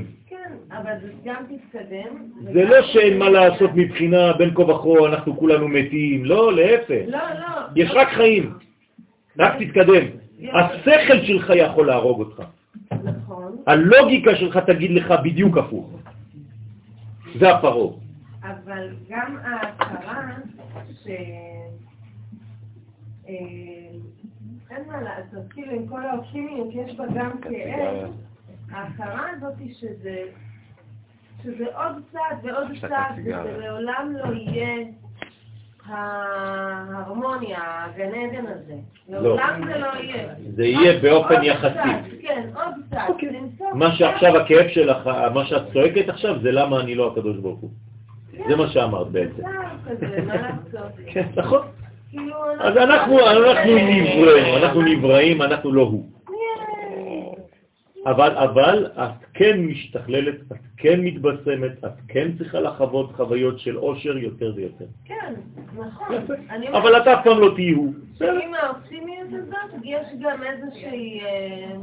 [0.71, 2.31] אבל זה גם תתקדם.
[2.53, 7.01] זה לא שאין מה לעשות מבחינה בין כה וכה, אנחנו כולנו מתים, לא, להפך.
[7.07, 7.61] לא, לא.
[7.75, 8.53] יש רק חיים,
[9.39, 10.05] רק תתקדם.
[10.53, 12.43] השכל שלך יכול להרוג אותך.
[13.03, 13.57] נכון.
[13.67, 15.89] הלוגיקה שלך תגיד לך בדיוק הפוך.
[17.39, 17.99] זה הפרו.
[18.43, 20.21] אבל גם ההכרה
[21.03, 21.07] ש...
[23.29, 23.35] אה,
[24.71, 28.11] אין מה לעשות, כאילו עם כל האופטימיות יש בה גם כאב,
[28.71, 30.23] ההכרה הזאת שזה,
[31.43, 34.85] שזה עוד צעד ועוד צעד, וזה לעולם לא יהיה
[35.85, 38.75] ההרמוניה, הגן עדן הזה.
[39.09, 39.21] לא.
[39.21, 40.27] לעולם זה לא יהיה.
[40.55, 42.17] זה יהיה באופן יחסי.
[42.21, 43.09] כן, עוד צעד.
[43.09, 43.29] אוקיי.
[43.73, 47.69] מה שעכשיו הכאב שלך, מה שאת צועקת עכשיו, זה למה אני לא הקדוש ברוך הוא.
[48.47, 49.43] זה מה שאמרת בעצם.
[51.05, 51.61] כן, נכון.
[52.09, 56.14] כאילו, אז אנחנו נבראים, אנחנו נבראים, אנחנו לא הוא.
[58.05, 64.17] אבל, אבל את כן משתכללת, את כן מתבשמת, את כן צריכה לחוות חוויות של אושר
[64.17, 64.85] יותר ויותר.
[65.05, 65.33] כן,
[65.75, 66.07] נכון.
[66.73, 67.81] אבל אתה אף פעם לא תהיו.
[68.21, 71.21] עם האופטימיות הזאת יש גם איזושהי...
[71.25, 71.75] אה,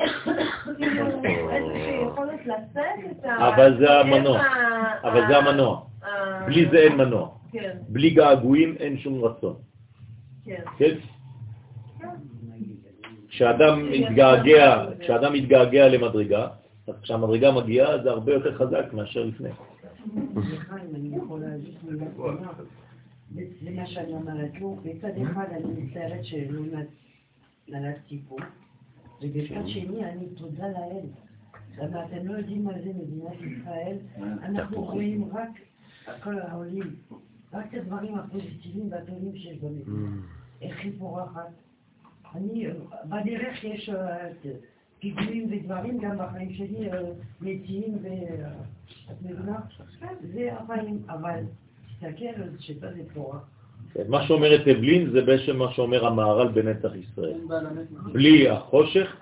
[1.52, 3.48] איזושהי יכולת לשאת את ה...
[3.48, 4.42] אבל זה המנוע.
[5.02, 5.80] אבל זה המנוע.
[6.46, 7.28] בלי זה אין מנוע.
[7.52, 7.76] כן.
[7.88, 9.54] בלי געגועים אין שום רצון.
[10.78, 10.94] כן.
[13.38, 13.44] כן?
[13.44, 16.48] כשאדם מתגעגע, כשאדם מתגעגע למדרגה,
[16.86, 19.48] אז כשהמדרגה מגיעה זה הרבה יותר חזק מאשר לפני.
[20.34, 21.10] סליחה אם אני.
[23.64, 24.78] זה מה שאני אומרת לו.
[24.84, 26.60] מצד אחד אני מצטערת שלא
[27.68, 28.36] נולדתי פה,
[29.22, 31.06] ובצד שני אני תודה לאל.
[31.78, 33.96] למה אתם לא יודעים מה זה מדינת ישראל,
[34.42, 35.48] אנחנו רואים רק,
[36.22, 36.94] כל העולים,
[37.52, 40.10] רק את הדברים הפוזיטיביים והטובים שיש במדינה.
[40.62, 41.50] איך היא פורחת.
[42.34, 42.66] אני,
[43.04, 43.90] בדרך יש
[44.98, 46.88] פיגועים ודברים גם בחיים שלי,
[47.40, 49.58] מתים ואת מבינה?
[50.34, 51.40] זה החיים, אבל
[51.88, 53.48] תסתכל על שאתה זה פורח.
[54.08, 57.40] מה שאומרת אבלין זה בעצם מה שאומר המערל בנצח ישראל.
[58.12, 59.16] בלי החושך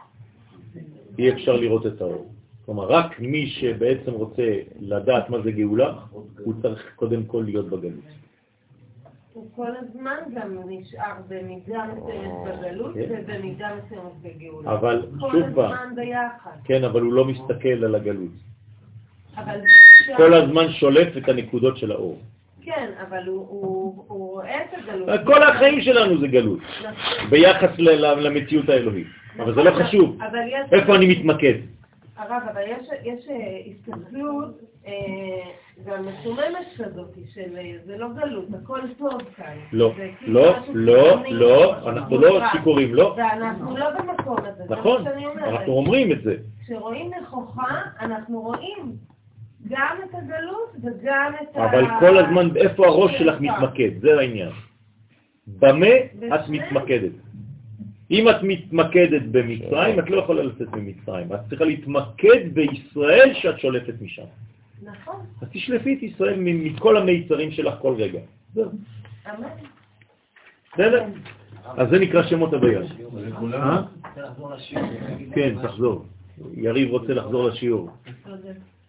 [1.18, 2.32] אי אפשר לראות את האור.
[2.64, 5.98] כלומר, רק מי שבעצם רוצה לדעת מה זה גאולה,
[6.44, 8.21] הוא צריך קודם כל להיות בגלות.
[9.32, 13.06] הוא כל הזמן גם נשאר במידה מסוימת בגלות כן.
[13.10, 14.72] ובמידה מסוימת בגאולה.
[14.72, 16.50] אבל כל שוב פעם, הזמן ביחד.
[16.64, 18.30] כן, אבל הוא לא מסתכל על הגלות.
[20.16, 22.18] כל הזמן שולף את הנקודות של האור.
[22.62, 25.08] כן, אבל הוא- רואה את הגלות.
[25.26, 27.30] כל החיים שלנו זה גלות, נכון.
[27.30, 29.06] ביחס למציאות האלוהית.
[29.38, 30.18] אבל זה לא חשוב.
[30.72, 31.54] איפה אני מתמקד?
[32.16, 32.62] הרב, אבל
[33.04, 33.36] יש, אה,
[33.66, 34.58] הסתכלות
[35.84, 39.56] גם משוממת כזאת, של אה, זה לא גלות, הכל טוב כאן.
[39.72, 42.40] לא, כאילו לא, לא, לא, משהו אנחנו לא.
[42.52, 43.14] שיכורים, לא.
[43.16, 45.04] ואנחנו לא במקום הזה, זה נכון.
[45.36, 46.36] אנחנו אומרים את זה.
[46.64, 48.96] כשרואים נכוחה, אנחנו רואים
[49.68, 51.64] גם את הגלות וגם את ה...
[51.64, 54.00] אבל כל הזמן, איפה הראש שלך מתמקד?
[54.00, 54.50] זה העניין.
[55.46, 55.96] במה
[56.34, 57.12] את מתמקדת?
[58.10, 61.32] אם את מתמקדת במצרים, את לא יכולה לצאת ממצרים.
[61.32, 64.24] את צריכה להתמקד בישראל שאת שולטת משם.
[64.82, 68.20] נכון, אז תשלפי את ישראל מכל המיצרים שלך כל רגע.
[68.54, 68.70] זהו.
[69.26, 69.48] אמן.
[70.72, 71.04] בסדר?
[71.64, 72.80] אז זה נקרא שמות הוויה.
[72.80, 73.82] אה?
[74.06, 74.88] רוצה לחזור לשיעור.
[75.34, 76.04] כן, תחזור.
[76.54, 77.90] יריב רוצה לחזור לשיעור.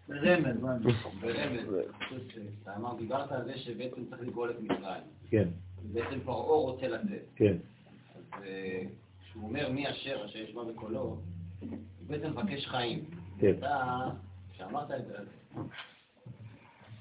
[0.08, 0.74] ברמז, מה?
[1.22, 1.76] ברמז.
[2.64, 5.04] אתה אמר, דיברת על זה שבעצם צריך לגאול את מצרים.
[5.30, 5.48] כן,
[5.94, 7.26] בעצם פרעה רוצה לצאת.
[7.36, 7.54] כן.
[8.16, 8.82] אז אה,
[9.22, 11.00] כשהוא אומר מי אשר אשר ישמע בקולו,
[11.60, 11.70] הוא
[12.08, 13.04] בעצם מבקש חיים.
[13.40, 13.54] כן.
[13.60, 14.10] אתה,
[14.54, 15.14] כשאמרת את זה,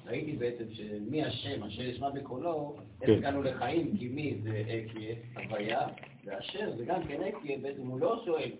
[0.06, 3.16] ראיתי בעצם שמי השם אשר ישמע בקולו, איך כן.
[3.16, 5.80] הגענו לחיים, כי מי זה אקיה, הוויה,
[6.24, 8.50] ואשר זה גם כן אקיה, בעצם הוא לא שואל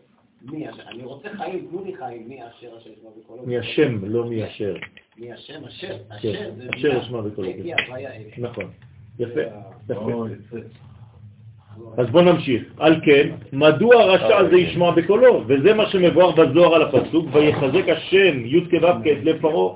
[0.43, 3.47] מי אשר, אני רוצה חיים, תנו לי חיים, מי אשר אשר ישמע בקולו.
[3.47, 4.77] מי השם, לא מי אשר.
[5.19, 7.03] מי השם, אשר, כן, אשר זה אשר מילה.
[7.03, 7.51] ישמע בקולו.
[7.51, 8.45] אקיה, הוויה, אקיה.
[8.45, 8.71] נכון.
[9.19, 10.57] יפה, יפה.
[11.97, 12.63] אז בוא נמשיך.
[12.79, 15.45] על כן, מדוע הרשע הזה ישמע בקולו?
[15.47, 19.75] וזה מה שמבואר בזוהר על הפסוק, ויחזק השם י' כו' כ' לפרעה.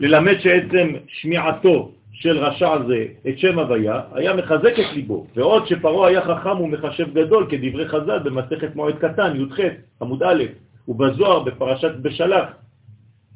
[0.00, 6.08] ללמד שעצם שמיעתו של רשע זה את שם הוויה, היה מחזק את ליבו, ועוד שפרעה
[6.08, 9.60] היה חכם ומחשב גדול, כדברי חז"ל במסכת מועד קטן, י"ח,
[10.02, 10.44] עמוד א',
[10.88, 12.48] ובזוהר בפרשת בשלח,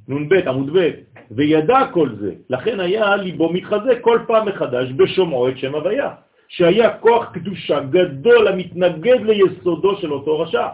[0.09, 0.91] נ"ב, עמוד ב',
[1.31, 6.11] וידע כל זה, לכן היה ליבו מתחזק כל פעם מחדש בשומעו את שם הוויה,
[6.49, 10.67] שהיה כוח קדושה גדול המתנגד ליסודו של אותו רשע.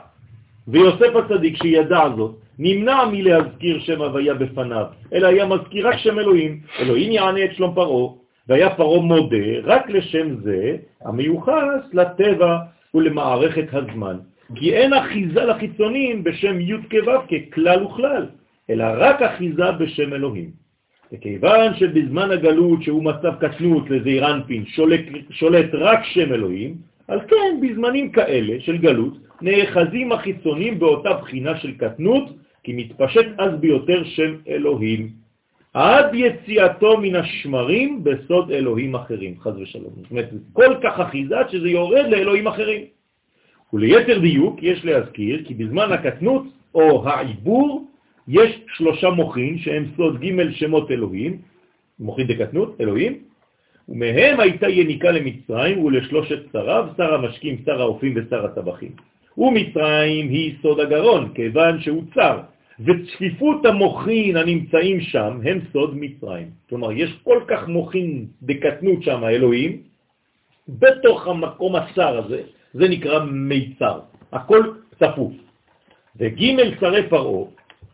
[0.69, 6.61] ויוסף הצדיק שידע זאת, נמנע מלהזכיר שם הוויה בפניו, אלא היה מזכיר רק שם אלוהים,
[6.81, 8.13] אלוהים יענה את שלום פרעה,
[8.49, 12.59] והיה פרעה מודה רק לשם זה המיוחס לטבע
[12.95, 14.17] ולמערכת הזמן.
[14.55, 18.27] כי אין אחיזה לחיצונים בשם י' כו' ככלל וכלל,
[18.71, 20.62] אלא רק אחיזה בשם אלוהים.
[21.13, 26.75] וכיוון שבזמן הגלות שהוא מצב קטנות לזעיר אנפין שולט, שולט רק שם אלוהים,
[27.09, 32.25] על כן בזמנים כאלה של גלות נאחזים החיצונים באותה בחינה של קטנות,
[32.63, 35.09] כי מתפשט אז ביותר שם אלוהים,
[35.75, 39.93] עד יציאתו מן השמרים בסוד אלוהים אחרים, חז ושלום.
[39.97, 42.83] זאת אומרת, כל כך אחיזה שזה יורד לאלוהים אחרים.
[43.73, 46.45] וליתר דיוק יש להזכיר כי בזמן הקטנות
[46.75, 47.92] או העיבור
[48.29, 51.39] יש שלושה מוחין שהם סוד ג' שמות אלוהים,
[52.01, 53.19] מוחין דקטנות, אלוהים,
[53.89, 58.93] ומהם הייתה יניקה למצרים ולשלושת שריו, שר המשקים, שר האופים ושר הטבחים.
[59.39, 62.39] ומצרים היא סוד הגרון, כיוון שהוא צר,
[62.81, 66.51] וצפיפות המוחין הנמצאים שם הם סוד מצרים.
[66.69, 69.83] כלומר, יש כל כך מוחין דקטנות שם, האלוהים,
[70.69, 72.43] בתוך המקום הצר הזה,
[72.75, 74.01] זה נקרא מיצר,
[74.33, 74.63] הכל
[74.99, 75.33] צפוף.
[76.17, 77.45] וג' שרי פרעה,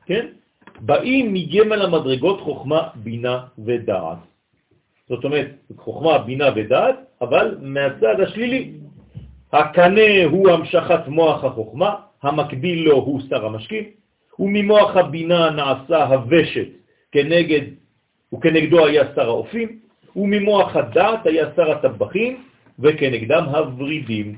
[0.08, 0.26] כן,
[0.80, 4.18] באים מגמל המדרגות חוכמה, בינה ודעת.
[5.08, 8.72] זאת אומרת, חוכמה, בינה ודעת, אבל מהצד השלילי.
[9.52, 13.84] הקנה הוא המשכת מוח החוכמה, המקביל לו הוא שר המשקים,
[14.38, 16.68] וממוח הבינה נעשה הוושת
[17.12, 17.62] כנגד,
[18.34, 19.78] וכנגדו היה שר האופים,
[20.16, 22.44] וממוח הדעת היה שר הטבחים,
[22.78, 24.36] וכנגדם הוורידים.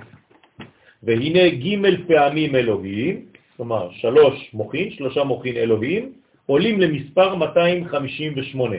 [1.03, 3.30] והנה ג' פעמים אלוהים,
[3.61, 6.13] כלומר שלוש מוחין, שלושה מוחין אלוהים,
[6.47, 8.77] עולים למספר 258,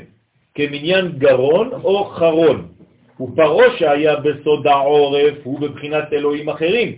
[0.55, 2.67] כמניין גרון או חרון.
[3.21, 6.89] ופרעה שהיה בסוד העורף הוא בבחינת אלוהים אחרים,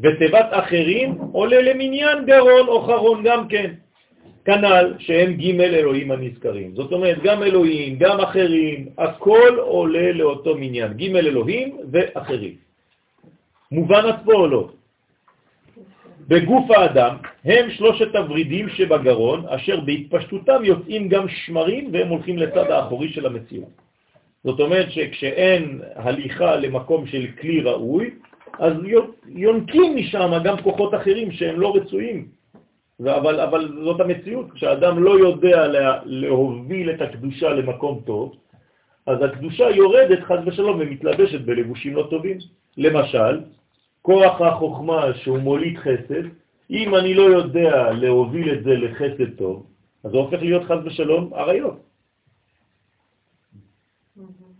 [0.00, 3.70] ותיבת אחרים עולה למניין גרון או חרון גם כן.
[4.44, 6.74] כנ"ל שהם ג' אלוהים הנזכרים.
[6.74, 10.92] זאת אומרת, גם אלוהים, גם אחרים, הכל עולה לאותו מניין.
[10.92, 12.54] ג' אלוהים ואחרים.
[13.72, 14.83] מובן עד או לא?
[16.28, 23.08] בגוף האדם הם שלושת הוורידים שבגרון, אשר בהתפשטותם יוצאים גם שמרים והם הולכים לצד האחורי
[23.08, 23.68] של המציאות.
[24.44, 28.10] זאת אומרת שכשאין הליכה למקום של כלי ראוי,
[28.58, 28.72] אז
[29.28, 32.28] יונקים משם גם כוחות אחרים שהם לא רצויים.
[33.00, 38.36] אבל, אבל זאת המציאות, כשאדם לא יודע לה, להוביל את הקדושה למקום טוב,
[39.06, 42.38] אז הקדושה יורדת חד ושלום ומתלבשת בלבושים לא טובים.
[42.76, 43.40] למשל,
[44.04, 46.24] כוח החוכמה שהוא מוליד חסד,
[46.70, 49.66] אם אני לא יודע להוביל את זה לחסד טוב,
[50.04, 51.80] אז זה הופך להיות חד ושלום עריות.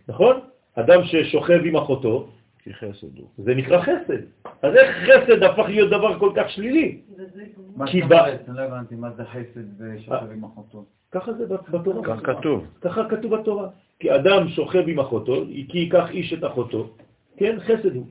[0.07, 0.39] נכון?
[0.75, 2.27] אדם ששוכב עם אחותו,
[2.63, 3.27] כי חסד הוא.
[3.37, 4.21] זה נקרא חסד.
[4.61, 7.01] אז איך חסד הפך להיות דבר כל כך שלילי?
[7.75, 8.41] מה זאת אומרת?
[8.47, 10.85] לא הבנתי, מה זה חסד ושוכב עם אחותו?
[11.11, 12.01] ככה זה בתורה.
[12.03, 12.65] כך כתוב.
[12.81, 13.67] ככה כתוב בתורה.
[13.99, 16.89] כי אדם שוכב עם אחותו, כי ייקח איש את אחותו,
[17.37, 18.05] כן, חסד הוא.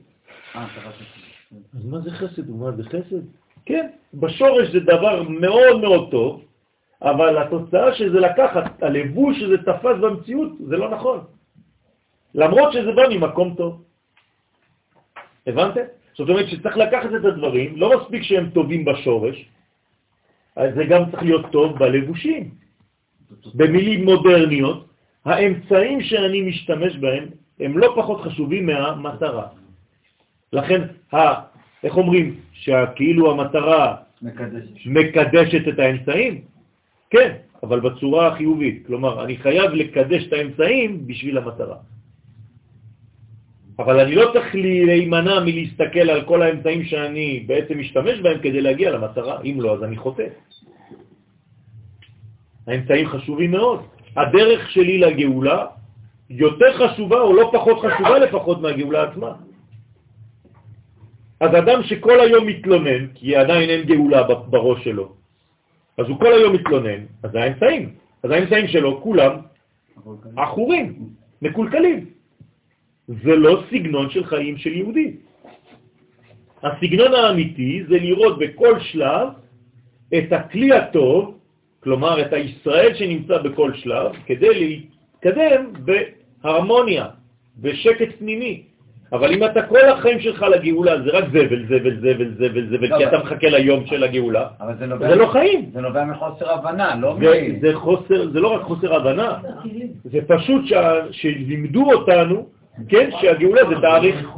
[1.73, 2.71] אז מה זה חסד הוא?
[2.71, 3.21] זה חסד?
[3.65, 6.41] כן, בשורש זה דבר מאוד מאוד טוב,
[7.01, 11.19] אבל התוצאה שזה לקחת, הלבוש שזה תפס במציאות, זה לא נכון.
[12.35, 13.83] למרות שזה בא ממקום טוב.
[15.47, 15.85] הבנתם?
[16.17, 19.45] זאת אומרת שצריך לקחת את הדברים, לא מספיק שהם טובים בשורש,
[20.55, 22.49] אז זה גם צריך להיות טוב בלבושים.
[23.55, 24.85] במילים מודרניות,
[25.25, 27.25] האמצעים שאני משתמש בהם
[27.59, 29.47] הם לא פחות חשובים מהמטרה.
[30.55, 30.81] לכן,
[31.13, 31.17] ה,
[31.83, 34.87] איך אומרים, שכאילו המטרה מקדש.
[34.87, 36.41] מקדשת את האמצעים?
[37.09, 37.31] כן,
[37.63, 38.87] אבל בצורה החיובית.
[38.87, 41.77] כלומר, אני חייב לקדש את האמצעים בשביל המטרה.
[43.79, 48.91] אבל אני לא צריך להימנע מלהסתכל על כל האמצעים שאני בעצם משתמש בהם כדי להגיע
[48.91, 49.41] למטרה.
[49.43, 50.27] אם לא, אז אני חוטא.
[52.67, 53.79] האמצעים חשובים מאוד.
[54.15, 55.65] הדרך שלי לגאולה
[56.29, 59.44] יותר חשובה או לא פחות חשובה לפחות מהגאולה עצמה.
[61.39, 65.13] אז אדם שכל היום מתלונן, כי עדיין אין גאולה בראש שלו,
[65.97, 67.93] אז הוא כל היום מתלונן, אז זה האמצעים.
[68.23, 69.31] אז האמצעים שלו כולם
[70.37, 71.09] עכורים,
[71.41, 72.05] מקולקלים.
[73.07, 75.11] זה לא סגנון של חיים של יהודי.
[76.63, 79.27] הסגנון האמיתי זה לראות בכל שלב
[80.17, 81.37] את הכלי הטוב,
[81.79, 87.07] כלומר את הישראל שנמצא בכל שלב, כדי להתקדם בהרמוניה,
[87.57, 88.63] בשקט פנימי.
[89.15, 92.97] אבל אם אתה כל החיים שלך לגאולה, זה רק זבל, זבל, זבל, זבל, זבל, לא,
[92.97, 94.47] כי אתה מחכה ליום של הגאולה,
[94.99, 95.69] זה לא חיים.
[95.73, 97.59] זה נובע מחוסר הבנה, לא זה, מ...
[97.59, 99.37] זה חוסר, זה לא רק חוסר הבנה,
[100.03, 100.61] זה פשוט
[101.11, 102.45] שלימדו אותנו,
[102.89, 104.29] כן, שהגאולה זה תאריך.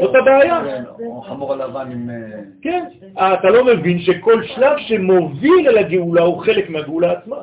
[0.00, 0.60] זאת הבעיה.
[1.00, 2.10] או חמור הלבן עם...
[2.10, 2.84] אה, כן,
[3.16, 7.36] אתה לא מבין שכל שלב שמוביל אל הגאולה הוא חלק מהגאולה עצמה.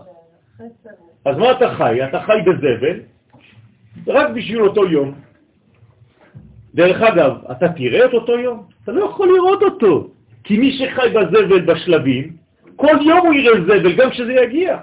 [1.26, 2.04] אז מה אתה חי?
[2.04, 3.00] אתה חי בזבל
[4.08, 5.28] רק בשביל אותו יום.
[6.80, 8.64] דרך אגב, אתה תראה את אותו יום?
[8.84, 10.10] אתה לא יכול לראות אותו,
[10.43, 12.34] כי מי שחי בזבל בשלבים,
[12.76, 14.77] כל יום הוא יראה זבל, גם כשזה יגיע.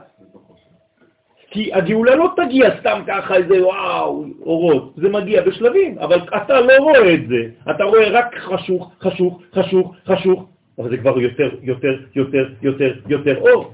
[1.50, 6.72] כי הגאולה לא תגיע סתם ככה איזה וואו, אורות, זה מגיע בשלבים, אבל אתה לא
[6.78, 10.48] רואה את זה, אתה רואה רק חשוך, חשוך, חשוך, חשוך,
[10.78, 13.72] אבל זה כבר יותר, יותר, יותר, יותר, יותר אור.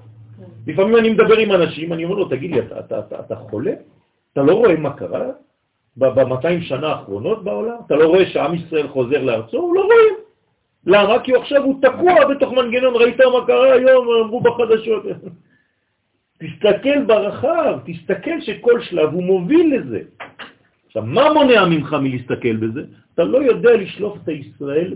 [0.67, 3.73] לפעמים אני מדבר עם אנשים, אני אומר לו, תגיד לי, אתה, אתה, אתה, אתה חולה?
[4.33, 5.27] אתה לא רואה מה קרה
[5.97, 7.77] ב-200 שנה האחרונות בעולם?
[7.87, 9.57] אתה לא רואה שעם ישראל חוזר לארצו?
[9.57, 10.15] הוא לא רואים.
[10.87, 11.19] למה?
[11.19, 15.03] כי עכשיו הוא תקוע בתוך מנגנון, ראית מה קרה היום, אמרו בחדשות.
[16.41, 20.01] תסתכל ברחב, תסתכל שכל שלב הוא מוביל לזה.
[20.87, 22.83] עכשיו, מה מונע ממך מלהסתכל בזה?
[23.15, 24.95] אתה לא יודע לשלוף את הישראל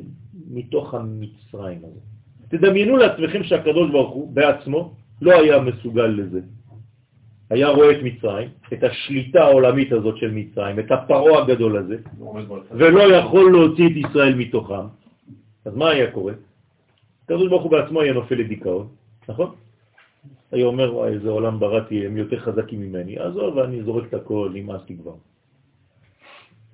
[0.50, 2.00] מתוך המצרים הזה.
[2.48, 6.40] תדמיינו לעצמכם שהקדוש ברוך הוא בעצמו לא היה מסוגל לזה.
[7.50, 11.96] היה רואה את מצרים, את השליטה העולמית הזאת של מצרים, את הפרעה הגדול הזה,
[12.70, 14.86] ולא יכול להוציא את ישראל מתוכם.
[15.64, 16.32] אז מה היה קורה?
[17.24, 18.86] הקדוש ברוך הוא בעצמו היה נופל לדיכאון,
[19.28, 19.50] נכון?
[20.52, 23.18] היה אומר, וואי, איזה עולם בראתי, הם יותר חזקים ממני.
[23.18, 25.14] עזוב, אני זורק את הכל, נמאס לי כבר.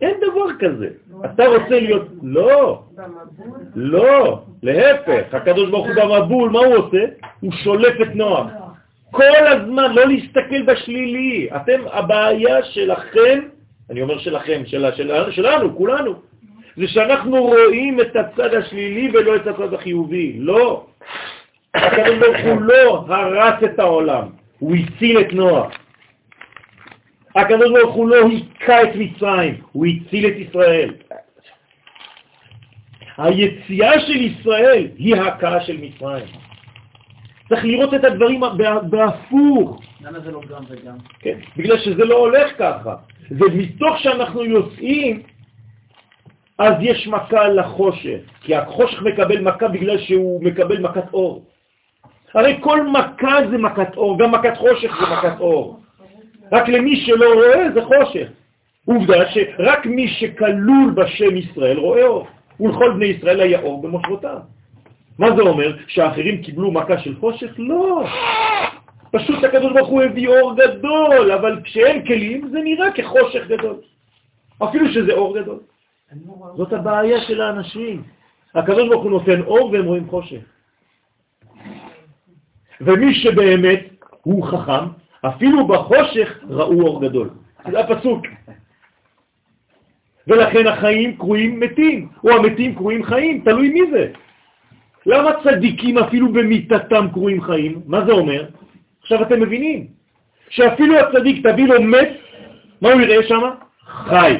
[0.01, 0.89] אין דבר כזה.
[1.25, 2.09] אתה רוצה להיות...
[2.23, 2.83] לא,
[3.75, 5.35] לא, להפך.
[5.35, 7.05] הקדוש ברוך הוא במבול, מה הוא עושה?
[7.41, 8.47] הוא שולף את נוח.
[9.13, 11.49] כל הזמן, לא להסתכל בשלילי.
[11.57, 13.41] אתם, הבעיה שלכם,
[13.91, 16.15] אני אומר שלכם, של, של, שלנו, כולנו,
[16.77, 20.33] זה שאנחנו רואים את הצד השלילי ולא את הצד החיובי.
[20.39, 20.87] לא.
[21.75, 24.29] הקדוש ברוך הוא לא הרס את העולם,
[24.59, 25.73] הוא הציל את נוח.
[27.37, 30.95] הקדוש ברוך הוא לא היכה את מצרים, הוא הציל את ישראל.
[33.19, 36.27] היציאה של ישראל היא ההכאה של מצרים.
[37.53, 39.81] צריך לראות את הדברים בה- בהפוך.
[40.01, 40.95] למה זה לא גם וגם?
[41.19, 41.39] כן?
[41.57, 42.95] בגלל שזה לא הולך ככה.
[43.31, 45.23] זה מתוך שאנחנו יוצאים,
[46.59, 48.19] אז יש מכה לחושך.
[48.41, 51.45] כי החושך מקבל מכה בגלל שהוא מקבל מכת אור.
[52.35, 55.81] הרי כל מכה זה מכת אור, גם מכת חושך זה מכת אור.
[56.53, 58.29] רק למי שלא רואה זה חושך.
[58.85, 62.27] עובדה שרק מי שכלול בשם ישראל רואה אור.
[62.61, 64.37] ולכל בני ישראל היה אור במושבותם.
[65.19, 65.77] מה זה אומר?
[65.87, 67.55] שהאחרים קיבלו מכה של חושך?
[67.59, 68.05] לא.
[69.11, 73.77] פשוט הקדוש ברוך הוא הביא אור גדול, אבל כשאין כלים זה נראה כחושך גדול.
[74.65, 75.59] אפילו שזה אור גדול.
[76.57, 78.03] זאת הבעיה של האנשים.
[78.55, 80.43] הקדוש ברוך הוא נותן אור והם רואים חושך.
[82.81, 83.81] ומי שבאמת
[84.23, 84.85] הוא חכם,
[85.27, 87.31] אפילו בחושך ראו אור גדול.
[87.71, 88.27] זה הפסוק.
[90.27, 94.13] ולכן החיים קרויים מתים, או המתים קרויים חיים, תלוי מי זה.
[95.07, 97.81] למה צדיקים אפילו במיטתם קרויים חיים?
[97.87, 98.45] מה זה אומר?
[99.03, 99.87] עכשיו אתם מבינים
[100.51, 102.09] שאפילו הצדיק תביא לו מת,
[102.81, 103.43] מה הוא יראה שם?
[103.87, 104.37] חי.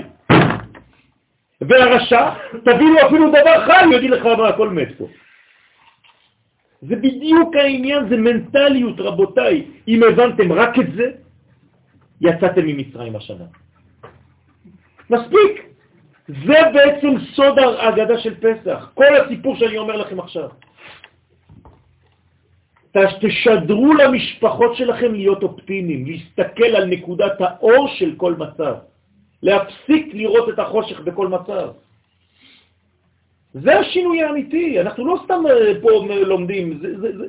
[1.61, 2.31] והרשע,
[2.65, 5.07] תביא לו אפילו דבר חי, הוא יגיד לך מה הכל מת פה.
[6.83, 9.65] זה בדיוק העניין, זה מנטליות, רבותיי.
[9.89, 11.11] אם הבנתם רק את זה,
[12.21, 13.45] יצאתם ממצרים השנה.
[15.11, 15.72] מספיק.
[16.29, 20.49] זה בעצם סוד ההגדה של פסח, כל הסיפור שאני אומר לכם עכשיו.
[23.21, 28.75] תשדרו למשפחות שלכם להיות אופטימיים, להסתכל על נקודת האור של כל מצב,
[29.43, 31.69] להפסיק לראות את החושך בכל מצב.
[33.55, 37.25] זה השינוי האמיתי, אנחנו לא סתם אה, פה לומדים, זה, זה, זה,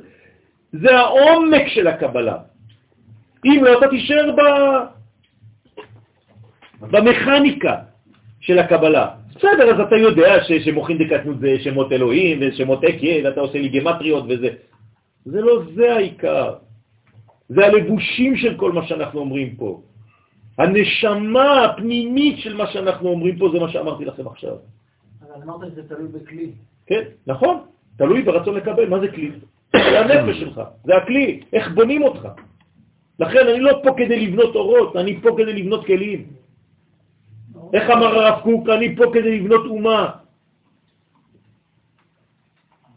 [0.72, 2.38] זה העומק של הקבלה.
[3.44, 4.40] אם לא, אתה תישאר ב...
[6.80, 7.93] במכניקה
[8.44, 9.08] של הקבלה.
[9.36, 14.24] בסדר, אז אתה יודע שמוכין דקטנות זה שמות אלוהים ושמות אקיה, ואתה עושה לי גמטריות
[14.28, 14.48] וזה.
[15.24, 16.54] זה לא זה העיקר.
[17.48, 19.80] זה הלבושים של כל מה שאנחנו אומרים פה.
[20.58, 24.56] הנשמה הפנימית של מה שאנחנו אומרים פה זה מה שאמרתי לכם עכשיו.
[25.22, 26.50] אבל אמרת שזה תלוי בכלי.
[26.86, 27.56] כן, נכון,
[27.96, 28.88] תלוי ברצון לקבל.
[28.88, 29.30] מה זה כלי?
[29.72, 32.28] זה הנפש שלך, זה הכלי, איך בונים אותך.
[33.18, 36.43] לכן אני לא פה כדי לבנות אורות, אני פה כדי לבנות כלים.
[37.74, 38.68] איך אמר הרב קוק?
[38.68, 40.10] אני פה כדי לבנות אומה.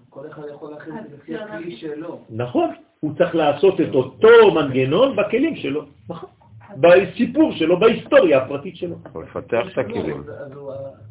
[0.09, 2.19] כל אחד יכול להכין את זה לפי הכלי שלו.
[2.29, 6.29] נכון, הוא צריך לעשות את אותו מנגנון בכלים שלו, נכון.
[6.77, 8.95] בסיפור שלו, בהיסטוריה הפרטית שלו.
[9.13, 10.19] הוא לפתח את הכלים.
[10.19, 10.31] אז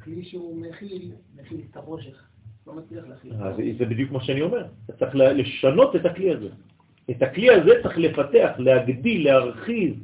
[0.00, 1.10] הכלי שהוא מכיל,
[1.40, 2.22] מכיל את החושך.
[2.66, 3.32] לא מצליח להכיל.
[3.78, 4.64] זה בדיוק מה שאני אומר.
[4.98, 6.48] צריך לשנות את הכלי הזה.
[7.10, 10.02] את הכלי הזה צריך לפתח, להגדיל, להרחיב.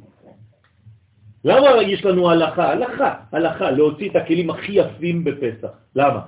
[1.43, 2.71] למה יש לנו הלכה?
[2.71, 5.71] הלכה, הלכה, להוציא את הכלים הכי יפים בפסח.
[5.95, 6.19] למה?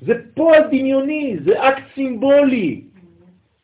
[0.00, 2.84] זה פועל דמיוני, זה אקט סימבולי.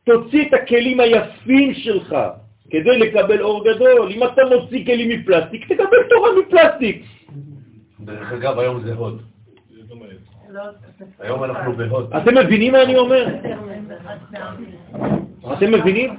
[0.05, 2.17] תוציא את הכלים היפים שלך
[2.71, 4.13] כדי לקבל אור גדול.
[4.13, 7.05] אם אתה מוציא כלים מפלסטיק, תקבל תורה מפלסטיק.
[8.01, 9.23] דרך אגב, היום זה הוד.
[11.19, 12.13] היום אנחנו בהוד.
[12.15, 13.27] אתם מבינים מה אני אומר?
[15.53, 16.11] אתם מבינים?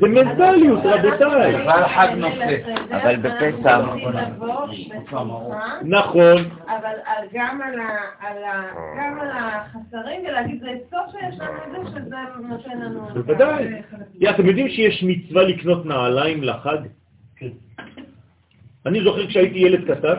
[0.00, 1.56] זה מנטליות, רבותיי.
[1.56, 2.56] בכלל חג נושא,
[2.90, 3.80] אבל בפסח...
[5.82, 6.36] נכון.
[6.66, 12.16] אבל גם על החסרים, ולהגיד זה סוף שיש לנו את זה, שזה
[12.48, 13.00] נותן לנו...
[13.14, 13.68] בוודאי.
[14.30, 16.78] אתם יודעים שיש מצווה לקנות נעליים לחג?
[18.86, 20.14] אני זוכר כשהייתי ילד קטן,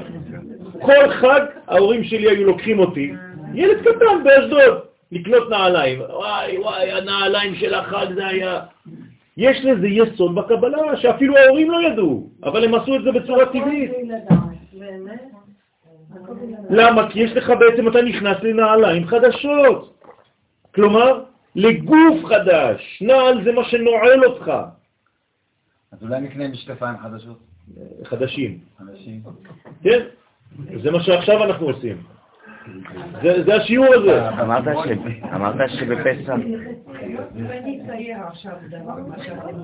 [0.81, 3.13] כל חג ההורים שלי היו לוקחים אותי,
[3.53, 4.79] ילד קטן באשדוד,
[5.11, 5.99] לקנות נעליים.
[5.99, 8.59] וואי וואי, הנעליים של החג זה היה...
[9.39, 13.91] יש לזה יסוד בקבלה, שאפילו ההורים לא ידעו, אבל הם עשו את זה בצורה טבעית.
[16.69, 17.09] למה?
[17.11, 20.03] כי יש לך בעצם, אתה נכנס לנעליים חדשות.
[20.75, 21.23] כלומר,
[21.55, 23.03] לגוף חדש.
[23.05, 24.51] נעל זה מה שנועל אותך.
[25.91, 27.39] אז אולי נקנה משקפיים חדשות?
[28.03, 28.59] חדשים.
[28.77, 29.21] חדשים.
[29.83, 29.99] כן,
[30.83, 31.97] זה מה שעכשיו אנחנו עושים.
[33.45, 34.29] זה השיעור הזה.
[35.35, 36.33] אמרת שבפסח...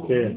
[0.08, 0.32] כן.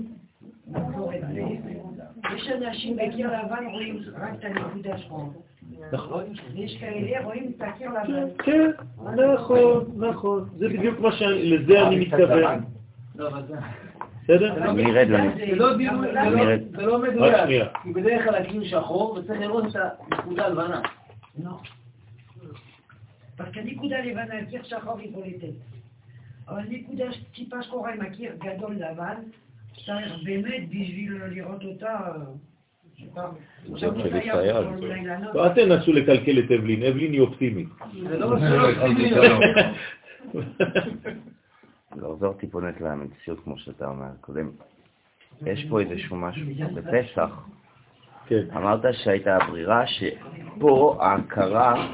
[2.34, 5.32] יש אנשים בקיר לבן רואים רק את הנקודה שחור.
[5.92, 6.24] נכון.
[6.54, 8.28] יש כאלה רואים את הקיר לבן.
[8.38, 8.70] כן,
[9.34, 10.48] נכון, נכון.
[10.58, 11.22] זה בדיוק מה ש...
[11.22, 12.60] לזה אני מתכוון.
[14.24, 14.70] בסדר?
[14.70, 15.30] אני ארד לנו.
[15.36, 16.98] זה לא לא- לא.
[16.98, 17.68] מדויק.
[17.82, 19.76] כי בדרך כלל הכלי שחור וצריך לראות את
[20.12, 20.80] הנקודה הלבנה.
[23.38, 25.54] Parce שהנקודה לבנה על קיר שחור היא בולטת.
[26.48, 27.04] אבל נקודה
[27.34, 29.14] טיפה שחורה עם הקיר גדול לבן,
[29.86, 32.12] צריך באמת בשביל לראות אותה...
[35.36, 37.68] אל תנסו לקלקל את אבלין, אבלין היא אופטימית.
[38.08, 38.36] זה לא.
[41.96, 44.50] לחזור טיפונת למציאות, כמו שאתה אומר קודם.
[45.46, 47.48] יש פה איזשהו משהו, בפסח.
[48.56, 51.90] אמרת שהייתה ברירה שפה ההכרה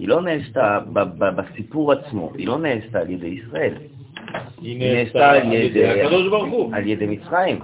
[0.00, 0.78] היא לא נעשתה
[1.36, 3.74] בסיפור עצמו, היא לא נעשתה על ידי ישראל,
[4.62, 6.74] היא נעשתה על ידי הקדוש ברוך הוא.
[6.74, 7.58] על ידי מצרים.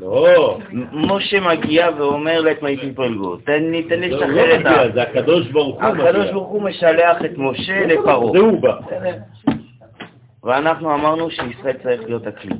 [0.00, 0.58] לא,
[0.92, 4.94] משה מגיע ואומר לית מייתי פלגו, תן לי, תן לי זה לשחרר לא את ה...
[4.94, 6.32] זה הקדוש ברוך הוא הקדוש מגיע.
[6.32, 8.32] ברוך הוא משלח את משה לפרעה.
[8.32, 8.78] זה הוא בא.
[10.44, 12.54] ואנחנו אמרנו שישראל צריך להיות הכלי.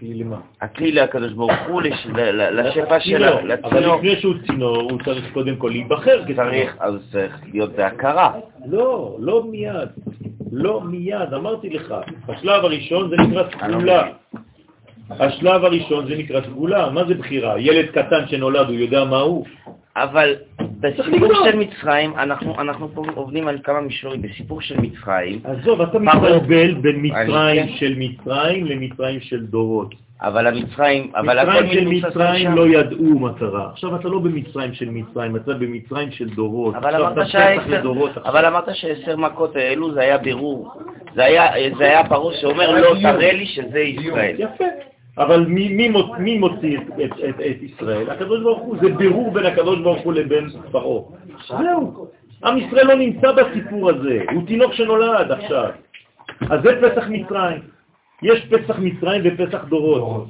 [0.00, 0.36] כלי למה?
[0.60, 1.82] הכלי לקדוש ברוך הוא,
[2.52, 3.28] לשפע של צינור.
[3.28, 3.48] ה- אבל
[3.78, 3.96] לצינור.
[3.96, 6.22] לפני שהוא צינור, הוא צריך קודם כל להיבחר.
[6.36, 8.32] צריך, אז צריך להיות בהכרה.
[8.66, 9.88] לא, לא מיד.
[10.52, 11.94] לא מיד, אמרתי לך.
[12.26, 14.08] בשלב הראשון זה נקרא סגולה.
[15.10, 16.90] השלב הראשון זה נקרא סגולה.
[16.90, 17.60] מה זה בחירה?
[17.60, 19.46] ילד קטן שנולד, הוא יודע מה הוא?
[19.96, 20.34] אבל
[20.80, 21.44] בסיפור.
[21.44, 24.22] של מצרים, אנחנו אנחנו פה עובדים על כמה מישורים.
[24.22, 29.94] בסיפור של מצרים, עזוב, אתה מתבלבל בין מצרים של מצרים למצרים של דורות.
[30.22, 32.54] אבל המצרים, אבל הכל מצרים של מצרים.
[32.54, 33.70] לא ידעו מה קרה.
[33.72, 36.74] עכשיו אתה לא במצרים של מצרים, אתה במצרים של דורות.
[38.24, 40.72] אבל אמרת שעשר מכות האלו זה היה בירור.
[41.14, 44.34] זה היה, זה היה פרעה שאומר לא, תראה לי שזה ישראל.
[44.38, 44.64] יפה.
[45.18, 48.10] אבל מי, מי, מוצ- מי מוציא את, את, את, את ישראל?
[48.10, 51.02] הקדוש ברוך הוא, זה בירור בין הקדוש ברוך הוא לבין פרעה.
[51.48, 52.06] זהו.
[52.44, 55.70] עם ישראל לא נמצא בסיפור הזה, הוא תינוק שנולד עכשיו.
[56.50, 57.60] אז זה פסח מצרים.
[58.22, 60.28] יש פסח מצרים ופסח דורות.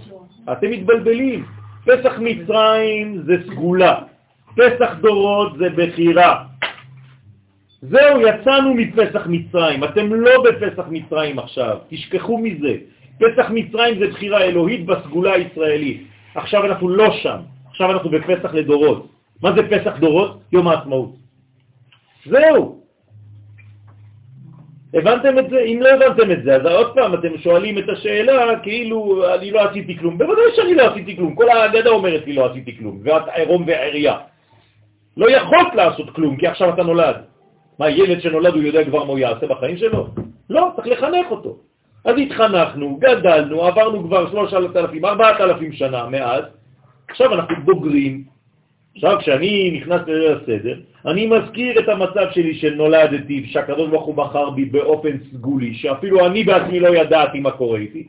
[0.52, 1.44] אתם מתבלבלים.
[1.86, 3.94] פסח מצרים זה סגולה,
[4.57, 6.44] פסח דורות זה בחירה.
[7.82, 12.74] זהו, יצאנו מפסח מצרים, אתם לא בפסח מצרים עכשיו, תשכחו מזה.
[13.21, 16.03] פסח מצרים זה בחירה אלוהית בסגולה הישראלית.
[16.35, 17.37] עכשיו אנחנו לא שם,
[17.71, 19.07] עכשיו אנחנו בפסח לדורות.
[19.43, 20.41] מה זה פסח דורות?
[20.53, 21.11] יום העצמאות.
[22.27, 22.81] זהו.
[24.95, 25.59] הבנתם את זה?
[25.61, 29.61] אם לא הבנתם את זה, אז עוד פעם אתם שואלים את השאלה כאילו אני לא
[29.61, 30.19] עשיתי כלום.
[30.19, 34.17] בוודאי שאני לא עשיתי כלום, כל ההגדה אומרת לי לא עשיתי כלום, ואת עירום ועירייה.
[35.17, 37.17] לא יכולת לעשות כלום, כי עכשיו אתה נולד.
[37.79, 40.07] מה, ילד שנולד הוא יודע כבר מה הוא יעשה בחיים שלו?
[40.51, 41.70] לא, צריך לחנך אותו.
[42.05, 46.44] אז התחנכנו, גדלנו, עברנו כבר 3,000, 4,000 שנה מאז,
[47.09, 48.24] עכשיו אנחנו בוגרים.
[48.94, 54.51] עכשיו, כשאני נכנס לליל הסדר, אני מזכיר את המצב שלי שנולדתי, שהקדוש ברוך הוא בחר
[54.51, 58.09] בי באופן סגולי, שאפילו אני בעצמי לא ידעתי מה קורה איתי.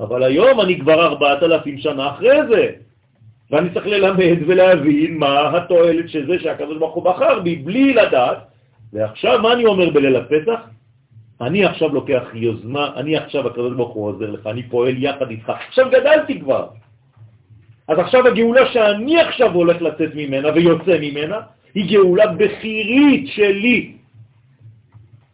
[0.00, 2.70] אבל היום אני כבר 4,000 שנה אחרי זה,
[3.50, 8.38] ואני צריך ללמד ולהבין מה התועלת של זה שהקדוש ברוך הוא בחר בי בלי לדעת.
[8.92, 10.60] ועכשיו, מה אני אומר בליל הפסח?
[11.42, 15.50] אני עכשיו לוקח יוזמה, אני עכשיו הקדוש ברוך הוא עוזר לך, אני פועל יחד איתך.
[15.50, 16.66] עכשיו גדלתי כבר.
[17.88, 21.40] אז עכשיו הגאולה שאני עכשיו הולך לצאת ממנה ויוצא ממנה,
[21.74, 23.92] היא גאולה בחירית שלי.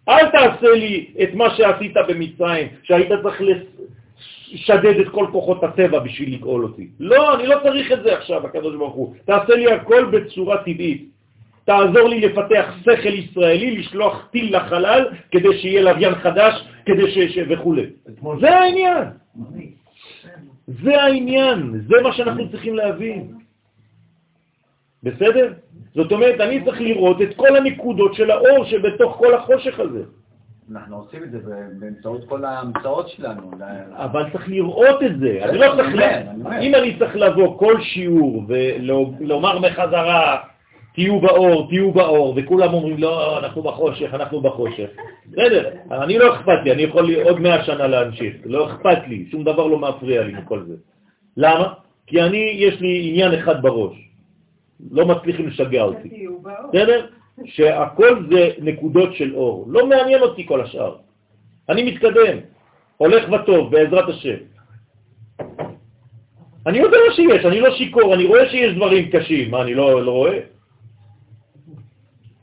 [0.08, 3.42] אל תעשה לי את מה שעשית במצרים, שהיית צריך
[4.52, 6.88] לשדד את כל כוחות הטבע בשביל לגאול אותי.
[7.00, 9.14] לא, אני לא צריך את זה עכשיו, הקדוש ברוך הוא.
[9.24, 11.17] תעשה לי הכל בצורה טבעית.
[11.68, 17.18] תעזור לי לפתח שכל ישראלי, לשלוח טיל לחלל, כדי שיהיה לוויין חדש, כדי ש...
[17.18, 17.38] ש...
[17.48, 17.74] וכו'.
[18.40, 19.04] זה העניין.
[20.66, 23.34] זה העניין, זה מה שאנחנו צריכים להבין.
[25.02, 25.52] בסדר?
[25.94, 30.02] זאת אומרת, אני צריך לראות את כל הנקודות של האור שבתוך כל החושך הזה.
[30.72, 31.38] אנחנו עושים את זה
[31.80, 33.50] באמצעות כל ההמצאות שלנו.
[33.92, 35.40] אבל צריך לראות את זה.
[35.42, 35.94] אני לא צריך...
[36.60, 38.44] אם אני צריך לבוא כל שיעור
[39.20, 40.36] ולומר מחזרה,
[40.98, 44.88] תהיו באור, תהיו באור, וכולם אומרים, לא, אנחנו בחושך, אנחנו בחושך.
[45.26, 49.26] בסדר, אני לא אכפת לי, אני יכול לי עוד מאה שנה להמשיך, לא אכפת לי,
[49.30, 50.74] שום דבר לא מפריע לי מכל זה.
[51.36, 51.72] למה?
[52.06, 53.96] כי אני, יש לי עניין אחד בראש,
[54.90, 56.26] לא מצליחים לשגע אותי.
[56.72, 57.06] בסדר?
[57.44, 60.96] שהכל זה נקודות של אור, לא מעניין אותי כל השאר.
[61.68, 62.38] אני מתקדם,
[62.96, 64.38] הולך וטוב, בעזרת השם.
[66.66, 70.10] אני יודע שיש, אני לא שיקור, אני רואה שיש דברים קשים, מה, אני לא, לא
[70.10, 70.57] רואה?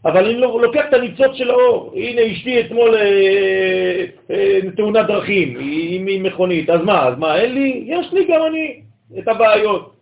[0.06, 1.94] אבל אני לוקח את הניצוץ של האור.
[1.96, 7.54] הנה אשתי אתמול אה, אה, תאונת דרכים, היא היא מכונית, אז מה, אז מה, אין
[7.54, 7.84] לי?
[7.86, 8.82] יש לי גם אני
[9.20, 9.96] את הבעיות.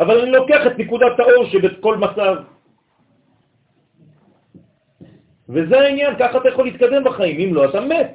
[0.00, 2.36] אבל אני לוקח את נקודת האור שבכל מצב.
[5.48, 8.10] וזה העניין, ככה אתה יכול להתקדם בחיים, אם לא, אתה מת.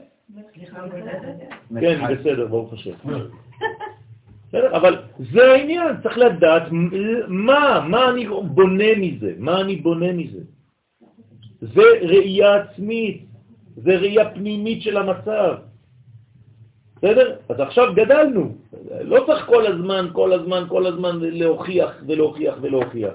[1.80, 2.91] כן, בסדר, ברוך השם.
[4.53, 4.97] אבל
[5.34, 6.64] זה העניין, צריך לדעת
[7.27, 10.57] מה, מה אני בונה מזה, מה אני בונה מזה.
[11.62, 13.26] זה ראייה עצמית,
[13.76, 15.56] זה ראייה פנימית של המצב.
[16.98, 17.36] בסדר?
[17.50, 18.56] אז עכשיו גדלנו.
[19.02, 23.14] לא צריך כל הזמן, כל הזמן, כל הזמן להוכיח ולהוכיח ולהוכיח.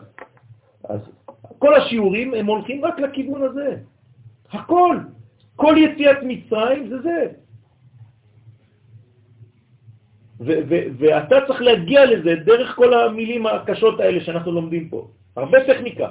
[0.89, 1.01] אז
[1.59, 3.77] כל השיעורים הם הולכים רק לכיוון הזה.
[4.51, 4.97] הכל.
[5.57, 7.27] כל יציאת מצרים זה זה.
[10.99, 15.09] ואתה צריך להגיע לזה דרך כל המילים הקשות האלה שאנחנו לומדים פה.
[15.37, 16.09] הרבה טכניקה.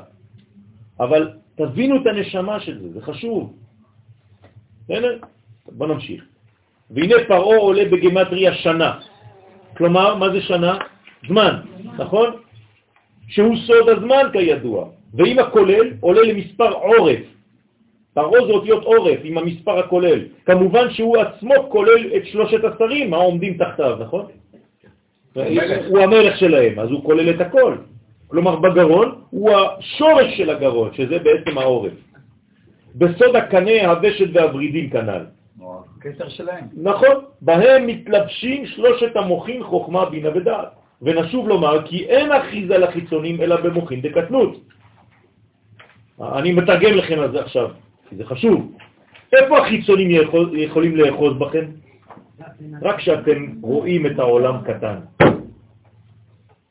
[1.00, 3.54] אבל תבינו את הנשמה של זה, זה חשוב.
[4.84, 5.18] בסדר?
[5.72, 6.24] בוא נמשיך.
[6.92, 9.00] והנה פרעה עולה בגמטריה שנה.
[9.78, 10.78] כלומר, מה זה שנה?
[11.28, 11.56] זמן,
[11.98, 12.30] נכון?
[13.28, 14.90] שהוא סוד הזמן כידוע.
[15.14, 17.20] ואם הכולל עולה למספר עורף.
[18.14, 20.20] פרעה זה אותיות עורף עם המספר הכולל.
[20.46, 24.26] כמובן שהוא עצמו כולל את שלושת השרים העומדים תחתיו, נכון?
[25.88, 27.76] הוא המלך שלהם, אז הוא כולל את הכל.
[28.32, 31.94] כלומר, בגרון הוא השורש של הגרון, שזה בעצם העורף.
[32.96, 35.26] בסוד הקנה, הוושת והוורידים כנ"ל.
[36.00, 36.66] קשר שלהם.
[36.74, 40.68] נכון, בהם מתלבשים שלושת המוחין חוכמה, בינה ודעת.
[41.02, 44.58] ונשוב לומר כי אין אחיזה לחיצונים אלא במוחין דקטנות.
[46.22, 47.70] אני מתרגם לכם על זה עכשיו,
[48.10, 48.72] כי זה חשוב.
[49.34, 51.66] איפה החיצונים יכול, יכולים לאחוז בכם?
[52.82, 54.96] רק כשאתם רואים את העולם קטן.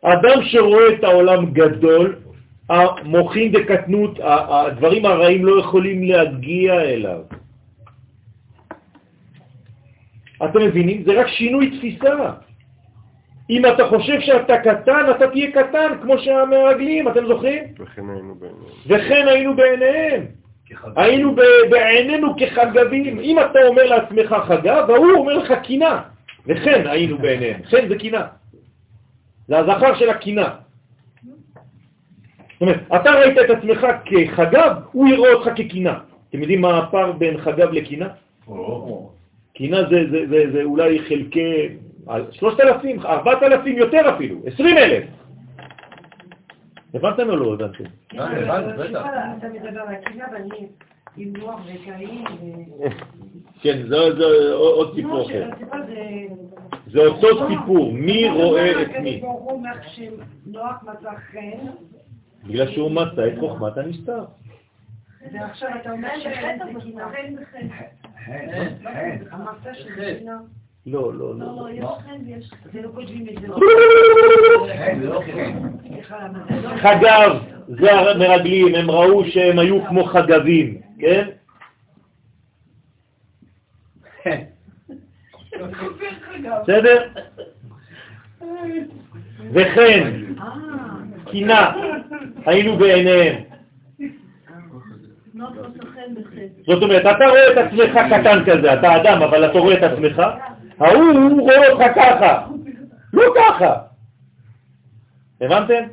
[0.03, 2.17] אדם שרואה את העולם גדול,
[2.69, 7.21] המוחין דקטנות, הדברים הרעים לא יכולים להגיע אליו.
[10.45, 11.03] אתם מבינים?
[11.07, 12.31] זה רק שינוי תפיסה.
[13.51, 17.65] אם אתה חושב שאתה קטן, אתה תהיה קטן, כמו שהמרגלים, אתם זוכרים?
[17.81, 18.67] וכן היינו בעיניהם.
[18.87, 20.27] וכן היינו בעיניהם.
[20.97, 21.35] היינו
[21.71, 23.21] בעינינו כחגבים.
[23.21, 26.03] אם אתה אומר לעצמך חגב, והוא אומר לך קינה.
[26.47, 27.61] וכן היינו בעיניהם.
[27.65, 28.27] חן זה קינה.
[29.51, 30.49] זה הזכר של הקינה.
[31.25, 35.99] זאת אומרת, אתה ראית את עצמך כחגב, הוא יראה אותך כקינה.
[36.29, 38.09] אתם יודעים מה הפער בין חגב לקינה?
[39.53, 41.69] קינה זה, זה, זה, זה אולי חלקי
[42.31, 45.05] שלושת אלפים, ארבעת אלפים יותר אפילו, עשרים אלף.
[46.95, 47.85] הבנתם או לא הבנתם?
[49.39, 50.67] אתה מדבר על הקינה ואני.
[53.63, 53.97] כן, זה
[54.55, 55.49] עוד סיפור אחר.
[56.87, 59.23] זה אותו סיפור, מי רואה את מי.
[61.33, 61.67] חן.
[62.47, 64.25] בגלל שהוא מצא את חוכמת הנסתר.
[65.33, 66.65] ועכשיו אתה אומר שחטא
[69.65, 70.39] זה שזה קינה.
[70.87, 71.47] לא, לא, לא.
[71.47, 72.69] לא, יש חן ויש חן.
[72.73, 73.49] זה לא כותבים את זה.
[76.77, 77.37] חגב,
[77.69, 81.29] זה המרגלים, הם ראו שהם היו כמו חגבים, כן?
[86.63, 87.09] בסדר?
[89.53, 90.13] וכן,
[91.31, 91.73] קינה,
[92.47, 93.43] היינו בעיניהם.
[96.67, 100.23] זאת אומרת, אתה רואה את עצמך קטן כזה, אתה אדם, אבל אתה רואה את עצמך,
[100.79, 102.47] ההוא רואה אותך ככה,
[103.13, 103.77] לא ככה.
[105.41, 105.85] הבנתם?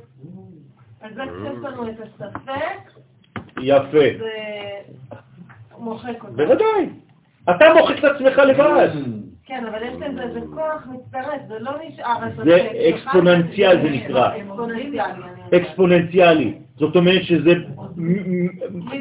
[1.01, 2.99] אז זה קצת לנו את הספק,
[3.61, 4.23] יפה.
[5.79, 6.37] מוחק אותנו.
[6.37, 6.89] בוודאי.
[7.49, 8.89] אתה מוחק את עצמך לבד.
[9.45, 12.13] כן, אבל יש לזה כוח מצטרף, זה לא נשאר...
[12.43, 14.29] זה אקספוננציאל זה נקרא.
[15.55, 16.53] אקספוננציאלי.
[16.75, 17.53] זאת אומרת שזה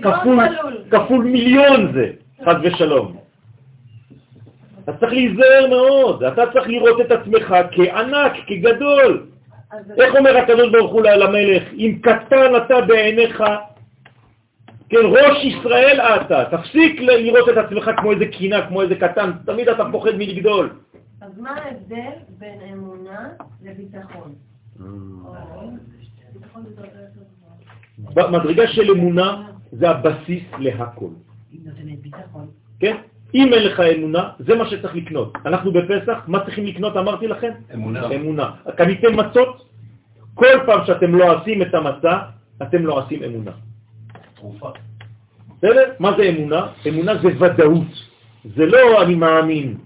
[0.03, 0.40] כפול,
[0.90, 2.11] כפול מיליון זה,
[2.44, 3.16] חד ושלום.
[4.86, 9.27] אז צריך להיזהר מאוד, אתה צריך לראות את עצמך כענק, כגדול.
[9.98, 11.62] איך אומר הקדוש ברוך הוא למלך?
[11.73, 13.44] אם קטן אתה בעיניך,
[14.89, 19.69] כן, ראש ישראל אתה, תפסיק לראות את עצמך כמו איזה קינה, כמו איזה קטן, תמיד
[19.69, 20.71] אתה פוחד מלגדול.
[21.21, 23.29] אז מה ההבדל בין אמונה
[23.63, 24.35] לביטחון?
[28.31, 29.43] מדרגה של אמונה
[29.73, 31.09] זה הבסיס להכל.
[32.81, 32.97] כן?
[33.35, 35.37] אם אין לך אמונה, זה מה שצריך לקנות.
[35.47, 37.53] אנחנו בפסח, מה צריכים לקנות, אמרתי לכם?
[37.75, 38.11] אמונה.
[38.15, 38.51] אמונה.
[38.77, 39.71] קניתם מצות,
[40.35, 42.19] כל פעם שאתם לא עושים את המצה,
[42.63, 43.53] אתם לא עושים אמונה.
[44.37, 44.71] תרופה.
[45.59, 45.93] בסדר?
[45.99, 46.67] מה זה אמונה?
[46.89, 47.93] אמונה זה ודאות.
[48.57, 49.77] זה לא אני מאמין.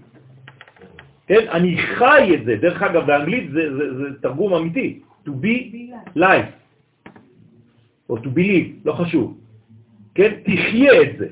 [1.27, 1.47] כן?
[1.51, 2.55] אני חי את זה.
[2.55, 4.99] דרך אגב, באנגלית זה, זה, זה תרגום אמיתי.
[5.27, 5.55] To be
[6.17, 6.51] life.
[8.09, 9.37] או to believe, לא חשוב.
[10.15, 10.31] כן?
[10.43, 11.27] תחיה את זה.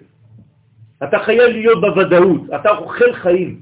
[1.04, 3.60] אתה חייב להיות בוודאות, אתה אוכל חיים.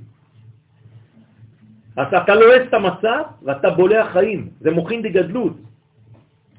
[1.98, 5.54] אז אתה לועס את המצב ואתה בולע חיים, זה מוכין דגדלות.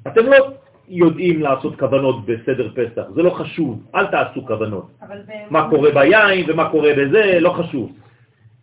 [0.07, 0.37] אתם לא
[0.89, 4.87] יודעים לעשות כוונות בסדר פסח, זה לא חשוב, אל תעשו כוונות.
[5.49, 7.91] מה קורה ביין ומה קורה בזה, לא חשוב.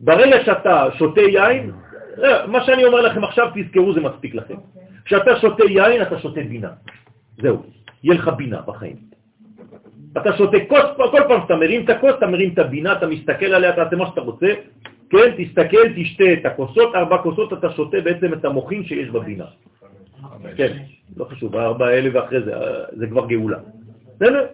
[0.01, 1.71] ברגע שאתה שותה יין,
[2.25, 4.55] אה, מה שאני אומר לכם עכשיו, תזכרו, זה מספיק לכם.
[5.05, 6.71] כשאתה שותה יין, אתה שותה בינה.
[7.43, 7.63] זהו,
[8.05, 8.97] יהיה לך בינה בחיים.
[10.17, 13.47] אתה שותה כוס, כל פעם שאתה מרים את הכוס, אתה מרים את הבינה, אתה מסתכל
[13.47, 14.47] עליה, אתה עושה מה שאתה רוצה,
[15.11, 19.45] כן, תסתכל, תשתה את הכוסות, ארבע כוסות, אתה שותה בעצם את המוחין שיש בבינה.
[20.57, 20.79] כן,
[21.17, 22.53] לא חשוב, הארבע האלה ואחרי זה,
[22.93, 23.59] זה כבר גאולה.
[24.17, 24.47] בסדר?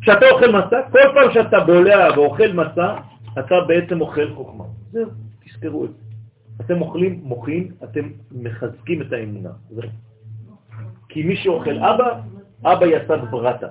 [0.00, 2.96] כשאתה אוכל מסע, כל פעם שאתה בולע ואוכל מסע,
[3.38, 4.64] אתה בעצם אוכל חוכמה.
[4.92, 5.10] זהו,
[5.44, 6.10] תזכרו את זה.
[6.60, 9.50] אתם אוכלים מוחין, אתם מחזקים את האמונה.
[9.70, 9.88] זהו.
[11.08, 12.20] כי מי שאוכל אבא,
[12.64, 13.68] אבא יצא ברטה.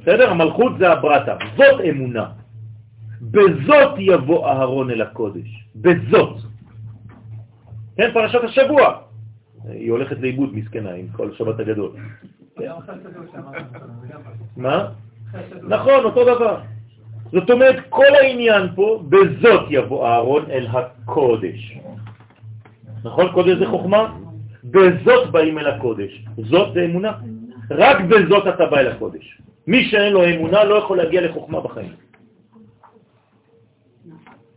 [0.00, 0.30] בסדר?
[0.30, 1.36] המלכות זה הברטה.
[1.56, 2.30] זאת אמונה.
[3.22, 5.66] בזאת יבוא אהרון אל הקודש.
[5.76, 6.51] בזאת.
[7.96, 8.98] כן, פרשת השבוע.
[9.68, 11.90] היא הולכת לאיבוד מסכנה עם כל שבת הגדול.
[14.56, 14.88] מה?
[15.62, 16.60] נכון, אותו דבר.
[17.32, 21.78] זאת אומרת, כל העניין פה, בזאת יבוא אהרון אל הקודש.
[23.04, 23.32] נכון?
[23.32, 24.16] קודש זה חוכמה?
[24.64, 26.24] בזאת באים אל הקודש.
[26.36, 27.12] זאת זה אמונה.
[27.70, 29.38] רק בזאת אתה בא אל הקודש.
[29.66, 31.92] מי שאין לו אמונה לא יכול להגיע לחוכמה בחיים.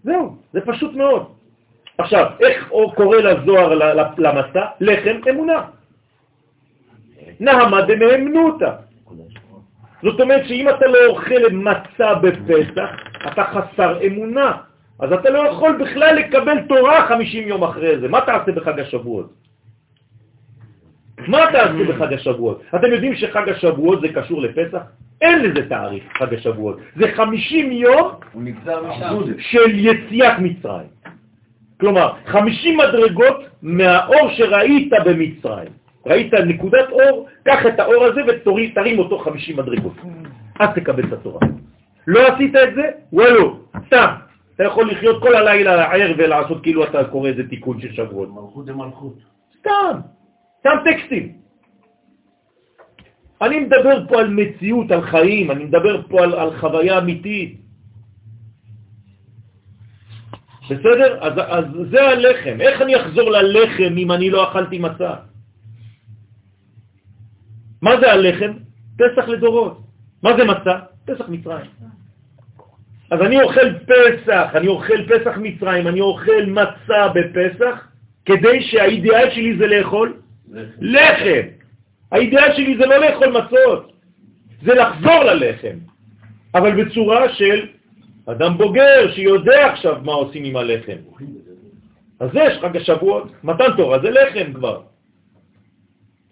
[0.03, 1.34] זהו, זה פשוט מאוד.
[1.97, 3.73] עכשיו, איך קורא לזוהר
[4.17, 4.65] למסע?
[4.79, 5.61] לחם אמונה.
[7.39, 8.71] נהמה דמהמנותא.
[10.03, 12.89] זאת אומרת שאם אתה לא אוכל מצה בפסח,
[13.27, 14.51] אתה חסר אמונה.
[14.99, 18.07] אז אתה לא יכול בכלל לקבל תורה 50 יום אחרי זה.
[18.07, 19.33] מה תעשה בחג השבועות?
[21.27, 22.61] מה תעשה בחג השבועות?
[22.75, 24.81] אתם יודעים שחג השבועות זה קשור לפסח?
[25.21, 26.79] אין לזה תאריך, חג השבועות.
[26.95, 28.11] זה 50 יום
[29.39, 30.94] של יציאת מצרים.
[31.79, 35.71] כלומר, 50 מדרגות מהאור שראית במצרים.
[36.05, 39.93] ראית נקודת אור, קח את האור הזה ותרים אותו 50 מדרגות.
[40.59, 41.39] אז תקבל את התורה.
[42.07, 42.91] לא עשית את זה?
[43.13, 44.05] וואלו, סתם.
[44.55, 48.29] אתה יכול לחיות כל הלילה הער ולעשות כאילו אתה קורא איזה תיקון של שבועות.
[48.29, 49.17] מלכות זה מלכות.
[49.59, 49.99] סתם,
[50.59, 51.31] סתם טקסטים.
[53.41, 57.64] אני מדבר פה על מציאות, על חיים, אני מדבר פה על, על חוויה אמיתית.
[60.69, 61.17] בסדר?
[61.21, 62.61] אז, אז זה הלחם.
[62.61, 65.13] איך אני אחזור ללחם אם אני לא אכלתי מצה?
[67.81, 68.51] מה זה הלחם?
[68.97, 69.81] פסח לדורות.
[70.23, 70.79] מה זה מצה?
[71.05, 71.71] פסח מצרים.
[73.11, 77.87] אז אני אוכל פסח, אני אוכל פסח מצרים, אני אוכל מצה בפסח,
[78.25, 80.17] כדי שהאידיאל שלי זה לאכול
[80.81, 81.47] לחם.
[82.11, 83.91] האידיאל שלי זה לא לאכול מצות,
[84.61, 85.77] זה לחזור ללחם,
[86.55, 87.67] אבל בצורה של
[88.25, 90.97] אדם בוגר שיודע עכשיו מה עושים עם הלחם.
[92.19, 94.81] אז יש חג השבועות, מתן תורה זה לחם כבר.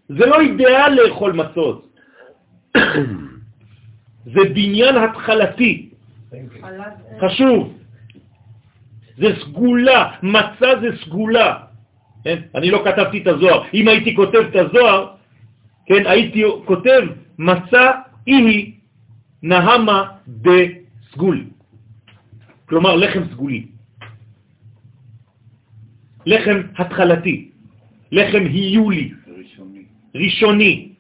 [0.10, 1.94] זה לא אידיאל לאכול מצות,
[4.34, 5.90] זה בניין התחלתי.
[7.22, 7.78] חשוב.
[9.18, 11.58] זה סגולה, מצה זה סגולה.
[12.24, 12.42] כן?
[12.56, 13.64] אני לא כתבתי את הזוהר.
[13.74, 15.08] אם הייתי כותב את הזוהר,
[15.86, 17.02] כן, הייתי כותב
[17.38, 17.92] מצה
[18.28, 18.74] איהי
[19.44, 21.44] נהמה בסגול.
[22.66, 23.66] כלומר לחם סגולי.
[26.26, 27.52] לחם התחלתי,
[28.12, 29.84] לחם היולי, ראשוני,
[30.16, 30.94] ראשוני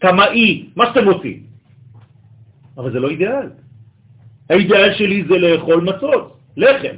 [0.00, 1.42] תמאי, מה שאתם רוצים.
[2.76, 3.48] אבל זה לא אידיאל.
[4.50, 6.96] האידאל שלי זה לאכול מצות, לחם.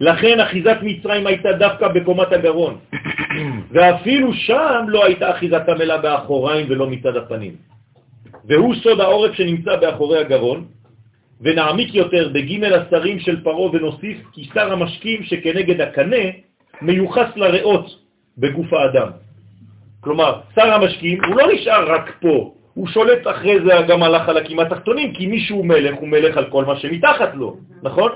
[0.00, 2.78] לכן אחיזת מצרים הייתה דווקא בקומת הגרון,
[3.72, 7.56] ואפילו שם לא הייתה אחיזת המלה באחוריים ולא מצד הפנים.
[8.48, 10.64] והוא סוד העורף שנמצא באחורי הגרון,
[11.40, 16.24] ונעמיק יותר בג' השרים של פרו ונוסיף כי שר המשקים שכנגד הקנה
[16.82, 17.86] מיוחס לריאות
[18.38, 19.08] בגוף האדם.
[20.00, 24.58] כלומר, שר המשקים הוא לא נשאר רק פה, הוא שולט אחרי זה גם על החלקים
[24.60, 28.10] התחתונים, כי מי שהוא מלך הוא מלך על כל מה שמתחת לו, נכון?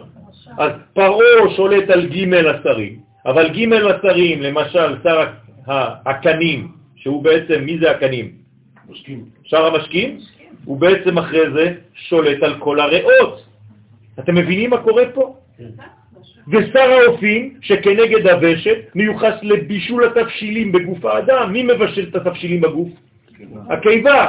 [0.58, 5.18] אז פרעה שולט על ג' השרים, אבל ג' השרים, למשל שר
[6.06, 8.47] הקנים, שהוא בעצם, מי זה הקנים?
[8.88, 9.24] משקים.
[9.44, 10.18] שר המשקים,
[10.64, 13.44] הוא בעצם אחרי זה שולט על כל הריאות.
[14.18, 15.36] אתם מבינים מה קורה פה?
[16.48, 21.52] ושר האופים, שכנגד הוושת, מיוחס לבישול התבשילים בגוף האדם.
[21.52, 22.88] מי מבשל את התבשילים בגוף?
[23.70, 24.26] הקיבה.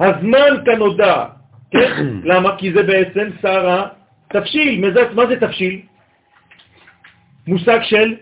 [0.00, 1.24] הזמן כנודע,
[1.70, 2.06] כן?
[2.30, 2.56] למה?
[2.56, 3.84] כי זה בעצם שר
[4.30, 4.84] התבשיל.
[5.14, 5.80] מה זה תבשיל?
[7.46, 8.14] מושג של?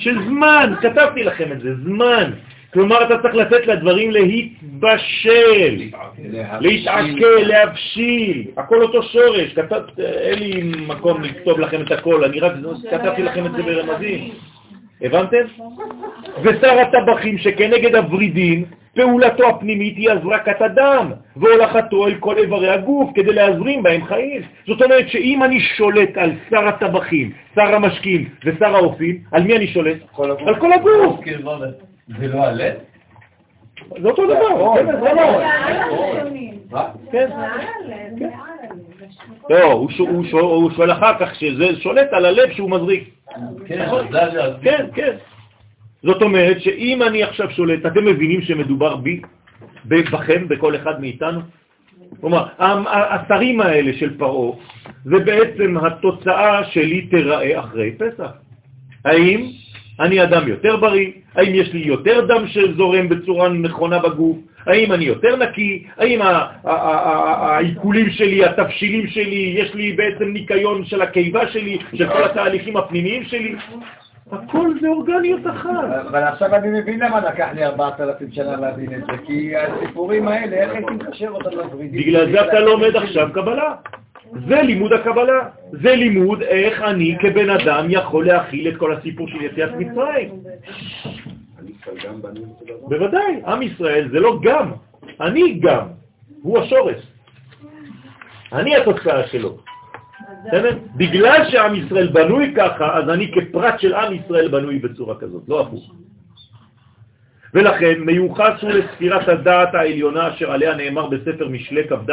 [0.00, 2.30] של זמן, כתבתי לכם את זה, זמן.
[2.72, 5.80] כלומר, אתה צריך לתת לדברים להתבשל,
[6.60, 9.52] להתעכל, להבשיל, הכל אותו שורש.
[9.52, 12.52] כתב, אין לי מקום לכתוב לכם את הכל, אני רק
[12.90, 14.30] כתבתי לכם את זה ברמזים.
[15.02, 15.44] הבנתם?
[16.42, 18.64] ושר הטבחים שכנגד הוורידים,
[18.94, 24.42] פעולתו הפנימית היא הזרקת הדם והולכתו אל כל איברי הגוף כדי להזרים בהם חיים.
[24.66, 29.66] זאת אומרת שאם אני שולט על שר הטבחים, שר המשקים ושר האופים, על מי אני
[29.66, 29.96] שולט?
[30.46, 31.20] על כל הגוף.
[32.18, 32.74] זה לא הלב?
[34.02, 35.14] זה אותו דבר, כן, זה
[38.20, 38.49] לא.
[39.48, 39.54] כן.
[39.54, 39.72] לא,
[40.40, 43.10] הוא שואל אחר כך שזה שולט על הלב שהוא מזריק.
[43.66, 43.88] כן?
[44.62, 45.16] כן, כן.
[46.02, 49.20] זאת אומרת שאם אני עכשיו שולט, אתם מבינים שמדובר בי,
[49.84, 51.40] בכם, בכל אחד מאיתנו?
[52.20, 52.46] כלומר,
[52.86, 54.56] השרים האלה של פרעה,
[55.04, 58.30] זה בעצם התוצאה שלי תראה אחרי פסח.
[59.04, 59.46] האם
[60.00, 61.10] אני אדם יותר בריא?
[61.34, 64.36] האם יש לי יותר דם שזורם בצורה נכונה בגוף?
[64.66, 65.86] האם אני יותר נקי?
[65.98, 66.20] האם
[66.64, 73.24] העיכולים שלי, התבשילים שלי, יש לי בעצם ניקיון של הקיבה שלי, של כל התהליכים הפנימיים
[73.24, 73.54] שלי?
[74.32, 75.70] הכל זה אורגניות אחת.
[76.10, 80.56] אבל עכשיו אני מבין למה לקח לי 4,000 שנה להבין את זה, כי הסיפורים האלה,
[80.56, 82.00] איך הייתי מחשב אותם לוורידים?
[82.00, 83.74] בגלל זה אתה לומד עכשיו קבלה.
[84.48, 85.48] זה לימוד הקבלה.
[85.72, 90.28] זה לימוד איך אני כבן אדם יכול להכיל את כל הסיפור של יציאת מצרים.
[92.88, 94.70] בוודאי, עם ישראל זה לא גם,
[95.20, 95.86] אני גם.
[96.42, 97.06] הוא השורש.
[98.52, 99.58] אני התוצאה שלו.
[100.96, 105.60] בגלל שעם ישראל בנוי ככה, אז אני כפרט של עם ישראל בנוי בצורה כזאת, לא
[105.60, 105.94] הפוך.
[107.54, 112.10] ולכן מיוחס הוא לספירת הדעת העליונה אשר עליה נאמר בספר משלי כ"ד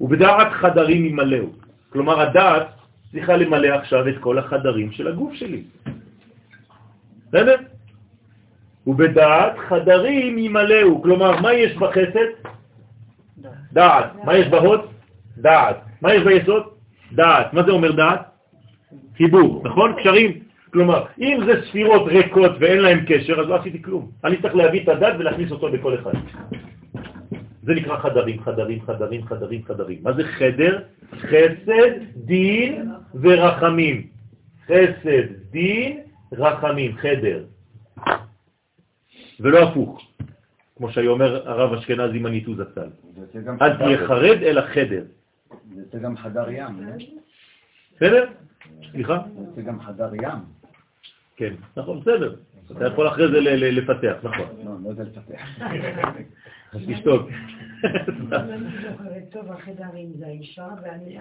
[0.00, 1.46] ובדעת חדרים ימלאו.
[1.92, 2.66] כלומר הדעת
[3.12, 5.62] צריכה למלא עכשיו את כל החדרים של הגוף שלי.
[7.28, 7.56] בסדר?
[8.86, 11.02] ובדעת חדרים ימלאו.
[11.02, 12.30] כלומר, מה יש בחסד?
[13.72, 14.24] דעת.
[14.24, 14.80] מה יש בהוד?
[15.38, 15.76] דעת.
[16.02, 16.62] מה יש ביסוד?
[17.12, 17.52] דעת.
[17.52, 18.20] מה זה אומר דעת?
[19.16, 19.92] חיבור, נכון?
[19.98, 20.32] קשרים.
[20.72, 24.10] כלומר, אם זה ספירות ריקות ואין להן קשר, אז לא עשיתי כלום.
[24.24, 26.12] אני צריך להביא את הדעת ולהכניס אותו בכל אחד.
[27.66, 29.98] זה נקרא חדרים, חדרים, חדרים, חדרים, חדרים.
[30.02, 30.82] מה זה חדר?
[31.14, 34.06] חסד, דין ורחמים.
[34.64, 36.00] חסד, דין,
[36.32, 37.44] רחמים, חדר.
[39.40, 40.10] ולא הפוך,
[40.76, 42.88] כמו שהיה אומר הרב אשכנזי מניטו זצ"ל.
[43.62, 45.04] אל תהיה חרד אלא חדר.
[45.92, 46.80] זה גם חדר ים.
[46.80, 46.92] לא?
[47.96, 48.24] בסדר?
[48.90, 49.18] סליחה?
[49.54, 50.40] זה גם חדר ים.
[51.36, 52.36] כן, נכון, בסדר.
[52.72, 54.46] אתה יכול אחרי זה לפתח, נכון.
[54.64, 55.60] לא, לא יודע לפתח.
[56.72, 57.28] אז תשתוק.
[58.32, 61.18] אני זוכרת טוב, החדרים זה האישה ואני...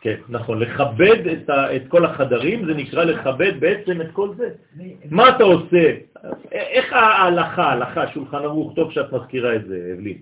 [0.00, 4.48] כן, נכון, לכבד את, ה, את כל החדרים, זה נקרא לכבד בעצם את כל זה.
[5.10, 5.94] מה אתה עושה?
[6.52, 10.18] איך ההלכה, ההלכה, שולחן ערוך, טוב שאת מזכירה את זה, אבלין.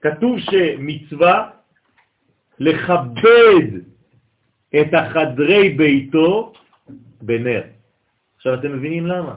[0.00, 1.50] כתוב שמצווה
[2.58, 3.66] לכבד
[4.80, 6.52] את החדרי ביתו
[7.22, 7.62] בנר.
[8.46, 9.34] עכשיו אתם מבינים למה?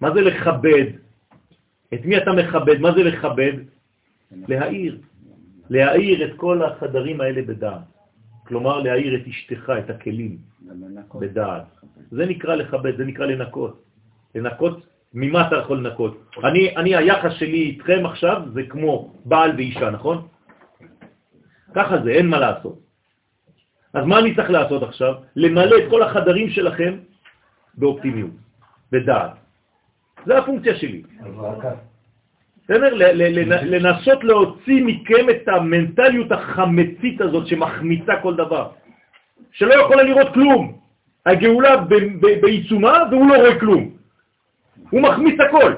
[0.00, 0.86] מה זה לכבד?
[1.94, 2.78] את מי אתה מכבד?
[2.78, 3.52] מה זה לכבד?
[4.48, 4.98] להעיר.
[5.70, 7.82] להעיר את כל החדרים האלה בדעת.
[8.46, 10.36] כלומר, להעיר את אשתך, את הכלים,
[11.14, 11.66] בדעת.
[12.10, 13.82] זה נקרא לכבד, זה נקרא לנקות.
[14.34, 16.14] לנקות, ממה אתה יכול לנקות?
[16.44, 20.28] אני, אני היחס שלי איתכם עכשיו זה כמו בעל ואישה, נכון?
[21.74, 22.78] ככה זה, אין מה לעשות.
[23.94, 25.14] אז מה אני צריך לעשות עכשיו?
[25.36, 27.10] למלא את כל החדרים שלכם
[27.74, 28.30] באופטימיות,
[28.92, 29.30] בדעת.
[30.26, 31.02] זה הפונקציה שלי.
[32.64, 32.94] בסדר?
[33.62, 38.70] לנסות להוציא מכם את המנטליות החמצית הזאת שמחמיצה כל דבר,
[39.52, 40.78] שלא יכולה לראות כלום.
[41.26, 41.76] הגאולה
[42.40, 43.90] בעיצומה והוא לא רואה כלום.
[44.90, 45.72] הוא מחמיץ הכל.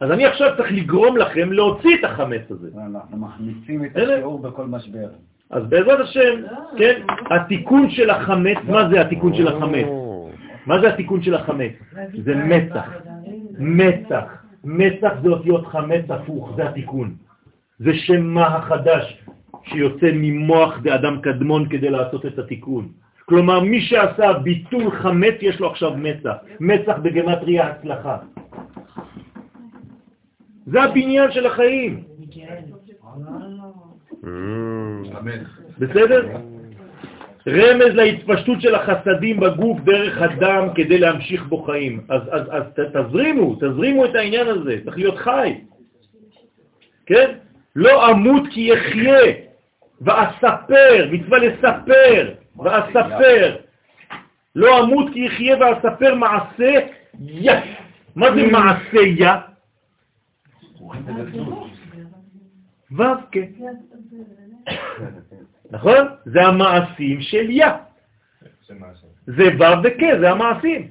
[0.00, 2.70] אז אני עכשיו צריך לגרום לכם להוציא את החמץ הזה.
[2.86, 5.08] אנחנו מחמיצים את השיעור בכל משבר.
[5.52, 6.42] אז בעזרת השם,
[6.78, 7.00] כן,
[7.30, 9.86] התיקון של החמץ, מה זה התיקון של החמץ?
[10.66, 11.72] מה זה התיקון של החמץ?
[12.24, 12.88] זה מתח.
[13.58, 14.24] מתח.
[14.64, 17.14] מתח זה אותיות חמץ הפוך, זה התיקון.
[17.78, 19.24] זה שם מה החדש
[19.64, 22.88] שיוצא ממוח דאדם קדמון כדי לעשות את התיקון.
[23.24, 26.36] כלומר, מי שעשה ביטול חמץ, יש לו עכשיו מצח.
[26.60, 28.16] מצח בגמטריה הצלחה.
[30.66, 32.04] זה הבניין של החיים.
[35.78, 36.28] בסדר?
[37.48, 42.00] רמז להתפשטות של החסדים בגוף דרך הדם כדי להמשיך בו חיים.
[42.08, 42.62] אז, אז, אז
[42.92, 45.60] תזרימו, תזרימו את העניין הזה, צריך להיות חי.
[47.06, 47.30] כן?
[47.76, 49.32] לא אמות כי יחיה,
[50.00, 53.56] ואספר, מצווה לספר, ואספר.
[54.56, 56.78] לא אמות כי יחיה ואספר מעשה
[57.20, 57.52] יא.
[58.16, 59.32] מה זה מעשה יא?
[62.96, 63.46] ו' כן.
[65.74, 66.06] נכון?
[66.24, 67.66] זה המעשים של יא.
[69.26, 70.88] זה ו' וכ', זה המעשים.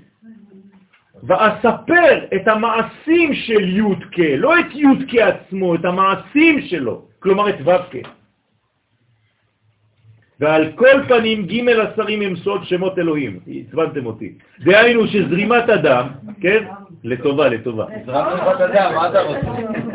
[1.24, 7.50] ואספר את המעשים של י' כ', לא את י' כ' עצמו, את המעשים שלו, כלומר
[7.50, 8.08] את ו' כ'.
[10.40, 14.34] ועל כל פנים ג' השרים הם סוד שמות אלוהים, הצבנתם אותי.
[14.60, 16.08] דהיינו שזרימת אדם,
[16.42, 16.64] כן?
[17.04, 17.86] לטובה, לטובה.
[18.06, 19.91] זרימת אדם, מה אתה רוצה?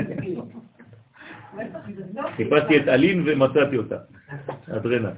[2.36, 3.96] חיפשתי את אלין ומצאתי אותה,
[4.76, 5.10] אדרנה.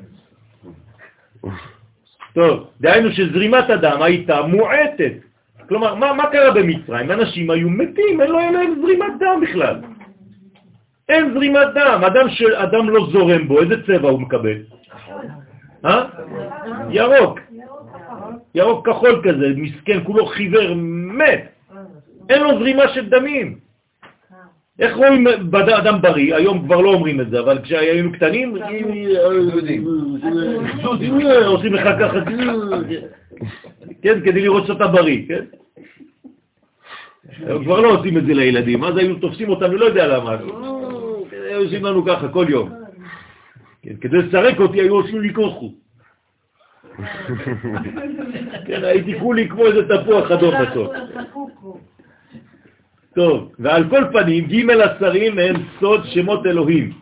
[2.32, 5.12] טוב, דהיינו שזרימת הדם הייתה מועטת.
[5.68, 7.10] כלומר, מה, מה קרה במצרים?
[7.10, 9.76] אנשים היו מתים, אין להם זרימת דם בכלל.
[11.08, 14.56] אין זרימת דם, אדם שאדם לא זורם בו, איזה צבע הוא מקבל?
[15.84, 16.04] אה?
[16.90, 17.40] ירוק.
[18.54, 20.74] ירוק כחול כזה, מסכן, כולו חיוור,
[21.18, 21.48] מת.
[22.28, 23.58] אין לו זרימה של דמים.
[24.78, 25.26] איך רואים
[25.78, 26.34] אדם בריא?
[26.34, 28.56] היום כבר לא אומרים את זה, אבל כשהיינו קטנים,
[31.46, 32.18] עושים לך ככה,
[34.02, 35.44] כן, כדי לראות שאתה בריא, כן?
[37.64, 40.36] כבר לא עושים את זה לילדים, אז היינו תופסים אותם, אני לא יודע למה,
[41.32, 42.70] היו עושים לנו ככה כל יום.
[43.82, 45.72] כן, כדי לסרק אותי היו עושים לי כוחו.
[48.66, 50.92] כן, הייתי כולי כמו איזה תפוח אדום בסוף.
[53.18, 56.92] טוב, ועל כל פנים, ג' השרים הם סוד שמות אלוהים.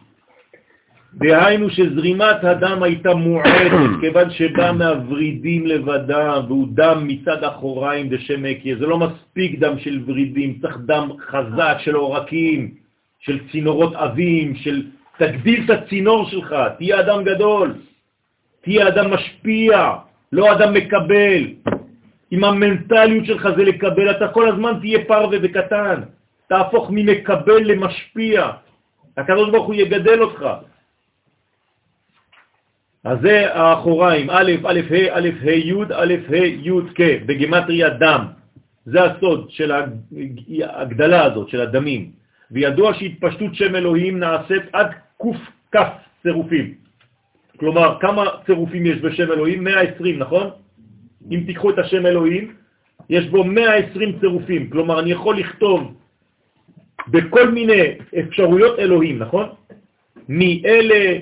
[1.15, 3.71] דהיינו שזרימת הדם הייתה מועטת,
[4.01, 8.77] כיוון שבא מהוורידים לבדם, והוא דם מצד אחוריים דשם מקיה.
[8.77, 12.71] זה לא מספיק דם של ורידים, צריך דם חזק של עורקים,
[13.21, 14.83] של צינורות עבים, של
[15.19, 17.75] תגדיל את הצינור שלך, תהיה אדם גדול,
[18.65, 19.93] תהיה אדם משפיע,
[20.33, 21.43] לא אדם מקבל.
[22.33, 26.01] אם המנטליות שלך זה לקבל, אתה כל הזמן תהיה פרווה וקטן.
[26.49, 28.51] תהפוך ממקבל למשפיע.
[29.17, 30.47] הקדוש ברוך הוא יגדל אותך.
[33.05, 38.23] אז זה האחוריים, א', א', ה', א', ה', י', א', ה', י', כ', בגמטריה דם.
[38.87, 39.73] זה הסוד של
[40.65, 42.11] ההגדלה הזאת, של הדמים.
[42.51, 44.91] וידוע שהתפשטות שם אלוהים נעשית עד
[45.75, 45.77] ק'
[46.23, 46.75] צירופים.
[47.57, 49.65] כלומר, כמה צירופים יש בשם אלוהים?
[49.65, 50.51] 120, נכון?
[51.31, 52.55] אם תיקחו את השם אלוהים,
[53.11, 54.71] יש בו 120 צירופים.
[54.71, 55.95] כלומר, אני יכול לכתוב
[57.09, 57.83] בכל מיני
[58.19, 59.49] אפשרויות אלוהים, נכון?
[60.29, 61.19] מאלה,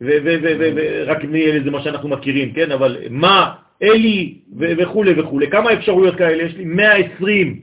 [0.00, 2.72] ורק מאלה זה מה שאנחנו מכירים, כן?
[2.72, 5.40] אבל מה, אלי וכו' וכו'.
[5.50, 6.64] כמה אפשרויות כאלה יש לי?
[6.64, 7.60] 120.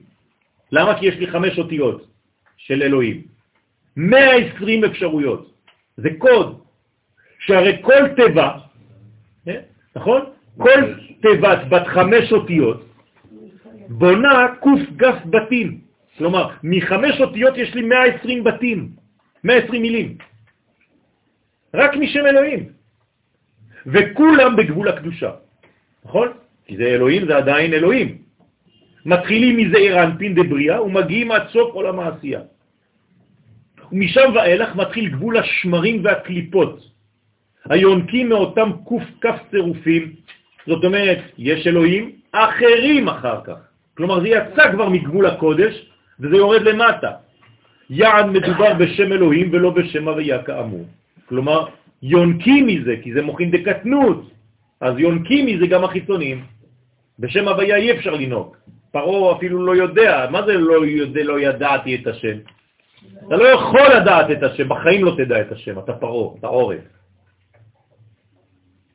[0.71, 0.99] למה?
[0.99, 2.07] כי יש לי חמש אותיות
[2.57, 3.21] של אלוהים.
[3.97, 5.53] 120 אפשרויות.
[5.97, 6.59] זה קוד,
[7.39, 8.49] שהרי כל טבע,
[9.47, 9.59] אה?
[9.95, 10.21] נכון?
[10.57, 12.93] כל תיבת בת חמש אותיות
[13.89, 15.79] בונה קוף גף בתים.
[16.17, 18.89] כלומר, מחמש אותיות יש לי 120 בתים,
[19.43, 20.17] 120 מילים.
[21.73, 22.69] רק משם אלוהים.
[23.85, 25.31] וכולם בגבול הקדושה,
[26.05, 26.27] נכון?
[26.65, 28.17] כי זה אלוהים, זה עדיין אלוהים.
[29.05, 32.41] מתחילים מזעיר אנפין דבריאה ומגיעים עד סוף עולם העשייה.
[33.91, 36.79] ומשם ואילך מתחיל גבול השמרים והקליפות,
[37.69, 40.22] היונקים מאותם קוף כף צירופים
[40.67, 43.59] זאת אומרת, יש אלוהים אחרים אחר כך.
[43.97, 45.73] כלומר, זה יצא כבר מגבול הקודש,
[46.19, 47.11] וזה יורד למטה.
[47.89, 50.85] יעד מדובר בשם אלוהים ולא בשם הוויה כאמור.
[51.29, 51.65] כלומר,
[52.03, 54.31] יונקים מזה, כי זה מוכין דקטנות,
[54.81, 56.43] אז יונקים מזה גם החיצונים.
[57.19, 58.55] בשם הוויה אי אפשר לנהוג.
[58.91, 62.37] פרעה אפילו לא יודע, מה זה לא, יודע, לא ידעתי את השם?
[63.27, 66.79] אתה לא יכול לדעת את השם, בחיים לא תדע את השם, אתה פרעה, אתה עורף.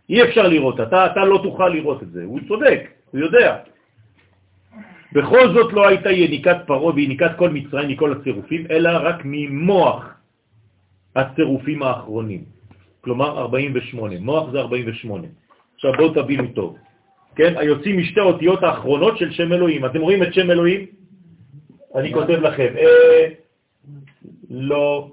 [0.08, 2.80] אי אפשר לראות, אתה, אתה לא תוכל לראות את זה, הוא צודק,
[3.10, 3.56] הוא יודע.
[5.12, 10.04] בכל זאת לא הייתה יניקת פרעה ויניקת כל מצרים מכל הצירופים, אלא רק ממוח
[11.16, 12.44] הצירופים האחרונים.
[13.00, 15.26] כלומר 48, מוח זה 48.
[15.74, 16.76] עכשיו בואו תבינו טוב.
[17.36, 19.86] כן, היוצאים משתי האותיות האחרונות של שם אלוהים.
[19.86, 20.86] אתם רואים את שם אלוהים?
[21.94, 23.26] אני כותב לכם, אה,
[24.50, 25.10] לא.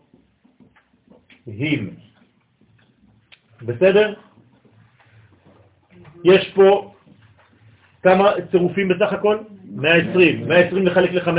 [3.61, 4.13] בסדר?
[6.23, 6.91] יש פה
[8.03, 9.37] כמה צירופים בסך הכל?
[9.75, 10.47] 120.
[10.47, 11.29] 120 לחלק ל-5?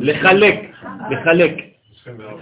[0.00, 0.70] לחלק,
[1.10, 1.54] לחלק.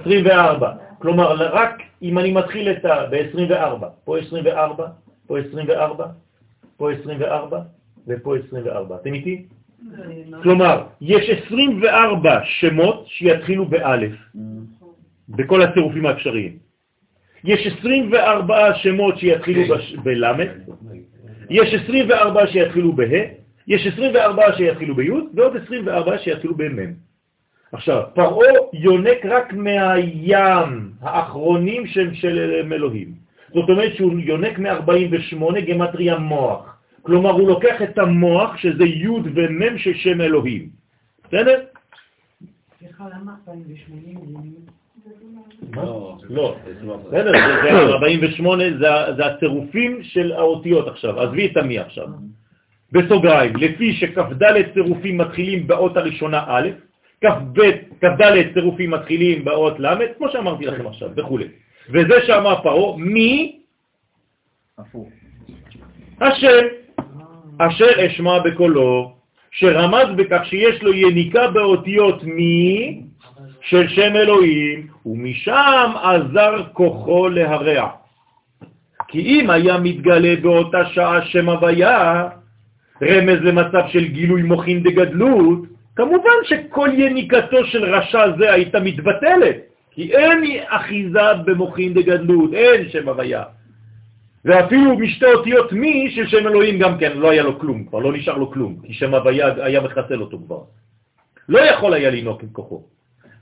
[0.00, 0.72] 24.
[0.98, 3.06] כלומר, רק אם אני מתחיל את ה...
[3.10, 4.86] ב-24, פה 24,
[5.26, 6.06] פה 24,
[6.76, 7.60] פה 24
[8.08, 8.96] ופה 24.
[8.96, 9.44] אתם איתי?
[10.42, 14.12] כלומר, יש 24 שמות שיתחילו באלף,
[15.28, 16.63] בכל הצירופים האפשריים.
[17.44, 20.48] יש 24 שמות שיתחילו בלמד,
[21.50, 23.04] יש 24 שיתחילו בה,
[23.66, 26.92] יש 24 שיתחילו בי' ועוד 24 שיתחילו במ'.
[27.72, 33.08] עכשיו, פרעה יונק רק מהים האחרונים של, של אלוהים.
[33.54, 36.76] זאת אומרת שהוא יונק מ-48 גמטריה מוח.
[37.02, 40.68] כלומר, הוא לוקח את המוח, שזה י' ומ' של שם אלוהים.
[41.24, 41.60] בסדר?
[42.78, 44.04] סליחה, למה 48
[45.72, 46.56] לא, לא.
[47.08, 47.32] בסדר,
[47.62, 48.64] זה 48,
[49.16, 52.06] זה הצירופים של האותיות עכשיו, עזבי את המי עכשיו.
[52.92, 56.68] בסוגריים, לפי שכ"ד צירופים מתחילים באות הראשונה א',
[57.20, 61.38] כ"ד צירופים מתחילים באות ל', כמו שאמרתי לכם עכשיו, וכו'.
[61.90, 63.60] וזה שאמר פרעה, מי?
[66.20, 66.66] השם,
[67.58, 69.12] אשר אשמע בקולו,
[69.50, 73.02] שרמז בכך שיש לו יניקה באותיות מי
[73.64, 77.88] של שם אלוהים, ומשם עזר כוחו להרע.
[79.08, 82.28] כי אם היה מתגלה באותה שעה שם הוויה,
[83.02, 85.58] רמז למצב של גילוי מוכין דגדלות,
[85.96, 89.56] כמובן שכל יניקתו של רשע זה הייתה מתבטלת,
[89.90, 93.42] כי אין אחיזה במוכין דגדלות, אין שם הוויה.
[94.44, 98.12] ואפילו משתי אותיות מי של שם אלוהים גם כן, לא היה לו כלום, כבר לא
[98.12, 100.60] נשאר לו כלום, כי שם הוויה היה מחסל אותו כבר.
[101.48, 102.93] לא יכול היה לנהוג עם כוחו.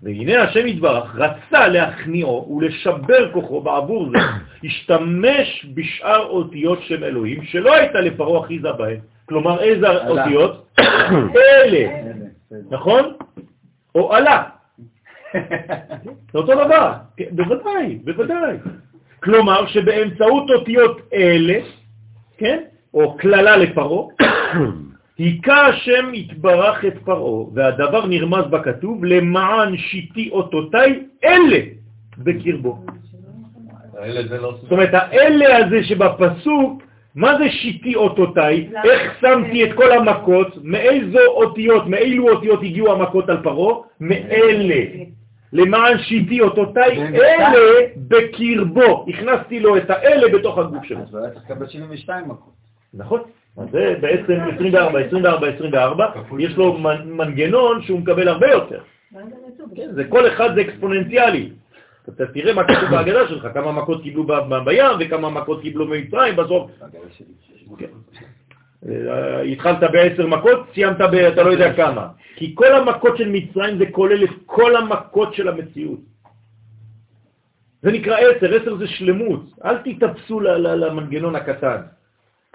[0.02, 4.18] והנה השם יתברך רצה להכניעו ולשבר כוחו בעבור זה,
[4.66, 8.98] השתמש בשאר אותיות של אלוהים שלא הייתה לפרעה אחיזה בהן.
[9.28, 10.78] כלומר, איזה אותיות?
[11.36, 11.88] אלה.
[12.70, 13.12] נכון?
[13.94, 14.42] או עלה.
[16.32, 16.92] זה אותו דבר,
[17.30, 18.56] בוודאי, בוודאי.
[19.22, 21.58] כלומר שבאמצעות אותיות אלה,
[22.38, 22.58] כן,
[22.94, 24.10] או כללה לפרו,
[25.22, 31.58] היכה השם יתברך את פרעה, והדבר נרמז בכתוב, למען שיטי אותותיי אלה
[32.18, 32.78] בקרבו.
[33.94, 36.82] לא זאת אומרת, האלה הזה שבפסוק,
[37.14, 38.68] מה זה שיטי אותותיי?
[38.84, 40.58] איך שמתי את כל המכות?
[40.62, 43.74] מאיזו אותיות, מאילו אותיות הגיעו המכות על פרעה?
[44.00, 44.84] מאלה.
[45.52, 49.06] למען שיטי אותותיי אלה בקרבו.
[49.08, 50.98] הכנסתי לו את האלה בתוך הגוף שלו.
[50.98, 52.52] אז הוא היה צריך לקבל 72 מכות.
[52.94, 53.20] נכון.
[53.56, 56.06] אז זה בעצם 24, 24, 24,
[56.38, 58.80] יש לו מנגנון שהוא מקבל הרבה יותר.
[59.76, 61.50] כן, זה כל אחד זה אקספוננציאלי.
[62.08, 64.26] אתה תראה מה כתוב בהגדה שלך, כמה מכות קיבלו
[64.64, 66.70] בים וכמה מכות קיבלו במצרים בסוף.
[67.78, 67.86] כן.
[68.88, 71.14] אה, התחלת בעשר מכות, סיימת ב...
[71.14, 72.08] אתה לא יודע כמה.
[72.36, 76.00] כי כל המכות של מצרים זה כולל את כל המכות של המציאות.
[77.82, 79.44] זה נקרא עשר, עשר זה שלמות.
[79.64, 81.80] אל תתאפסו למנגנון הקטן.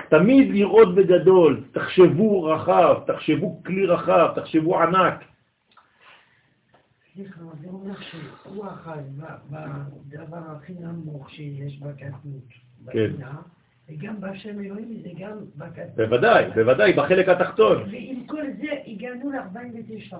[0.10, 5.24] תמיד לראות בגדול, תחשבו רחב, תחשבו כלי רחב, תחשבו ענק.
[7.14, 7.94] סליחה, זה אומר
[8.64, 9.00] החי
[9.50, 12.48] בדבר הכי נמוך שיש בקטנות,
[12.92, 13.12] כן.
[13.90, 15.96] וגם בשם אלוהים זה גם בקטנות.
[15.96, 17.78] בוודאי, בוודאי, בחלק התחתון.
[17.92, 20.16] ועם כל זה הגענו ל-49.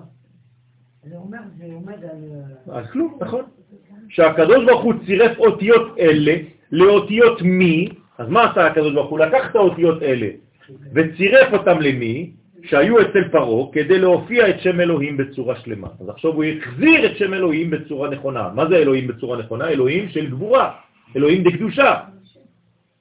[1.02, 2.24] זה אומר, זה עומד על...
[2.72, 3.44] אז כלום, נכון.
[4.08, 6.34] שהקדוש ברוך הוא צירף אותיות אלה
[6.72, 7.88] לאותיות מי,
[8.18, 9.18] אז מה עשה הקדוש ברוך הוא?
[9.18, 10.28] לקח את האותיות אלה
[10.94, 12.30] וצירף אותם למי?
[12.64, 15.88] שהיו אצל פרו כדי להופיע את שם אלוהים בצורה שלמה.
[16.00, 18.48] אז עכשיו הוא החזיר את שם אלוהים בצורה נכונה.
[18.54, 19.68] מה זה אלוהים בצורה נכונה?
[19.68, 20.70] אלוהים של גבורה,
[21.16, 21.94] אלוהים דקדושה,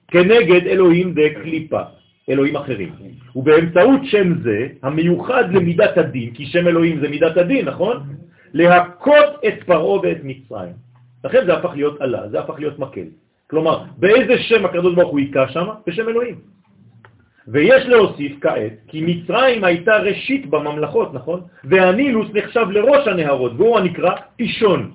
[0.08, 1.82] כנגד אלוהים דקליפה,
[2.30, 2.92] אלוהים אחרים.
[3.36, 7.98] ובאמצעות שם זה, המיוחד למידת הדין, כי שם אלוהים זה מידת הדין, נכון?
[8.54, 10.74] להכות את פרו ואת מצרים.
[11.26, 13.08] לכן זה הפך להיות עלה, זה הפך להיות מקל.
[13.50, 15.66] כלומר, באיזה שם הקדוש ברוך הוא היכה שם?
[15.88, 16.36] בשם אלוהים.
[17.48, 21.42] ויש להוסיף כעת, כי מצרים הייתה ראשית בממלכות, נכון?
[21.64, 24.92] והנילוס נחשב לראש הנהרות, והוא הנקרא פישון.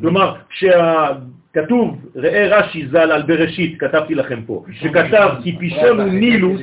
[0.00, 6.60] כלומר, כשכתוב, ראה רש"י ז"ל על בראשית, כתבתי לכם פה, שכתב כי פישון הוא נילוס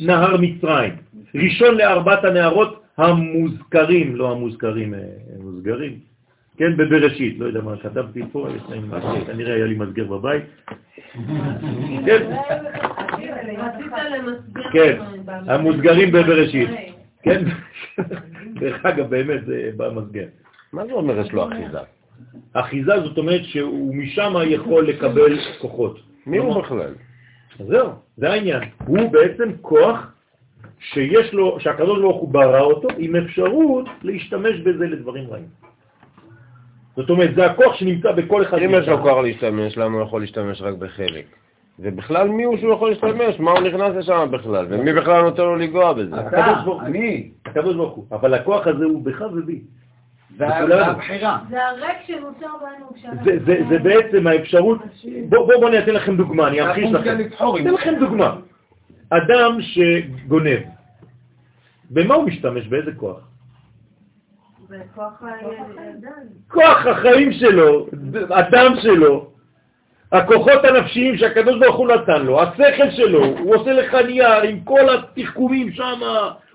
[0.00, 0.92] נהר מצרים,
[1.34, 4.94] ראשון לארבעת הנהרות המוזכרים, לא המוזכרים,
[5.38, 6.11] מוזגרים,
[6.56, 8.48] כן, בבראשית, לא יודע מה כתבתי פה,
[9.26, 10.42] כנראה היה לי מסגר בבית.
[12.06, 12.36] כן,
[14.72, 16.68] כן, המוסגרים בבראשית.
[17.22, 17.44] כן,
[18.60, 20.26] דרך אגב, באמת זה במסגר.
[20.72, 21.78] מה זה אומר יש לו אחיזה?
[22.52, 26.00] אחיזה זאת אומרת שהוא משם יכול לקבל כוחות.
[26.26, 26.94] מי הוא בכלל?
[27.58, 28.62] זהו, זה העניין.
[28.86, 30.12] הוא בעצם כוח
[30.78, 35.46] שיש לו, שהקדוש ברוך הוא ברא אותו עם אפשרות להשתמש בזה לדברים רעים.
[36.96, 38.58] זאת אומרת, זה הכוח שנמצא בכל אחד.
[38.58, 41.24] אם יש לו כוח להשתמש, למה הוא יכול להשתמש רק בחלק?
[41.78, 43.40] ובכלל מי הוא שהוא יכול להשתמש?
[43.40, 44.66] מה הוא נכנס לשם בכלל?
[44.68, 46.20] ומי בכלל נותן לו לגוע בזה?
[46.20, 47.30] אתה, אני.
[47.46, 48.04] הקדוש ברוך הוא.
[48.12, 49.60] אבל הכוח הזה הוא בך ובי.
[50.36, 51.38] זה הבחירה.
[51.50, 53.14] זה הריק שנוצר בנו
[53.70, 54.78] זה בעצם האפשרות,
[55.28, 57.18] בואו אני אתן לכם דוגמה, אני אמחיש לכם.
[57.60, 58.36] אתן לכם דוגמה.
[59.10, 60.58] אדם שגונב,
[61.90, 62.66] במה הוא משתמש?
[62.66, 63.31] באיזה כוח?
[66.48, 67.86] כוח החיים שלו,
[68.30, 69.30] הדם שלו,
[70.12, 74.94] הכוחות הנפשיים שהקדוש ברוך הוא נתן לו, השכל שלו, הוא עושה לך נייר עם כל
[74.94, 76.00] התחכומים שם,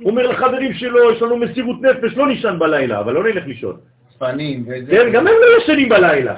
[0.06, 3.78] אומר לחברים שלו, יש לנו מסירות נפש, לא נשען בלילה, אבל לא נלך לישון.
[4.14, 4.92] צפנים וזה.
[4.92, 6.36] כן, גם הם לא ישנים בלילה.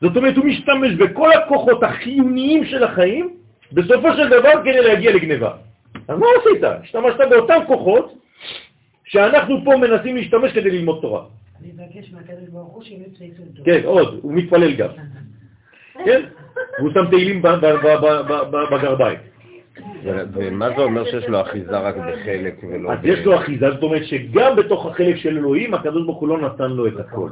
[0.00, 3.36] זאת אומרת, הוא משתמש בכל הכוחות החיוניים של החיים,
[3.72, 5.52] בסופו של דבר כדי להגיע לגניבה.
[6.08, 6.64] אז מה עשית?
[6.64, 8.21] השתמשת באותם כוחות
[9.12, 11.24] שאנחנו פה מנסים להשתמש כדי ללמוד תורה.
[11.60, 13.42] אני מבקש מהקדוש ברוך הוא שיוצא איתו.
[13.64, 14.88] כן, עוד, הוא מתפלל גם.
[16.04, 16.22] כן?
[16.78, 17.42] והוא שם תהילים
[18.70, 19.18] בגרביים.
[20.32, 22.92] ומה זה אומר שיש לו אחיזה רק בחלק ולא...
[22.92, 26.40] אז יש לו אחיזה, זאת אומרת שגם בתוך החלק של אלוהים, הקדוש ברוך הוא לא
[26.40, 27.28] נתן לו את הכל.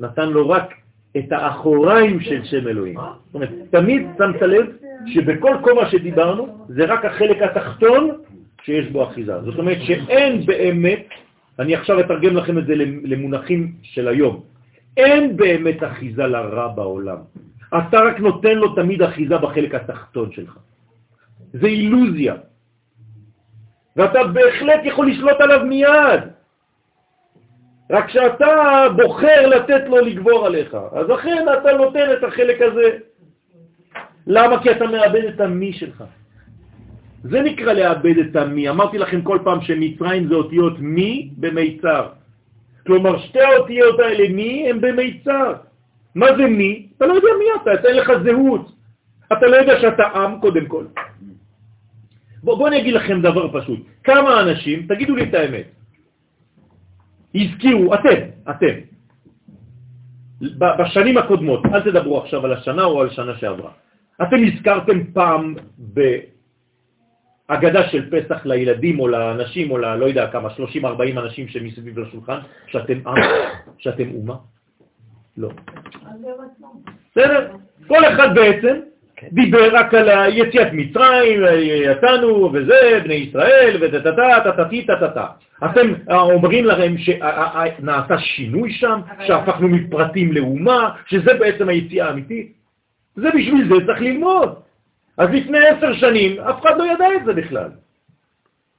[0.00, 0.74] נתן לו רק
[1.16, 2.96] את האחוריים של שם אלוהים.
[2.96, 4.66] זאת אומרת, תמיד שמת לב
[5.06, 8.10] שבכל כובע שדיברנו, זה רק החלק התחתון
[8.64, 9.42] שיש בו אחיזה.
[9.42, 11.06] זאת אומרת שאין באמת,
[11.58, 14.42] אני עכשיו אתרגם לכם את זה למונחים של היום,
[14.96, 17.16] אין באמת אחיזה לרע בעולם.
[17.78, 20.58] אתה רק נותן לו תמיד אחיזה בחלק התחתון שלך.
[21.52, 22.34] זה אילוזיה.
[23.96, 26.20] ואתה בהחלט יכול לשלוט עליו מיד.
[27.90, 30.76] רק שאתה בוחר לתת לו לגבור עליך.
[30.92, 32.98] אז אכן אתה נותן את החלק הזה.
[34.26, 34.62] למה?
[34.62, 36.04] כי אתה מאבד את המי שלך.
[37.22, 38.68] זה נקרא לאבד את המי.
[38.68, 42.06] אמרתי לכם כל פעם שמצרים זה אותיות מי במיצר.
[42.86, 45.54] כלומר, שתי האותיות האלה מי הם במיצר.
[46.14, 46.86] מה זה מי?
[46.96, 48.72] אתה לא יודע מי אתה, אתה אין לך זהות.
[49.32, 50.84] אתה לא יודע שאתה עם קודם כל.
[52.42, 53.80] בואו בוא אני אגיד לכם דבר פשוט.
[54.04, 55.66] כמה אנשים, תגידו לי את האמת,
[57.34, 58.18] הזכירו, אתם,
[58.50, 58.74] אתם,
[60.58, 63.70] בשנים הקודמות, אל תדברו עכשיו על השנה או על שנה שעברה,
[64.22, 65.54] אתם הזכרתם פעם
[67.50, 69.94] בהגדה של פסח לילדים או לאנשים או ל...
[69.94, 73.14] לא יודע כמה, 30-40 אנשים שמסביב לשולחן, שאתם עם,
[73.82, 74.34] שאתם אומה?
[75.36, 75.48] לא.
[77.10, 77.48] בסדר?
[77.86, 78.76] כל אחד בעצם
[79.32, 83.76] דיבר רק על יציאת מצרים, יצאנו וזה, בני ישראל,
[84.86, 85.26] טטטה.
[85.64, 92.52] אתם אומרים להם שנעשה שינוי שם, שהפכנו מפרטים לאומה, שזה בעצם היציאה האמיתית.
[93.16, 94.54] זה בשביל זה צריך ללמוד.
[95.20, 97.70] אז לפני עשר שנים אף אחד לא ידע את זה בכלל.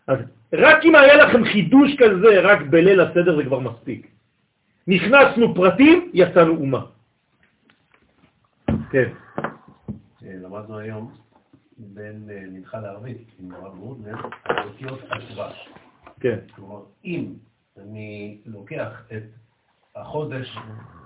[0.07, 0.18] אז
[0.53, 4.07] רק אם היה לכם חידוש כזה רק בליל הסדר זה כבר מספיק.
[4.88, 6.85] נכנסנו פרטים, יצאנו אומה.
[8.91, 9.09] כן.
[10.22, 11.13] למדנו היום
[11.77, 14.15] בין אה, מנחה לערבית, עם הרב מודנר,
[14.65, 15.69] אותיות הדבש.
[16.19, 16.38] כן.
[16.55, 17.34] כלומר, אם
[17.77, 19.23] אני לוקח את
[19.95, 20.57] החודש,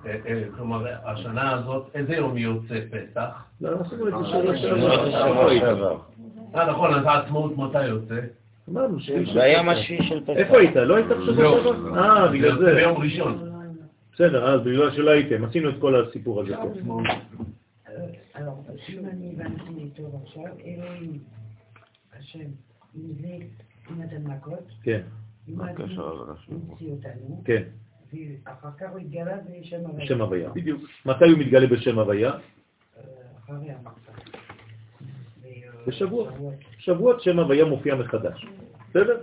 [0.06, 3.44] אה, אה, כלומר, השנה הזאת, איזה יום יוצא פסח?
[3.62, 5.99] לא, לא עשינו את זה שבוע שעבר.
[6.56, 8.20] אה, נכון, אז העצמאות מתי יוצא?
[8.70, 8.98] אמרנו
[9.34, 10.38] זה היום השביעי של פסח.
[10.38, 10.76] איפה היית?
[10.76, 11.64] לא היית בשבוע לא.
[11.64, 11.99] שעבר?
[11.99, 12.76] אה, בגלל זה.
[12.76, 13.52] ביום ראשון.
[14.14, 16.56] בסדר, אז בגלל שלא הייתם, עשינו את כל הסיפור הזה
[16.88, 17.02] פה.
[18.88, 21.20] si אני הבנתי טוב עכשיו, אלוהים,
[22.20, 22.40] השם,
[22.95, 23.38] אם זה,
[23.91, 25.02] אם נתן מכות, כן,
[25.49, 27.64] אם המציא אותנו, כן,
[28.14, 30.07] ואחר כך הוא התגלה בשם הוויה.
[30.07, 30.82] שם הוויה, בדיוק.
[31.06, 32.32] מתי הוא מתגלה בשם הוויה?
[33.45, 33.73] אחרי.
[35.88, 36.32] בשבוע.
[36.77, 38.45] שבועות שם הוויה מופיע מחדש.
[38.90, 39.18] בסדר?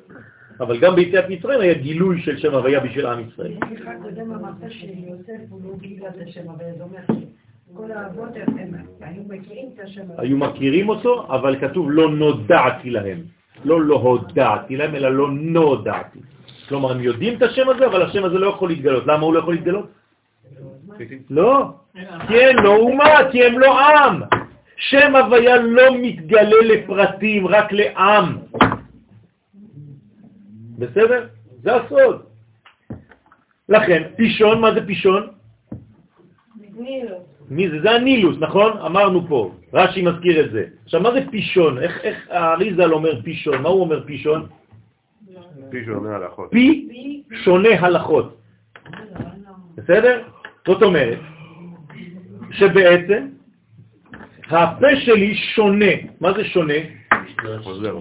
[0.61, 3.55] אבל גם ביציאת מצרים היה גילוי של שם הוויה בשביל עם ישראל.
[3.69, 7.01] סליחה, קודם אמרת שיוסף הוא לא גילה את השם הוויה, זה אומר
[7.75, 10.21] כל האבות הם היו מכירים את השם הוויה.
[10.21, 13.19] היו מכירים אותו, אבל כתוב לא נודעתי להם.
[13.65, 16.19] לא לא הודעתי להם, אלא לא נודעתי.
[16.69, 19.07] כלומר, הם יודעים את השם הזה, אבל השם הזה לא יכול להתגלות.
[19.07, 19.87] למה הוא לא יכול להתגלות?
[21.31, 21.73] לא,
[22.29, 24.23] כי הם לא אומה, כי הם לא עם.
[24.77, 28.39] שם הוויה לא מתגלה לפרטים, רק לעם.
[30.79, 31.27] בסדר?
[31.63, 32.23] זה הסוד.
[33.69, 35.29] לכן, פישון, מה זה פישון?
[36.77, 37.33] נילוס.
[37.51, 37.81] מי זה?
[37.83, 38.79] זה הנילוס, נכון?
[38.79, 40.65] אמרנו פה, רש"י מזכיר את זה.
[40.85, 41.79] עכשיו, מה זה פישון?
[41.79, 43.63] איך, איך האריזל אומר פישון?
[43.63, 44.47] מה הוא אומר פישון?
[45.73, 46.51] פי שונה הלכות.
[46.51, 48.41] פי שונה הלכות.
[49.75, 50.23] בסדר?
[50.67, 51.19] זאת אומרת,
[52.51, 53.27] שבעצם
[54.51, 55.93] הפה שלי שונה.
[56.21, 56.75] מה זה שונה?
[57.63, 57.99] חוזר.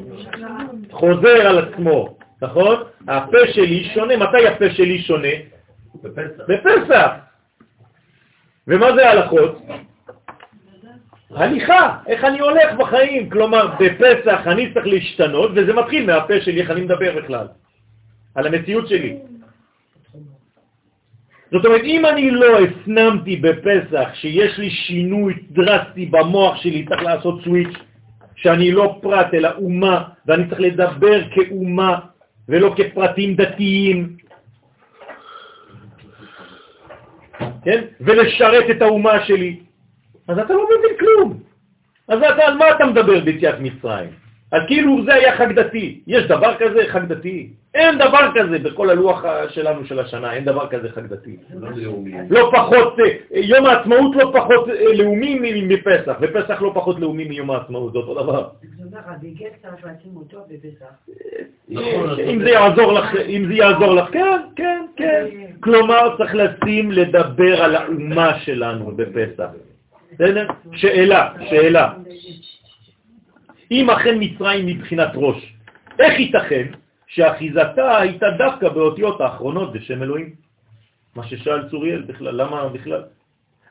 [0.91, 2.75] חוזר על עצמו, נכון?
[3.07, 4.17] הפה שלי שונה.
[4.17, 5.35] מתי הפה שלי שונה?
[6.03, 6.43] בפסח.
[6.47, 7.11] בפסח.
[8.67, 9.61] ומה זה הלכות?
[11.35, 13.29] הליכה, איך אני הולך בחיים.
[13.29, 17.47] כלומר, בפסח אני צריך להשתנות, וזה מתחיל מהפה שלי, איך אני מדבר בכלל,
[18.35, 19.15] על המציאות שלי.
[21.51, 27.43] זאת אומרת, אם אני לא הפנמתי בפסח שיש לי שינוי דרסטי במוח שלי, צריך לעשות
[27.43, 27.77] סוויץ',
[28.35, 31.99] שאני לא פרט אלא אומה, ואני צריך לדבר כאומה
[32.49, 34.17] ולא כפרטים דתיים,
[37.63, 37.81] כן?
[38.01, 39.59] ולשרת את האומה שלי,
[40.31, 41.39] אז אתה לא מבין כלום.
[42.07, 44.09] אז אתה, על מה אתה מדבר ביציאת מצרים?
[44.51, 46.01] אז כאילו זה היה חג דתי.
[46.07, 47.49] יש דבר כזה חג דתי?
[47.73, 51.37] אין דבר כזה בכל הלוח שלנו של השנה, אין דבר כזה חג דתי.
[52.29, 57.51] לא פחות, אה, יום העצמאות לא פחות אה, לאומי מפסח, ופסח לא פחות לאומי מיום
[57.51, 58.47] העצמאות, זה אותו דבר.
[62.49, 65.25] יעזור לך, אם זה יעזור לך, כן, כן, כן.
[65.59, 69.70] כלומר, צריך לשים לדבר על האומה שלנו בפסח.
[70.11, 70.47] בסדר?
[70.73, 71.93] שאלה, שאלה.
[73.71, 75.53] אם אכן מצרים מבחינת ראש,
[75.99, 76.67] איך ייתכן
[77.07, 80.35] שאחיזתה הייתה דווקא באותיות האחרונות בשם אלוהים?
[81.15, 83.03] מה ששאל צוריאל בכלל, למה בכלל?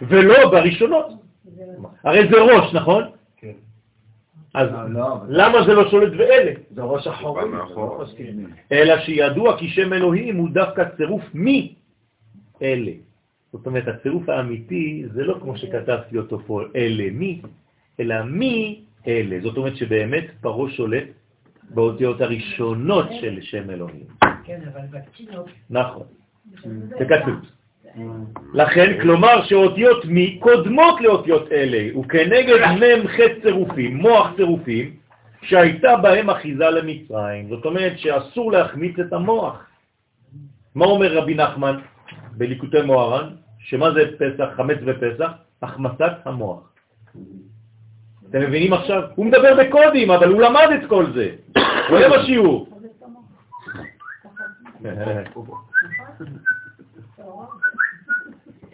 [0.02, 1.06] ולא בראשונות.
[2.04, 3.04] הרי זה ראש, נכון?
[3.36, 3.52] כן.
[4.54, 4.68] אז
[5.28, 6.52] למה זה לא שולט באלה?
[6.70, 7.44] זה ראש אחורי.
[8.72, 11.74] אלא שידוע כי שם אלוהים הוא דווקא צירוף מי
[12.62, 12.92] אלה.
[13.52, 17.42] זאת אומרת, הצירוף האמיתי זה לא כמו שכתבתי אותו פה, אלה מי,
[18.00, 19.40] אלא מי אלה.
[19.42, 21.04] זאת אומרת שבאמת פרו שולט
[21.70, 24.06] באותיות הראשונות של שם אלוהים.
[24.44, 25.48] כן, אבל בתינוק.
[25.70, 26.06] נכון,
[26.98, 27.34] כתוב.
[28.54, 32.56] לכן, כלומר שאותיות מי קודמות לאותיות אלה, וכנגד
[33.04, 34.96] מ"ח צירופים, מוח צירופים,
[35.42, 37.48] שהייתה בהם אחיזה למצרים.
[37.48, 39.66] זאת אומרת שאסור להחמיץ את המוח.
[40.74, 41.80] מה אומר רבי נחמן
[42.40, 43.28] בליקוטי מוהר"ן?
[43.58, 45.30] שמה זה פסח, חמץ ופסח?
[45.62, 46.72] החמצת המוח.
[48.30, 49.02] אתם מבינים עכשיו?
[49.14, 51.30] הוא מדבר בקודים, אבל הוא למד את כל זה.
[51.88, 52.68] הוא היה בשיעור.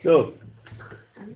[0.03, 0.33] טוב.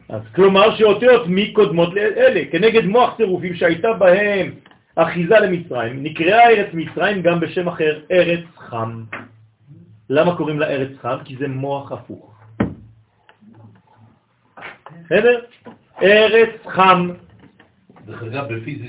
[0.08, 4.54] אז כלומר שאותיות מי קודמות לאלה, כנגד מוח צירופים שהייתה בהם
[4.96, 9.04] אחיזה למצרים, נקראה ארץ מצרים גם בשם אחר, ארץ חם.
[10.10, 11.16] למה קוראים לה ארץ חם?
[11.24, 12.34] כי זה מוח הפוך.
[15.04, 15.40] בסדר?
[16.02, 17.10] ארץ חם.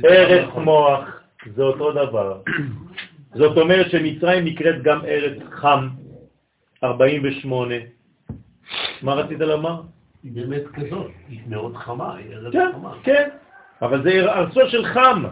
[0.06, 1.22] ארץ מוח,
[1.56, 2.42] זה אותו דבר.
[3.34, 5.90] זאת אומרת שמצרים נקראת גם ארץ חם,
[6.84, 7.76] 48.
[9.02, 9.82] מה רצית לומר?
[10.24, 12.94] היא באמת כזאת, היא מאוד חמה, היא ארץ כן, חמה.
[13.04, 13.30] כן,
[13.82, 15.24] אבל זה ארצו של חם.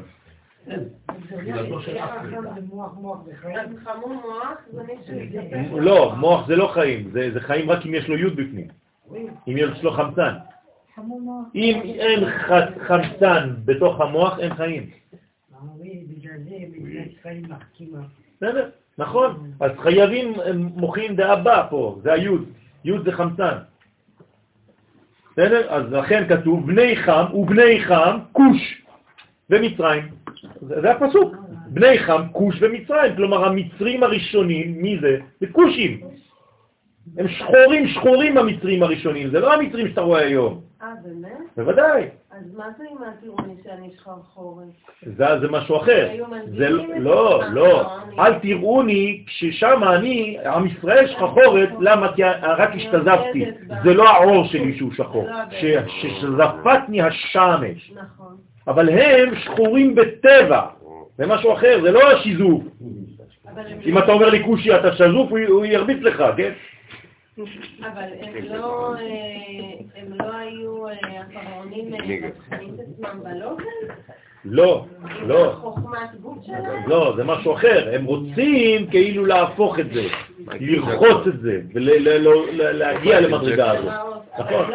[5.79, 8.67] לא, מוח זה לא חיים, זה, זה חיים רק אם יש לו יוד בפנים,
[9.47, 10.33] אם יש לו חמצן.
[11.55, 12.19] אם אין
[12.87, 14.89] חמצן בתוך המוח, אין חיים.
[18.37, 19.51] בסדר, נכון.
[19.59, 22.45] אז חייבים מוחים דאבא פה, זה היוד.
[22.85, 23.57] יוד זה חמצן.
[25.31, 25.69] בסדר?
[25.69, 28.81] אז לכן כתוב בני חם ובני חם כוש
[29.49, 30.03] ומצרים.
[30.61, 31.35] זה הפסוק.
[31.67, 33.15] בני חם כוש ומצרים.
[33.15, 35.17] כלומר המצרים הראשונים, מי זה?
[35.41, 36.01] זה כושים.
[37.17, 40.61] הם שחורים שחורים המצרים הראשונים, זה לא המצרים שאתה רואה היום.
[40.81, 41.37] אה, באמת?
[41.57, 42.03] בוודאי.
[42.31, 44.65] אז מה זה עם הטירוני שאני שחרחורת?
[45.05, 46.07] זה, זה משהו אחר.
[46.11, 46.25] היו
[46.57, 47.41] זה לא, עצמם, לא.
[47.53, 52.13] לא, אל תראוני כששם אני, עם ישראל שחורת, למה?
[52.15, 53.45] כי רק השתזפתי.
[53.83, 55.27] זה לא העור שלי שהוא שחור.
[55.51, 57.91] ש- ששזפתני השמש.
[57.95, 58.18] נכון.
[58.69, 60.61] אבל הם שחורים בטבע.
[61.17, 62.63] זה משהו אחר, זה לא השיזוף.
[63.85, 66.51] אם אתה אומר לי כושי אתה שזוף, הוא ירביץ לך, כן?
[67.79, 73.93] אבל הם לא, אה, הם לא היו אה, הפרעונים אה, מבחינים את עצמם בלובן?
[74.45, 74.85] לא,
[75.27, 75.55] לא.
[75.61, 76.89] חוכמת גוף שלהם?
[76.89, 77.89] לא, זה משהו אחר.
[77.93, 80.03] הם רוצים כאילו להפוך את זה,
[80.59, 83.93] לרחוץ את זה, ולהגיע למדרגה הזאת.
[84.39, 84.65] נכון.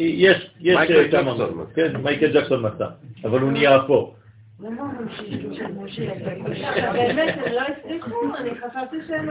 [0.00, 1.34] יש, יש מייקל כמה.
[1.74, 2.86] כן, מייקל ג'קסון מצא,
[3.24, 4.14] אבל הוא נהיה אפור.
[4.60, 4.70] לא.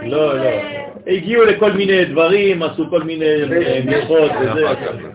[0.04, 0.44] לא, לא.
[0.44, 4.66] אה, הגיעו לכל מיני דברים, עשו כל מיני אה, מלכות וזה,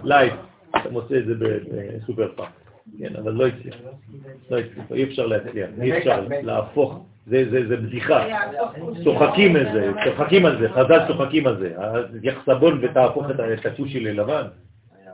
[0.04, 0.32] לייב.
[0.76, 2.48] אתה מוצא את זה בסופר פארק.
[2.98, 3.74] כן, אבל לא הצליח.
[4.50, 6.98] לא הצליח, אי אפשר להצליח, אי אפשר להפוך.
[7.26, 8.26] זה, זה, זה בדיחה.
[9.04, 11.72] צוחקים על זה, צוחקים על זה, חז"ל צוחקים על זה.
[12.22, 14.44] יחסבון ותהפוך את הכושי ללבן.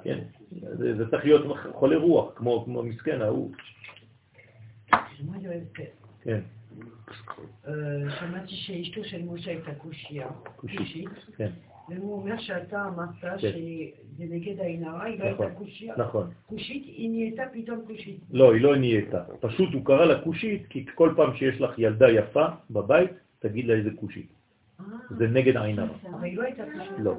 [0.04, 0.18] כן,
[0.60, 3.50] זה, זה צריך להיות חולה רוח, כמו, כמו מסכן ההוא.
[6.22, 6.40] כן,
[7.68, 7.72] אה,
[8.20, 10.28] שמעתי שאשתו של משה הייתה קושייה.
[10.56, 11.50] קושית, כן,
[11.88, 15.94] והוא אומר שאתה אמרת שזה נגד העין הרע, היא לא נכון, הייתה קושייה.
[15.96, 16.30] נכון.
[16.46, 18.20] קושית, היא נהייתה פתאום קושית.
[18.30, 19.24] לא, היא לא נהייתה.
[19.40, 23.74] פשוט הוא קרא לה כושית, כי כל פעם שיש לך ילדה יפה בבית, תגיד לה
[23.74, 24.28] איזה כושית.
[25.10, 25.96] זה נגד עין הרע.
[26.10, 26.98] אבל היא לא הייתה קושית.
[26.98, 27.14] לא.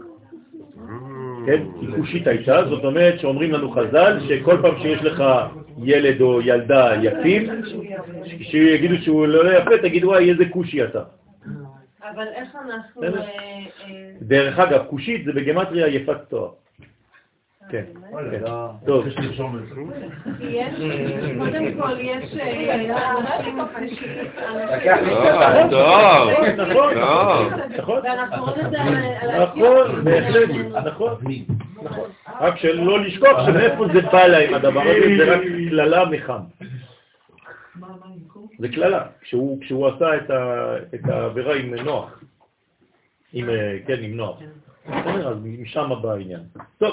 [1.46, 1.64] כן?
[1.80, 5.24] כי כושית הייתה, זאת אומרת שאומרים לנו חז"ל שכל פעם שיש לך
[5.84, 7.50] ילד או ילדה יפים,
[8.42, 11.04] שיגידו שהוא לא יפה, תגיד וואי איזה כושי אתה.
[12.02, 13.04] אבל איך אנחנו...
[13.04, 16.50] אה, אה, דרך אגב, כושית זה בגמטריה יפת תואר.
[17.72, 17.84] כן.
[18.32, 18.42] כן.
[18.86, 19.06] טוב.
[20.38, 20.74] כי יש,
[21.40, 22.76] קודם כל יש אה,
[25.02, 25.70] לי קצת.
[25.72, 26.30] טוב,
[26.68, 27.54] נכון, טוב.
[27.78, 28.02] נכון.
[29.40, 30.50] נכון, בהחלט,
[30.86, 31.14] נכון,
[31.84, 32.10] נכון.
[32.40, 36.40] רק שלא לשכוח שמאיפה זה בא להם הדבר הזה, זה רק קללה מחם.
[38.60, 42.24] זה קללה, כשהוא כשהוא עשה את ה- את העבירה עם נוח.
[43.34, 44.40] עם, אה, כן, עם נוח.
[44.88, 46.40] בסדר, אז משם בא העניין.
[46.78, 46.92] טוב.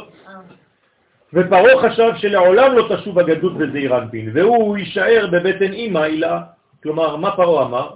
[1.34, 6.42] ופרעה חשב שלעולם לא תשוב הגדות בזעיר אנפין, והוא יישאר בבטן אימא הילה.
[6.82, 7.90] כלומר, מה פרעה אמר?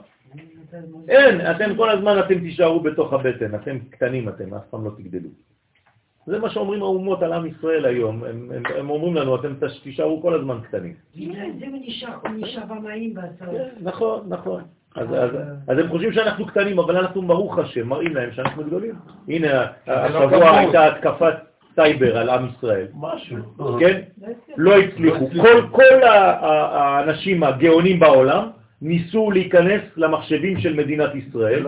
[1.09, 5.29] אין, אתם כל הזמן אתם תישארו בתוך הבטן, אתם קטנים אתם, אף פעם לא תגדלו.
[6.27, 9.53] זה מה שאומרים האומות על עם ישראל היום, הם, הם, הם אומרים לנו, אתם
[9.83, 10.95] תישארו כל הזמן קטנים.
[11.15, 13.49] זה נשאר- במים בסוף.
[13.83, 14.63] נכון, נכון.
[14.97, 15.31] אז, אז,
[15.69, 18.95] אז הם חושבים שאנחנו קטנים, אבל אנחנו ברוך השם, מראים להם שאנחנו גדולים.
[19.29, 21.35] הנה, השבוע הייתה התקפת
[21.75, 22.87] סייבר על עם ישראל.
[23.01, 23.37] משהו.
[23.81, 24.01] כן?
[24.57, 25.29] לא הצליחו.
[25.43, 28.45] כל, כל ה- האנשים הגאונים בעולם
[28.83, 31.63] ניסו להיכנס למחשבים של מדינת ישראל,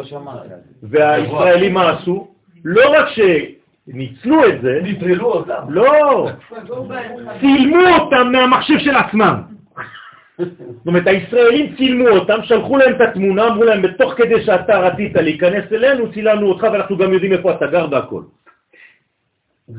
[0.83, 2.29] והישראלים מה עשו?
[2.65, 3.07] לא רק
[3.89, 5.63] שניצלו את זה, נטרלו אותם.
[5.69, 6.29] לא,
[7.41, 9.35] צילמו אותם מהמחשב של עצמם.
[10.39, 10.49] זאת
[10.87, 15.73] אומרת, הישראלים צילמו אותם, שלחו להם את התמונה, אמרו להם, בתוך כדי שאתה רצית להיכנס
[15.73, 18.23] אלינו, צילמנו אותך ואנחנו גם יודעים איפה אתה גר והכל.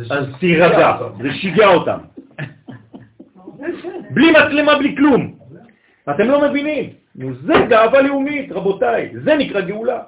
[0.09, 1.97] אז תירגע, זה שיגע אותם.
[4.09, 5.35] בלי מצלמה, בלי כלום.
[6.09, 6.89] אתם לא מבינים.
[7.15, 10.01] זה גאווה לאומית, רבותיי, זה נקרא גאולה.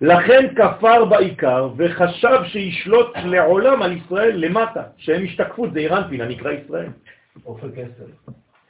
[0.00, 6.88] לכן כפר בעיקר וחשב שישלוט לעולם על ישראל למטה, שהם השתקפות, זה אירנטין, הנקרא ישראל.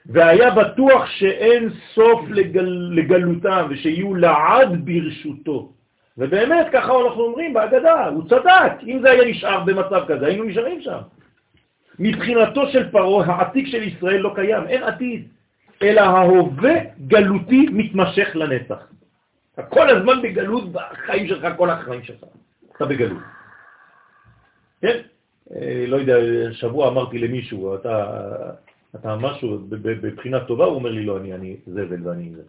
[0.07, 5.73] והיה בטוח שאין סוף לגל, לגלותם ושיהיו לעד ברשותו.
[6.19, 8.73] ובאמת, ככה אנחנו אומרים בהגדה, הוא צדק.
[8.87, 10.99] אם זה היה נשאר במצב כזה, היינו נשארים שם.
[11.99, 15.29] מבחינתו של פרעה, העתיק של ישראל לא קיים, אין עתיד,
[15.83, 16.75] אלא ההווה
[17.07, 18.87] גלותי מתמשך לנצח.
[19.55, 22.25] אתה כל הזמן בגלות בחיים שלך, כל החיים שלך.
[22.77, 23.23] אתה בגלות.
[24.81, 25.01] כן?
[25.55, 26.17] אה, לא יודע,
[26.53, 28.23] שבוע אמרתי למישהו, אתה,
[28.95, 32.43] אתה משהו בבחינה טובה, הוא אומר לי, לא, אני, אני זבל ואני זה.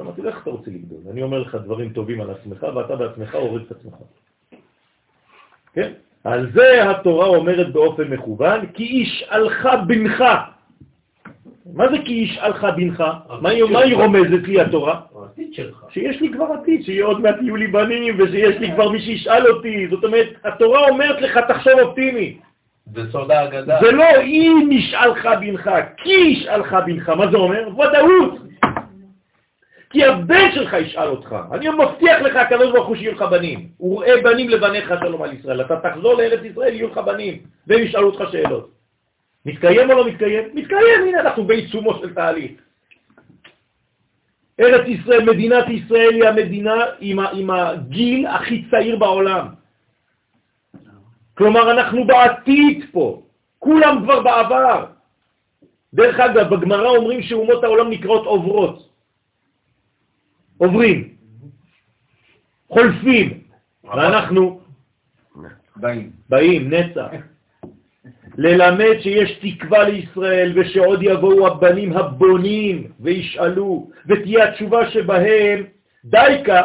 [0.00, 0.98] אמרתי, איך אתה רוצה לגדול?
[1.10, 3.94] אני אומר לך דברים טובים על עצמך, ואתה בעצמך הורד את עצמך.
[5.72, 5.92] כן?
[6.24, 10.24] על זה התורה אומרת באופן מכוון, כי ישאלך בנך.
[11.72, 13.04] מה זה כי ישאלך בנך?
[13.40, 13.48] מה
[13.80, 15.00] היא רומזת לי התורה?
[15.22, 15.84] העתיד שלך.
[15.90, 19.46] שיש לי כבר עתיד, שיהיה עוד מעט יהיו לי בנים, ושיש לי כבר מי שישאל
[19.48, 19.88] אותי.
[19.90, 22.38] זאת אומרת, התורה אומרת לך, תחשוב אופטימי.
[22.94, 23.30] זה סוד.
[23.80, 27.08] זה לא אם ישאלך בנך, כי ישאלך בנך.
[27.08, 27.68] מה זה אומר?
[27.68, 28.38] ודאות.
[29.90, 31.36] כי הבן שלך ישאל אותך.
[31.52, 33.68] אני מבטיח לך, הקדוש ברוך הוא, שיהיו לך בנים.
[33.80, 35.60] וראה בנים לבניך שלום על ישראל.
[35.60, 38.70] אתה תחזור לארץ ישראל, יהיו לך בנים, והם ישאלו אותך שאלות.
[39.46, 40.48] מתקיים או לא מתקיים?
[40.54, 42.52] מתקיים, הנה אנחנו בעיצומו של תהליך.
[44.60, 49.46] ארץ ישראל, מדינת ישראל היא המדינה עם, עם הגיל הכי צעיר בעולם.
[51.34, 53.22] כלומר, אנחנו בעתיד פה,
[53.58, 54.84] כולם כבר בעבר.
[55.94, 58.87] דרך אגב, בגמרא אומרים שאומות העולם נקראות עוברות.
[60.58, 61.14] עוברים,
[62.68, 63.40] חולפים,
[63.84, 64.60] ואנחנו
[65.76, 66.10] באים.
[66.28, 67.10] באים, נצח.
[68.38, 75.64] ללמד שיש תקווה לישראל ושעוד יבואו הבנים הבונים וישאלו, ותהיה התשובה שבהם
[76.04, 76.62] דייקה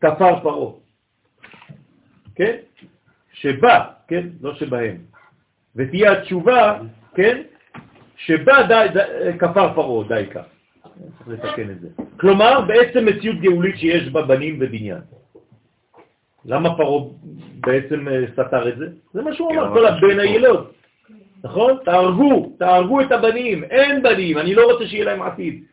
[0.00, 0.72] כפר פרעה.
[2.34, 2.56] כן?
[3.32, 4.28] שבא, כן?
[4.40, 4.96] לא שבהם.
[5.76, 6.80] ותהיה התשובה,
[7.14, 7.42] כן?
[8.16, 10.42] שבא די, די, כפר פרעה, דייקה.
[11.18, 11.88] צריך לתקן את זה.
[12.16, 15.00] כלומר, בעצם מציאות גאולית שיש בה בנים ובניין.
[16.44, 17.04] למה פרעה
[17.60, 18.86] בעצם אה, סתר את זה?
[19.12, 20.70] זה מה שהוא אמר, כל הבן הילוד.
[21.44, 21.76] נכון?
[21.84, 25.64] תהרגו, תהרגו את הבנים, אין בנים, אני לא רוצה שיהיה להם עתיד.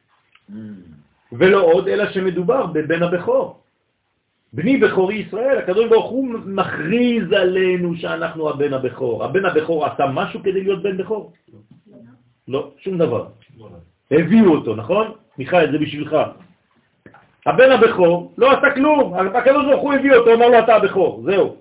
[1.32, 3.60] ולא עוד, אלא שמדובר בבן הבכור.
[4.54, 9.24] בני בכורי ישראל, הקדוש ברוך הוא מכריז עלינו שאנחנו הבן הבכור.
[9.24, 11.34] הבן הבכור עשה משהו כדי להיות בן בכור?
[12.48, 13.28] לא, שום דבר.
[14.12, 15.12] הביאו אותו, נכון?
[15.38, 16.18] מיכאל, זה בשבילך.
[17.46, 21.56] הבן הבכור לא עשה כלום, הקדוש ברוך הוא הביא אותו, אמר לו אתה הבכור, זהו.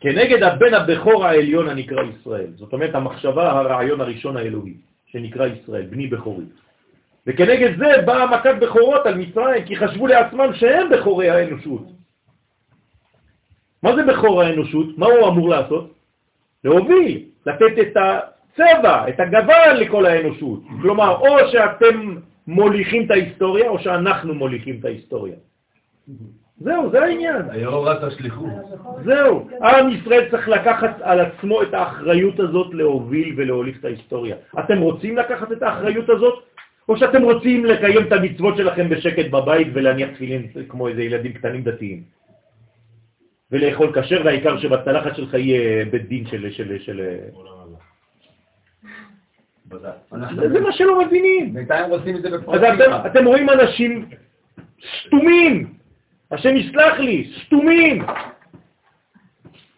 [0.00, 4.74] כנגד הבן הבכור העליון הנקרא ישראל, זאת אומרת המחשבה, הרעיון הראשון האלוהי,
[5.06, 6.44] שנקרא ישראל, בני בכורי.
[7.26, 11.82] וכנגד זה באה מכת בכורות על מצרים, כי חשבו לעצמם שהם בכורי האנושות.
[13.82, 14.98] מה זה בכור האנושות?
[14.98, 15.92] מה הוא אמור לעשות?
[16.64, 17.96] להוביל, לתת את
[18.54, 20.60] הצבע, את הגוון לכל האנושות.
[20.82, 22.16] כלומר, או שאתם
[22.46, 25.34] מוליכים את ההיסטוריה, או שאנחנו מוליכים את ההיסטוריה.
[26.58, 27.42] זהו, זה העניין.
[27.50, 28.50] היאורת השליחות.
[29.04, 29.48] זהו.
[29.62, 34.36] עם ישראל צריך לקחת על עצמו את האחריות הזאת להוביל ולהוליך את ההיסטוריה.
[34.58, 36.34] אתם רוצים לקחת את האחריות הזאת?
[36.88, 41.62] או שאתם רוצים לקיים את המצוות שלכם בשקט בבית ולהניח תפילין כמו איזה ילדים קטנים
[41.62, 42.02] דתיים?
[43.52, 46.50] ולאכול כשר, והעיקר שבצלחת שלך יהיה בית דין של...
[46.50, 47.00] של, של...
[50.52, 51.54] זה מה שלא מבינים.
[51.54, 52.74] בינתיים עושים את זה בפרטים.
[52.74, 54.08] אתם, אתם רואים אנשים
[55.06, 55.66] סתומים,
[56.30, 58.02] השם יסלח לי, סתומים,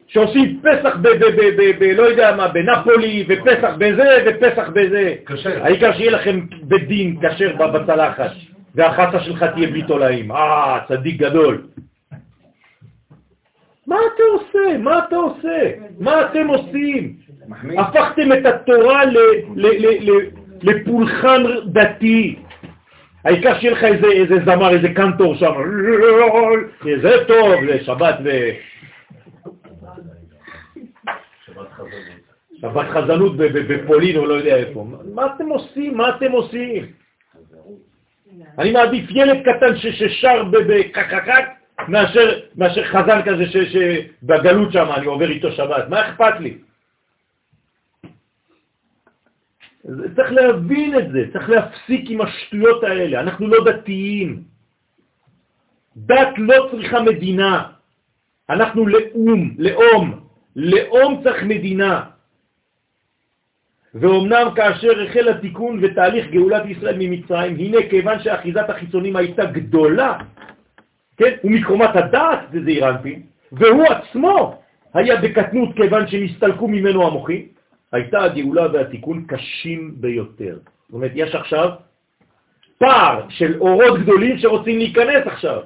[0.06, 1.08] שעושים פסח ב...
[1.08, 5.14] ב, ב, ב, ב לא יודע מה, בנפולי, ופסח בזה, ופסח בזה.
[5.26, 5.64] כשר.
[5.64, 8.30] העיקר שיהיה לכם בית דין כשר בצלחת,
[8.74, 10.32] והחסה שלך תהיה בלי תולעים.
[10.32, 11.66] אה, צדיק גדול.
[13.86, 14.78] מה אתה עושה?
[14.78, 15.72] מה אתה עושה?
[16.00, 17.16] מה אתם עושים?
[17.78, 19.02] הפכתם את התורה
[20.62, 22.36] לפולחן דתי.
[23.24, 25.52] העיקר שיהיה לך איזה, איזה זמר, איזה קנטור שם,
[27.02, 28.30] זה טוב, זה שבת ו...
[32.60, 34.86] שבת חזנות בפולין או לא יודע איפה.
[35.14, 35.96] מה אתם עושים?
[35.96, 36.86] מה אתם עושים?
[38.58, 41.44] אני מעדיף ילד קטן ששר בקקקק
[41.88, 45.88] מאשר, חזן כזה שבגלות שם אני עובר איתו שבת.
[45.88, 46.58] מה אכפת לי?
[49.86, 53.20] צריך להבין את זה, צריך להפסיק עם השטויות האלה.
[53.20, 54.42] אנחנו לא דתיים.
[55.96, 57.62] דת לא צריכה מדינה.
[58.50, 60.20] אנחנו לאום, לאום.
[60.56, 62.04] לאום צריך מדינה.
[63.94, 70.18] ואומנם כאשר החל התיקון ותהליך גאולת ישראל ממצרים, הנה כיוון שאחיזת החיצונים הייתה גדולה,
[71.16, 74.60] כן, ומקרומת הדעת זה זעיר אנפין, והוא עצמו
[74.94, 77.55] היה בקטנות כיוון שנסתלקו ממנו המוחים,
[77.92, 80.58] הייתה הגאולה והתיקון קשים ביותר.
[80.86, 81.70] זאת אומרת, יש עכשיו
[82.78, 85.62] פער של אורות גדולים שרוצים להיכנס עכשיו,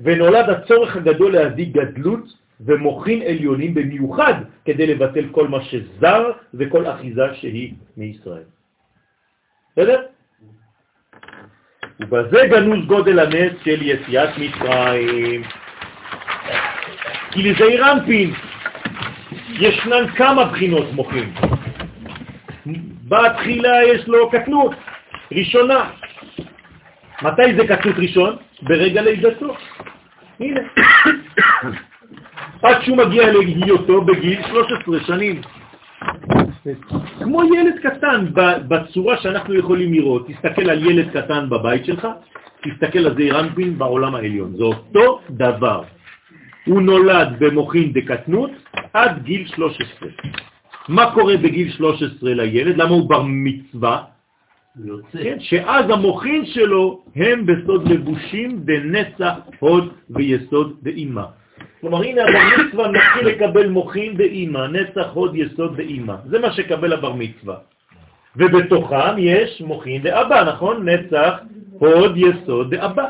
[0.00, 2.24] ונולד הצורך הגדול להזיק גדלות
[2.60, 4.34] ומוחין עליונים במיוחד
[4.64, 8.48] כדי לבטל כל מה שזר וכל אחיזה שהיא מישראל.
[9.72, 10.02] בסדר?
[12.00, 15.42] ובזה גנוז גודל הנס של יציאת מצרים.
[17.30, 18.34] כי לזעיר אנפין
[19.50, 21.32] ישנן כמה בחינות מוחין.
[23.08, 24.74] בתחילה יש לו קטנות,
[25.32, 25.90] ראשונה.
[27.22, 28.36] מתי זה קטנות ראשון?
[28.62, 29.54] ברגע לידתו.
[30.40, 30.60] הנה.
[32.62, 35.40] עד שהוא מגיע להיותו בגיל 13 שנים.
[37.18, 38.26] כמו ילד קטן,
[38.68, 42.08] בצורה שאנחנו יכולים לראות, תסתכל על ילד קטן בבית שלך,
[42.62, 44.56] תסתכל על זעיר אנפין בעולם העליון.
[44.56, 45.82] זה אותו דבר.
[46.66, 48.50] הוא נולד במוחין דקטנות
[48.92, 50.08] עד גיל 13.
[50.88, 52.76] מה קורה בגיל 13 לילד?
[52.76, 54.02] למה הוא בר מצווה?
[55.12, 61.24] כן, שאז המוחין שלו הם בסוד לבושים בנצח, הוד ויסוד ואימא.
[61.80, 66.14] כלומר, הנה הבר מצווה מתחיל לקבל מוחין באימא, נצח, הוד, יסוד ואימא.
[66.26, 67.56] זה מה שקבל הבר מצווה.
[68.36, 70.88] ובתוכם יש מוחין דאבא, נכון?
[70.88, 71.34] נצח,
[71.78, 73.04] הוד, יסוד דאבא.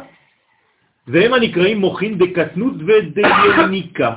[1.08, 4.14] והם הנקראים מוחין דקטנות ודיניקה.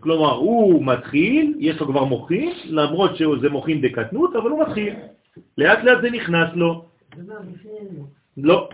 [0.00, 4.94] כלומר, הוא מתחיל, יש לו כבר מוחין, למרות שזה מוחין דקטנות, אבל הוא מתחיל.
[5.58, 6.84] לאט לאט זה נכנס לו.
[8.36, 8.68] לא.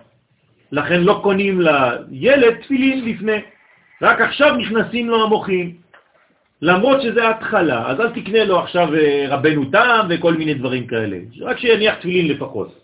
[0.72, 3.40] לכן לא קונים לילד תפילין לפני.
[4.02, 5.74] רק עכשיו נכנסים לו המוחים.
[6.62, 11.18] למרות שזה התחלה, אז אל תקנה לו עכשיו אה, רבנו תם וכל מיני דברים כאלה.
[11.40, 12.80] רק שיניח תפילין לפחות.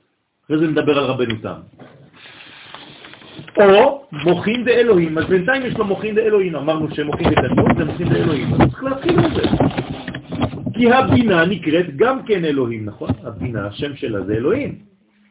[0.46, 1.60] אחרי זה נדבר על רבנו תם.
[3.70, 8.54] או מוחין דאלוהים, אז בינתיים יש לו מוחין דאלוהים, אמרנו שמוחין דקדמות זה מוחין דאלוהים,
[8.54, 9.42] אז צריך להתחיל עם זה.
[10.74, 13.10] כי הבינה נקראת גם כן אלוהים, נכון?
[13.24, 14.78] הבינה, השם שלה זה אלוהים,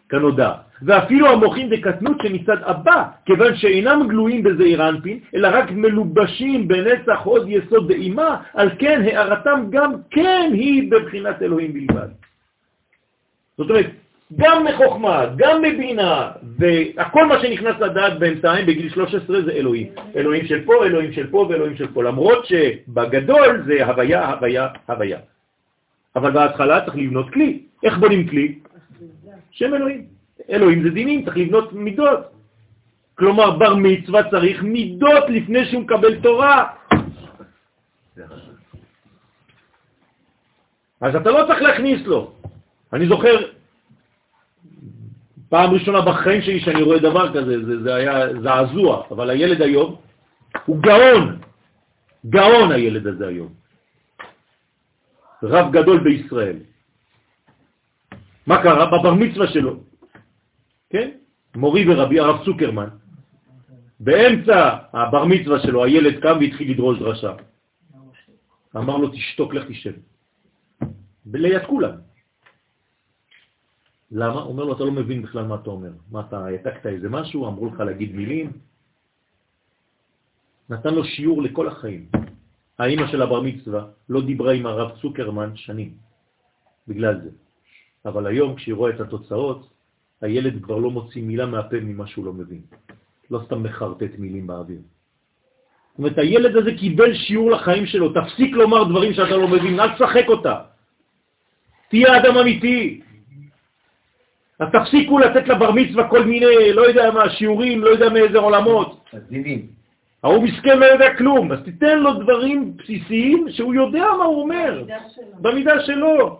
[0.09, 0.51] כנודע.
[0.81, 7.45] ואפילו המוחין דקטנות שמצד הבא, כיוון שאינם גלויים בזעיר אנפין, אלא רק מלובשים בנצח עוד
[7.49, 12.07] יסוד דאימה, על כן הערתם גם כן היא בבחינת אלוהים בלבד.
[13.57, 13.89] זאת אומרת,
[14.35, 19.87] גם מחוכמה, גם מבינה, וכל מה שנכנס לדעת בינתיים בגיל 13 זה אלוהים.
[20.15, 25.19] אלוהים של פה, אלוהים של פה ואלוהים של פה, למרות שבגדול זה הוויה, הוויה, הוויה.
[26.15, 27.59] אבל בהתחלה צריך לבנות כלי.
[27.83, 28.59] איך בונים כלי?
[29.51, 30.05] שם אלוהים.
[30.49, 32.19] אלוהים זה דינים, צריך לבנות מידות.
[33.15, 36.67] כלומר, בר מצווה צריך מידות לפני שהוא מקבל תורה.
[41.01, 42.31] אז אתה לא צריך להכניס לו.
[42.93, 43.51] אני זוכר
[45.51, 49.95] פעם ראשונה בחיים שלי שאני רואה דבר כזה, זה, זה היה זעזוע, אבל הילד היום
[50.65, 51.39] הוא גאון,
[52.25, 53.51] גאון הילד הזה היום.
[55.43, 56.57] רב גדול בישראל.
[58.47, 58.85] מה קרה?
[58.85, 59.83] בבר מצווה שלו,
[60.89, 61.09] כן?
[61.55, 62.89] מורי ורבי הרב סוקרמן,
[63.99, 67.33] באמצע הבר מצווה שלו הילד קם והתחיל לדרוש דרשה.
[68.75, 69.93] אמר לו, תשתוק, לך תשב.
[71.33, 72.10] ליד כולם.
[74.11, 74.41] למה?
[74.41, 75.91] הוא אומר לו, אתה לא מבין בכלל מה אתה אומר.
[76.11, 78.51] מה, אתה העתקת איזה משהו, אמרו לך להגיד מילים?
[80.69, 82.05] נתן לו שיעור לכל החיים.
[82.79, 85.93] האימא של הבר מצווה לא דיברה עם הרב צוקרמן שנים,
[86.87, 87.29] בגלל זה.
[88.05, 89.69] אבל היום כשהיא רואה את התוצאות,
[90.21, 92.61] הילד כבר לא מוציא מילה מהפה ממה שהוא לא מבין.
[93.31, 94.81] לא סתם מחרטט מילים באוויר.
[94.81, 99.95] זאת אומרת, הילד הזה קיבל שיעור לחיים שלו, תפסיק לומר דברים שאתה לא מבין, אל
[99.95, 100.55] תשחק אותה.
[101.89, 103.01] תהיה אדם אמיתי.
[104.61, 109.05] אז תפסיקו לתת לבר מצווה כל מיני, לא יודע מה, שיעורים, לא יודע מאיזה עולמות.
[109.11, 109.61] תזינים.
[110.23, 114.83] ההוא מסכן לא יודע כלום, אז תיתן לו דברים בסיסיים שהוא יודע מה הוא אומר,
[115.39, 116.39] במידה שלו.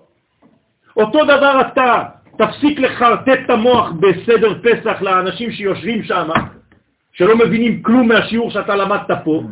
[0.97, 2.03] אותו דבר אתה,
[2.37, 6.29] תפסיק לחרטט את המוח בסדר פסח לאנשים שיושבים שם,
[7.13, 9.43] שלא מבינים כלום מהשיעור שאתה למדת פה.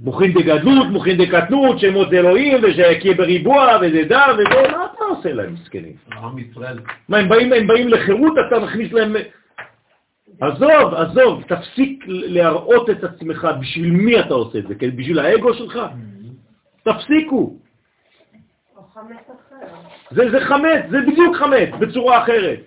[0.00, 5.54] מוכין דגדלות, מוכין דקטנות, שמות אלוהים, ושיקיה בריבוע, וזה דם, וזה, מה אתה עושה להם,
[5.54, 5.94] מסכנים?
[6.22, 6.78] עם ישראל.
[7.08, 9.16] מה, הם באים, הם באים לחירות, אתה מכניס להם...
[10.40, 14.74] עזוב, עזוב, תפסיק להראות את עצמך, בשביל מי אתה עושה את זה?
[14.96, 15.78] בשביל האגו שלך?
[16.82, 17.56] תפסיקו.
[20.10, 22.60] זה, זה חמץ, זה בדיוק חמץ, בצורה אחרת.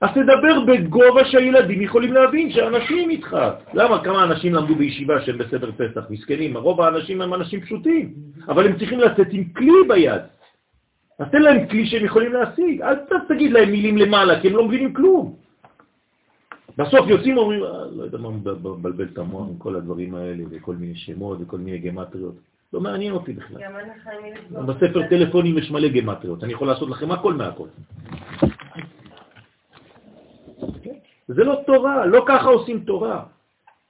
[0.00, 3.36] אז תדבר בגובה שהילדים יכולים להבין, שאנשים איתך.
[3.74, 6.10] למה כמה אנשים למדו בישיבה שהם בסדר פסח?
[6.10, 8.14] מסכנים, רוב האנשים הם אנשים פשוטים,
[8.48, 10.22] אבל הם צריכים לצאת עם כלי ביד.
[11.18, 12.96] אז תן להם כלי שהם יכולים להשיג, אל
[13.28, 15.34] תגיד להם מילים למעלה, כי הם לא מבינים כלום.
[16.76, 20.74] בסוף יוצאים ואומרים, אה, לא יודע מה מבלבל את המוח עם כל הדברים האלה, וכל
[20.74, 22.34] מיני שמות וכל מיני גמטריות.
[22.72, 23.60] לא מעניין אותי בכלל.
[24.50, 27.68] בספר טלפונים יש מלא גמטריות, אני יכול לעשות לכם הכל מהכל.
[31.28, 33.24] זה לא תורה, לא ככה עושים תורה.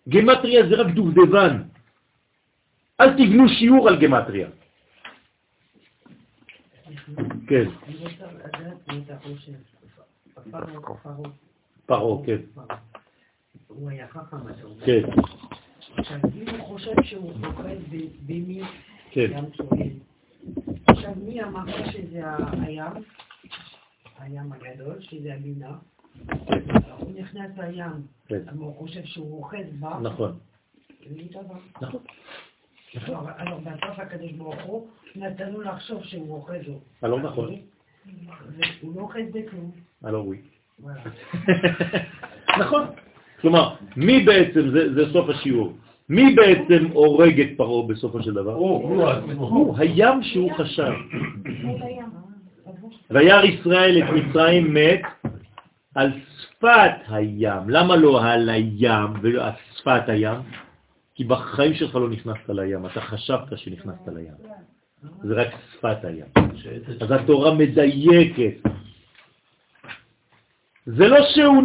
[0.08, 1.62] גמטריה זה רק דובדבן.
[3.00, 4.48] אל תבנו שיעור על גמטריה.
[7.46, 7.64] כן.
[11.86, 12.36] פרעה, כן.
[13.66, 14.86] הוא היה חכם, אתה אומר.
[14.86, 15.02] כן.
[15.96, 17.76] עכשיו, אם הוא חושב שהוא אוכל
[18.26, 18.62] במי
[19.10, 19.30] כן.
[19.30, 19.88] ים סואל,
[20.86, 22.22] עכשיו מי אמר שזה
[22.52, 22.92] הים?
[24.18, 25.78] הים הגדול, שזה הבינה.
[26.98, 28.42] הוא נכנס לים, כן.
[28.56, 29.98] הוא חושב שהוא אוחז בה.
[30.02, 30.38] נכון.
[31.80, 32.00] נכון.
[32.96, 36.80] Alors בסוף הקדוש ברוך הוא נתן לו לחשוב שהוא אוחז לו.
[37.02, 37.54] הלא נכון.
[38.80, 39.70] הוא לא אוחז בכלום.
[40.02, 40.38] הלא ווי.
[42.60, 42.86] נכון.
[43.40, 45.72] כלומר, מי בעצם, זה, זה סוף השיעור,
[46.08, 48.54] מי בעצם הורג את פרעה בסופו של דבר?
[48.54, 50.92] הוא, הים שהוא חשב.
[53.10, 55.02] וירא ישראל את מצרים מת
[55.94, 57.68] על שפת הים.
[57.68, 60.40] למה לא על הים ולא על שפת הים?
[61.14, 64.34] כי בחיים שלך לא נכנסת לים, אתה חשבת שנכנסת לים.
[65.22, 66.26] זה רק שפת הים.
[67.00, 68.54] אז התורה מדייקת.
[70.86, 71.62] זה לא שהוא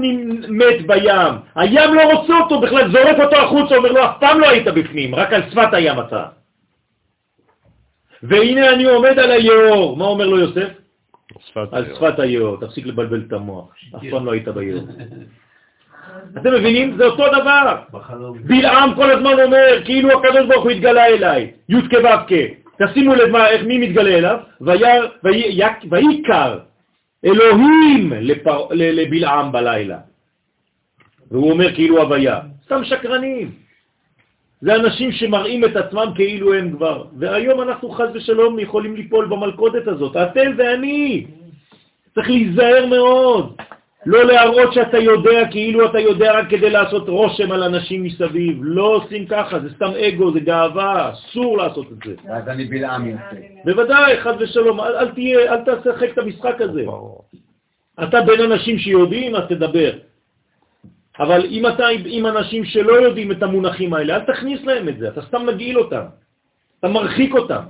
[0.49, 4.49] מת בים, הים לא רוצה אותו בכלל, זורק אותו החוצה, אומר לו, אף פעם לא
[4.49, 6.25] היית בפנים, רק על שפת הים אתה.
[8.23, 10.69] והנה אני עומד על היאור, מה אומר לו יוסף?
[11.71, 14.87] על שפת היאור, תפסיק לבלבל את המוח, אף פעם לא היית ביאור.
[16.37, 16.97] אתם מבינים?
[16.97, 17.75] זה אותו דבר.
[18.43, 22.35] בלעם כל הזמן אומר, כאילו הקדוש ברוך הוא התגלה אליי, י' כו'
[22.81, 24.37] תשימו לב איך מי מתגלה אליו,
[25.91, 26.59] ויקר
[27.25, 28.13] אלוהים.
[28.71, 29.97] לבלעם בלילה.
[31.31, 32.39] והוא אומר כאילו הוויה.
[32.65, 33.51] סתם שקרנים.
[34.61, 37.03] זה אנשים שמראים את עצמם כאילו הם כבר.
[37.19, 40.15] והיום אנחנו חז ושלום יכולים ליפול במלכודת הזאת.
[40.17, 41.25] אתם ואני.
[42.15, 43.55] צריך להיזהר מאוד.
[44.05, 48.57] לא להראות שאתה יודע כאילו אתה יודע רק כדי לעשות רושם על אנשים מסביב.
[48.61, 52.33] לא עושים ככה, זה סתם אגו, זה גאווה, אסור לעשות את זה.
[52.33, 53.35] אז אני בלעם יוצא.
[53.65, 56.85] בוודאי, חד ושלום, אל, אל תהיה, אל תשחק את המשחק הזה.
[58.03, 59.91] אתה בין אנשים שיודעים, אז תדבר.
[61.19, 65.07] אבל אם אתה עם אנשים שלא יודעים את המונחים האלה, אל תכניס להם את זה,
[65.07, 66.03] אתה סתם מגעיל אותם,
[66.79, 67.61] אתה מרחיק אותם.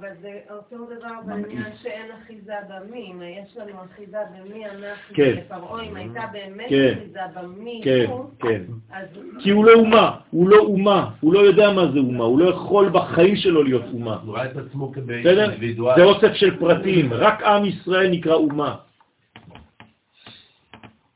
[0.00, 3.12] אבל זה אותו דבר בעניין שאין אחיזה במי.
[3.12, 5.34] אם יש לנו אחיזה במי אנחנו, כן.
[5.36, 6.94] לפרעה, אם הייתה באמת כן.
[6.98, 8.62] אחיזה במי כן, הוא, כן.
[8.92, 9.06] אז...
[9.38, 12.50] כי הוא לא אומה, הוא לא אומה, הוא לא יודע מה זה אומה, הוא לא
[12.50, 14.18] יכול בחיים שלו להיות אומה.
[14.24, 14.92] הוא רואה את עצמו?
[14.92, 15.96] כאינדיבידואל.
[15.96, 18.76] זה אוסף של פרטים, רק עם ישראל נקרא אומה.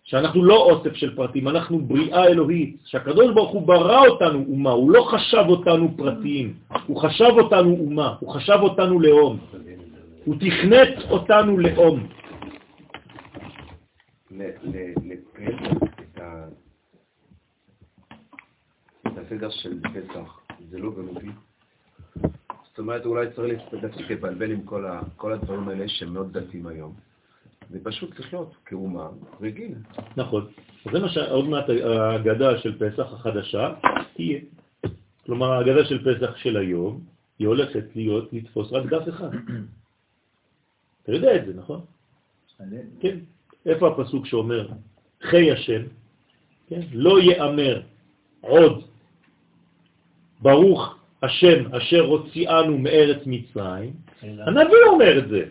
[0.08, 4.90] שאנחנו לא אוסף של פרטים, אנחנו בריאה אלוהית, שהקדוש ברוך הוא ברא אותנו אומה, הוא
[4.90, 6.54] לא חשב אותנו פרטיים,
[6.86, 9.38] הוא חשב אותנו אומה, הוא חשב אותנו לאום,
[10.24, 12.06] הוא תכנת אותנו לאום.
[19.06, 21.28] את הסדר של פסח, זה לא גנובי.
[22.68, 24.60] זאת אומרת, אולי צריך להפסיק לבלבל עם
[25.16, 27.07] כל הדברים האלה שהם מאוד דתיים היום.
[27.70, 29.08] זה פשוט לחיות כאומה
[29.40, 29.74] רגיל.
[30.16, 30.46] נכון.
[30.86, 33.74] אז זה מה שעוד מעט ההגדה של פסח החדשה
[34.14, 34.40] תהיה.
[35.26, 37.00] כלומר, ההגדה של פסח של היום,
[37.38, 39.28] היא הולכת להיות, לתפוס רק דף אחד.
[41.02, 41.80] אתה יודע את זה, נכון?
[43.00, 43.18] כן.
[43.66, 44.68] איפה הפסוק שאומר,
[45.22, 45.82] חי השם,
[46.68, 46.80] כן?
[46.92, 47.82] לא יאמר
[48.40, 48.84] עוד,
[50.42, 55.44] ברוך השם אשר הוציאנו מארץ מצרים, הנביא אומר את זה.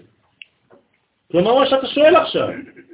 [1.32, 2.50] כלומר, מה שאתה שואל עכשיו,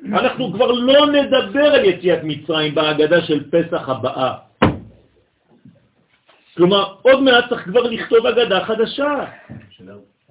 [0.06, 4.34] אנחנו כבר לא נדבר על יציאת מצרים בהגדה של פסח הבאה.
[6.58, 9.26] כלומר, עוד מעט צריך כבר לכתוב הגדה חדשה.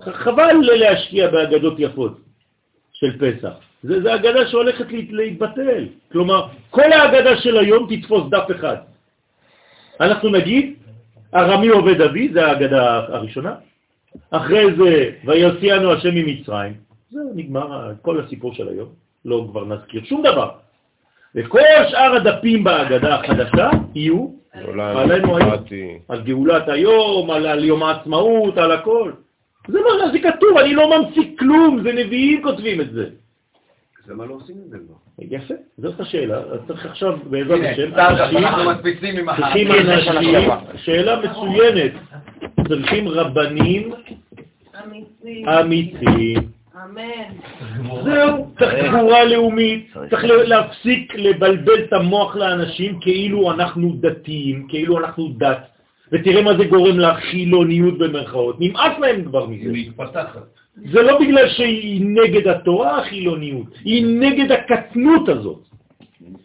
[0.01, 2.21] חבל להשקיע בהגדות יפות
[2.93, 3.53] של פסח.
[3.83, 5.87] זה, זה הגדה שהולכת להת, להתבטל.
[6.13, 8.77] כלומר, כל ההגדה של היום תתפוס דף אחד.
[10.01, 10.75] אנחנו נגיד,
[11.35, 13.55] ארמי עובד אבי, זה ההגדה הראשונה.
[14.31, 16.92] אחרי זה, ויוציאנו השם ממצרים.
[17.13, 18.89] זהו, נגמר כל הסיפור של היום.
[19.25, 20.51] לא כבר נזכיר שום דבר.
[21.35, 21.59] וכל
[21.91, 24.29] שאר הדפים בהגדה החדשה יהיו
[24.79, 25.51] עלינו היום,
[26.09, 29.13] על גאולת היום, על, על יום העצמאות, על הכל.
[29.69, 33.07] זה מה, זה כתוב, אני לא ממציא כלום, זה נביאים כותבים את זה.
[34.05, 34.95] אז למה לא עושים את זה כבר?
[35.19, 36.39] יפה, זאת השאלה.
[36.39, 37.91] אז צריך עכשיו, בעזרת השם,
[38.83, 39.69] צריכים אנשים,
[40.77, 41.93] שאלה מצוינת,
[42.69, 43.93] צריכים רבנים
[45.61, 46.35] אמיתי.
[46.77, 47.35] אמן.
[48.05, 55.29] זהו, צריך גבורה לאומית, צריך להפסיק לבלבל את המוח לאנשים כאילו אנחנו דתיים, כאילו אנחנו
[55.29, 55.69] דת,
[56.13, 59.71] ותראה מה זה גורם לחילוניות במרכאות, נמאס להם כבר מזה.
[59.71, 60.43] היא מתפתחת.
[60.77, 65.59] זה לא בגלל שהיא נגד התורה החילוניות, היא נגד הקטנות הזאת.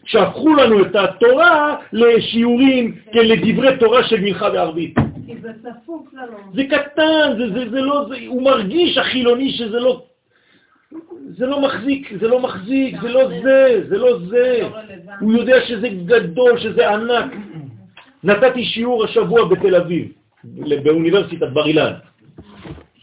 [0.05, 4.95] שהפכו לנו את התורה לשיעורים, לדברי תורה של מנחה וערבית.
[5.25, 6.37] כי זה צפוף לנו.
[6.53, 10.03] זה קטן, זה, זה, זה לא, זה, הוא מרגיש החילוני שזה לא,
[11.37, 14.67] זה לא מחזיק, זה לא מחזיק, זה לא זה, זה לא זה.
[15.19, 17.31] הוא יודע שזה גדול, שזה ענק.
[18.23, 20.11] נתתי שיעור השבוע בתל אביב,
[20.83, 21.93] באוניברסיטת בר אילן.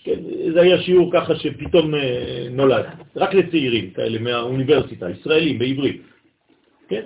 [0.04, 0.20] כן,
[0.52, 2.84] זה היה שיעור ככה שפתאום אה, נולד,
[3.16, 6.02] רק לצעירים כאלה מהאוניברסיטה, ישראלים, בעברית.
[6.88, 7.02] כן?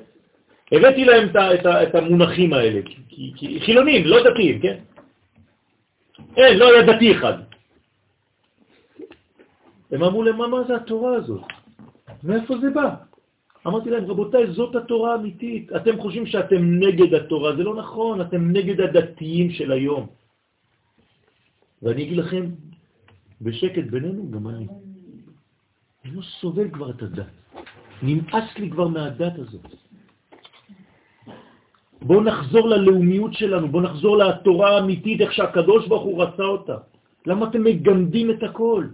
[0.72, 4.76] הבאתי להם את, את, את המונחים האלה, כי, כי חילונים, לא דתיים, כן?
[6.36, 7.47] אין, לא היה דתי אחד.
[9.90, 11.44] הם אמרו להם, מה, זה התורה הזאת?
[12.24, 12.94] מאיפה זה בא?
[13.66, 15.72] אמרתי להם, רבותיי, זאת התורה האמיתית.
[15.72, 20.06] אתם חושבים שאתם נגד התורה, זה לא נכון, אתם נגד הדתיים של היום.
[21.82, 22.44] ואני אגיד לכם,
[23.40, 24.66] בשקט בינינו, גם אני.
[26.04, 27.32] אני לא סובל כבר את הדת.
[28.02, 29.66] נמאס לי כבר מהדת הזאת.
[32.02, 36.76] בואו נחזור ללאומיות שלנו, בואו נחזור לתורה האמיתית, איך שהקדוש ברוך הוא רצה אותה.
[37.26, 38.86] למה אתם מגמדים את הכל?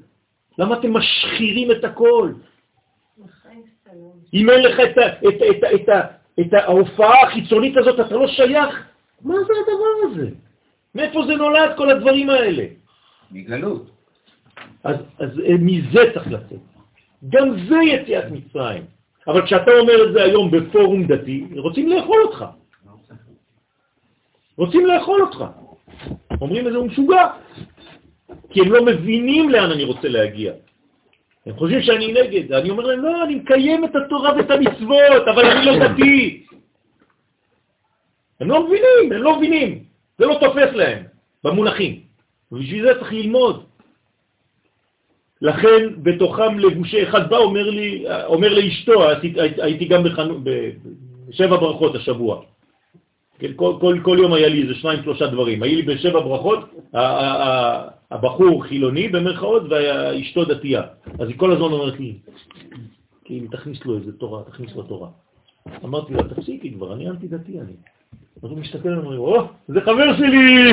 [0.58, 2.32] למה אתם משחירים את הכל?
[4.34, 5.88] אם אין לך את, את, את, את, את,
[6.40, 8.86] את ההופעה החיצונית הזאת, אתה לא שייך.
[9.22, 10.28] מה זה הדבר הזה?
[10.94, 12.64] מאיפה זה נולד, כל הדברים האלה?
[13.30, 13.90] מגלות.
[14.84, 16.58] אז, אז מזה צריך לצאת.
[17.28, 18.84] גם זה יציאת מצרים.
[19.26, 22.44] אבל כשאתה אומר את זה היום בפורום דתי, רוצים לאכול אותך.
[24.56, 25.44] רוצים לאכול אותך.
[26.40, 27.26] אומרים איזה הוא משוגע,
[28.50, 30.52] כי הם לא מבינים לאן אני רוצה להגיע.
[31.46, 32.52] הם חושבים שאני נגד.
[32.52, 36.46] אני אומר להם, לא, אני מקיים את התורה ואת המצוות, אבל אני לא דתי.
[38.40, 39.84] הם לא מבינים, הם לא מבינים.
[40.18, 41.02] זה לא תופס להם
[41.44, 42.00] במונחים.
[42.52, 43.64] ובשביל זה צריך ללמוד.
[45.42, 49.10] לכן בתוכם לבושי אחד בא, אומר, לי, אומר לאשתו,
[49.58, 50.02] הייתי גם
[50.42, 52.42] בשבע ברכות השבוע.
[53.38, 55.62] כן, כל, כל, כל יום היה לי איזה שניים, שלושה דברים.
[55.62, 56.70] היה לי בשבע ברכות,
[58.10, 60.82] הבחור חילוני במרכאות ואשתו דתייה.
[61.18, 62.14] אז היא כל הזמן אומרת לי,
[63.30, 65.08] אם תכניס לו איזה תורה, תכניס לו תורה.
[65.84, 67.72] אמרתי לה, תפסיקי כבר, אני אנטי דתי אני.
[68.42, 70.72] אז הוא מסתכל עלינו, או, זה חבר שלי!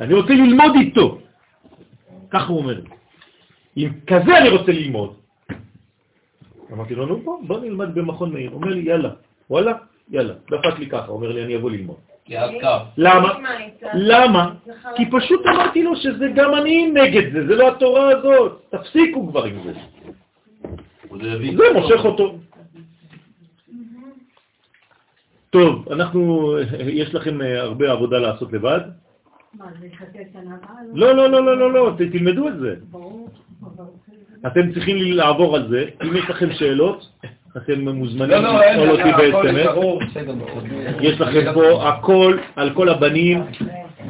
[0.00, 1.18] אני רוצה ללמוד איתו.
[2.30, 2.80] ככה הוא אומר.
[3.76, 5.14] עם כזה אני רוצה ללמוד.
[6.72, 8.50] אמרתי לו, נו בוא, בוא נלמד במכון מאיר.
[8.50, 9.10] אומר לי, יאללה,
[9.50, 9.72] וואלה,
[10.10, 10.34] יאללה.
[10.50, 11.96] דפק לי ככה, אומר לי, אני אבוא ללמוד.
[12.96, 13.32] למה?
[13.94, 14.54] למה?
[14.96, 18.62] כי פשוט אמרתי לו שזה גם אני נגד זה, זה לא התורה הזאת.
[18.70, 19.72] תפסיקו כבר עם זה.
[21.56, 22.38] זה מושך אותו.
[25.50, 28.80] טוב, אנחנו, יש לכם אה, הרבה עבודה לעשות לבד.
[29.54, 30.76] מה, זה יחכה שנה הבאה?
[30.94, 32.74] לא, לא, לא, לא, לא, לא, תלמדו את זה.
[34.46, 35.84] אתם צריכים לעבור על זה.
[36.02, 37.08] אם יש לכם שאלות,
[37.56, 40.04] אתם מוזמנים לא, לשאול אותי ב-SMS.
[41.00, 43.42] יש לכם פה הכל, על כל הבנים,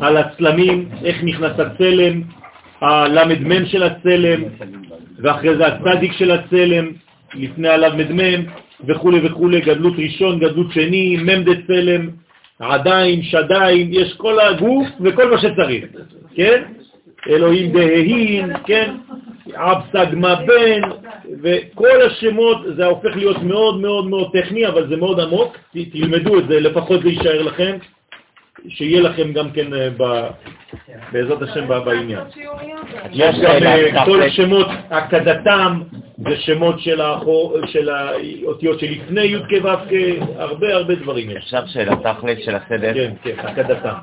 [0.01, 2.23] על הצלמים, איך נכנס הצלם,
[2.81, 4.43] הלמ"מ של הצלם,
[5.19, 6.91] ואחרי זה הצדיק של הצלם,
[7.35, 8.45] לפני הלמ"מ,
[8.87, 12.09] וכו' וכו', גדלות ראשון, גדלות שני, מ"ד צלם,
[12.59, 15.85] עדיין, שדיים, יש כל הגוף וכל מה שצריך,
[16.35, 16.63] כן?
[17.29, 18.95] אלוהים דההין, כן?
[19.55, 20.81] אבסג מבן,
[21.43, 25.57] וכל השמות, זה הופך להיות מאוד מאוד מאוד טכני, אבל זה מאוד עמוק,
[25.93, 27.77] תלמדו את זה, לפחות זה יישאר לכם,
[28.69, 29.89] שיהיה לכם גם כן אה,
[31.13, 32.21] בעזרת השם בעניין.
[33.13, 35.81] יש גם אה, כל שמות הקדתם,
[36.19, 37.01] זה שמות של,
[37.91, 39.69] האותיות שלפני י' כו'
[40.37, 41.37] הרבה הרבה דברים יש.
[41.37, 42.95] עכשיו שאלה תכלס של הסדר.
[42.95, 43.95] כן, כן, הקדתם.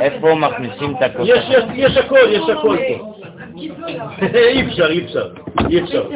[0.00, 3.17] איפה מכניסים את יש, יש הכל, יש הכל פה.
[3.58, 5.32] אי אפשר, אי אפשר,
[5.70, 6.08] אי אפשר.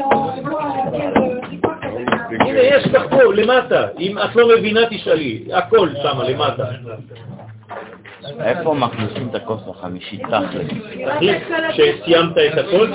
[2.41, 3.87] הנה, יש לך פה, למטה.
[3.99, 5.45] אם את לא מבינה, תשאלי.
[5.53, 6.65] הכל שם, למטה.
[8.41, 10.67] איפה מכניסים את הכוס החמישית תכלס?
[11.07, 12.93] תחליט, כשסיימת את הכל.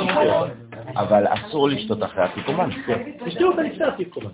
[0.96, 2.70] אבל אסור לשתות אחרי התיקומן.
[3.26, 4.30] תשתה אותה לפני התיקומן.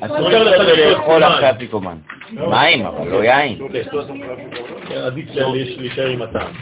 [0.00, 1.96] אסור לאכול אחרי אפיקומן.
[2.32, 3.58] מים, אבל לא יין.
[5.06, 5.28] עדיף
[5.78, 6.52] להישאר עם הטעם.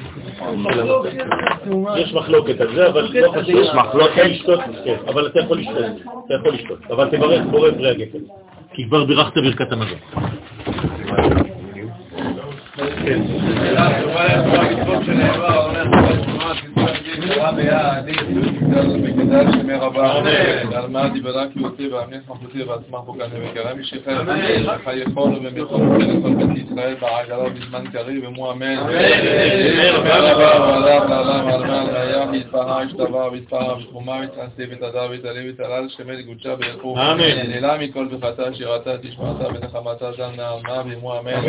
[1.96, 3.60] יש מחלוקת על זה, אבל לא חשוב.
[3.60, 4.22] יש מחלוקת?
[4.84, 5.84] כן, אבל אתה יכול לשתות.
[6.26, 6.78] אתה יכול לשתות.
[6.90, 8.18] אבל תברך בורא פרי הגפן.
[8.72, 9.98] כי כבר בירכת ברכת המזון.
[13.04, 13.22] כן.
[24.96, 28.76] יכול ומכל לכל בית ישראל בעגלה בזמן קריב ומו אמן.
[32.84, 36.96] יתפרע ויתפרע ותחומה ותעשה ותדע ותעלה ותעלה שמד גודשה ברכו.
[37.48, 41.44] נעלה מכל בחטא שירתה תשמעתה ונחמתה זן נעלמה ומו אמן.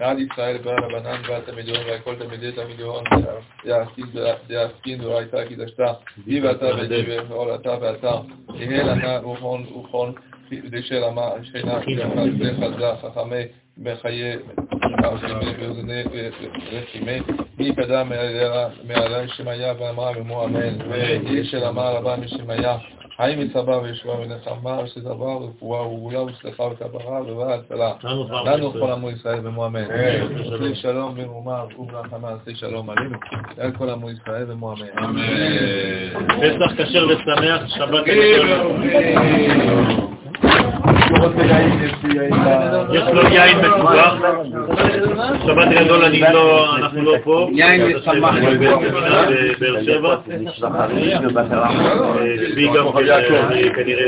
[0.00, 3.04] עד ישראל בא רבנן ועד תלמידון והכל תלמידי תלמידון
[4.48, 5.92] דעסקין דורייתא קידשתה
[6.26, 8.14] די ואתה ודי ואול אתה ואתה.
[8.54, 10.12] יהא לנה רוחון רוחון
[10.52, 13.42] דשל אמה שכינה יחסי חזה חכמי
[13.78, 14.36] בחיי
[16.72, 17.18] רחימי
[17.58, 18.12] מי קדם
[18.84, 22.76] מעלי שמיה ואמרה ומו אמן וישל אמר רבה משמיה
[23.16, 27.92] חיים וצבא וישועה ונחמה ושדבר ורפואה וגאולה וסליחה וכברה ובאה הצלה.
[28.44, 29.84] לנו כל עמו ישראל במו אמן.
[29.90, 33.16] עשי שלום במרומה וברחמה עשי שלום עלינו.
[33.58, 35.16] על כל עמו ישראל במו אמן.
[36.26, 38.04] פסח כשר ושמח, שבת
[42.92, 44.14] יש לו יין מפוגח,
[45.46, 48.34] שבת גדול אני לא, אנחנו לא פה, יין משמח.
[49.60, 50.16] בבאר שבע,
[52.54, 52.86] והיא גם
[53.74, 54.06] כנראה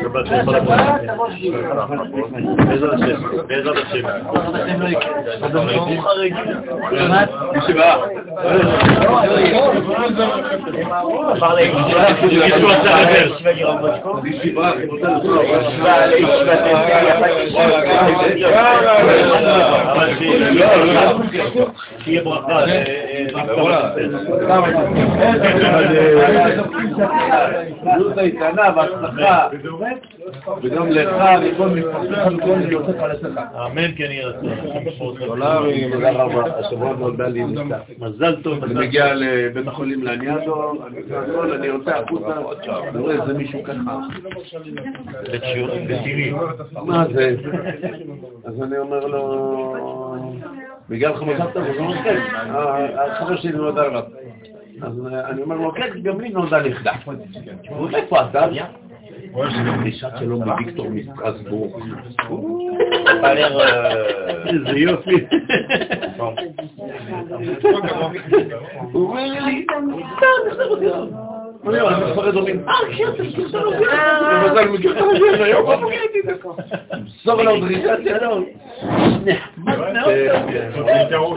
[0.00, 0.76] שבת יכול לבוא.
[2.56, 4.04] בעזרת השם, בעזרת השם.
[12.32, 14.03] מישהו רצה לדבר.
[30.62, 32.58] וגם לך וכל משפחתך וכל.
[33.66, 34.48] אמן כן יהיה רצון.
[37.28, 37.76] לי ניסה.
[37.98, 38.64] מזל טוב.
[38.64, 40.72] אני מגיע לבית החולים לניאדו,
[41.54, 42.32] אני יוצא החוצה,
[42.88, 43.93] אני רואה איזה מישהו ככה.
[46.82, 47.36] מה זה?
[48.44, 50.16] אז אני אומר לו,
[50.88, 52.20] בגלל חמסת הוא אומר כן,
[52.96, 54.02] החבר שלי נולד עליו.
[54.82, 56.92] אז אני אומר לו, כן, גם לי נולדה נכדה.
[57.04, 57.14] הוא
[57.78, 58.46] אומר, איפה אתה?
[59.80, 61.82] פגישה שלו מוויקטור מסטרסבורג.
[64.46, 65.24] איזה יופי.
[68.92, 69.66] הוא אומר לי,
[71.66, 71.72] אה,
[72.92, 73.10] כן,
[81.12, 81.36] לא.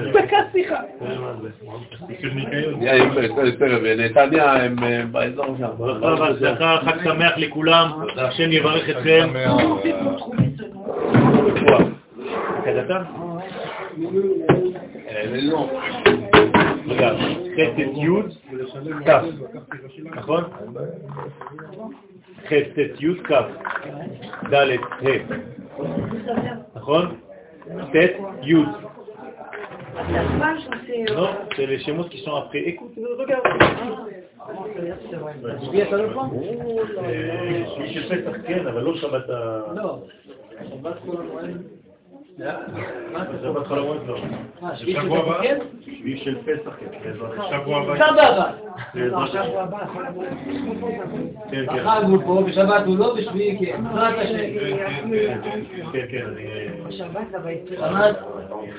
[3.83, 4.75] ונתניה הם
[5.11, 5.67] באזור שם.
[6.85, 9.29] חג שמח לכולם, השם יברך אתכם.
[12.65, 13.01] קדתה?
[16.87, 17.09] רגע,
[17.53, 18.07] חטא י'
[19.05, 19.09] כ',
[20.15, 20.43] נכון?
[22.45, 23.31] חטא י' כ',
[24.49, 25.17] ד' ה',
[26.75, 27.15] נכון?
[27.93, 27.95] ט'
[28.43, 28.55] י'.
[31.15, 32.59] Non, c'est les schémas qui sont après.
[32.59, 33.43] Écoute, regarde.
[37.75, 39.61] celui של פסח כן, אבל לא שבת ה...
[39.75, 39.99] לא,
[40.69, 41.61] שבת כל המועד.
[45.85, 47.13] שביעי של פסח כן.
[47.49, 47.95] שבוע הבא.
[47.95, 48.51] שבוע הבא.
[49.27, 50.15] שבוע הבא, המועד.
[51.51, 51.79] כן, כן.
[51.79, 53.83] החג הוא פה, בשבת הוא לא, בשביעי כן.
[53.83, 54.37] בעזרת השם.
[55.91, 56.45] כן, כן, אני...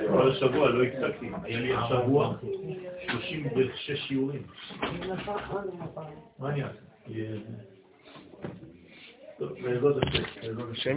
[0.09, 1.31] כל השבוע לא הפסקתי.
[1.45, 2.35] היה לי השבוע
[3.09, 4.43] 36 שיעורים.
[6.39, 6.79] מה אני אעשה?
[9.39, 10.23] טוב, בעזרת השם.
[10.43, 10.97] בעזרת השם.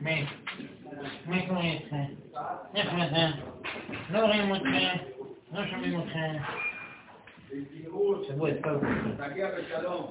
[0.00, 0.26] מי?
[1.26, 2.04] מי קורא אתכם?
[2.74, 3.30] איך אתם?
[4.10, 4.96] לא רואים אתכם,
[5.52, 6.36] לא שומעים אתכם.
[8.48, 8.80] התקרב
[9.28, 10.06] תגיע בשלום.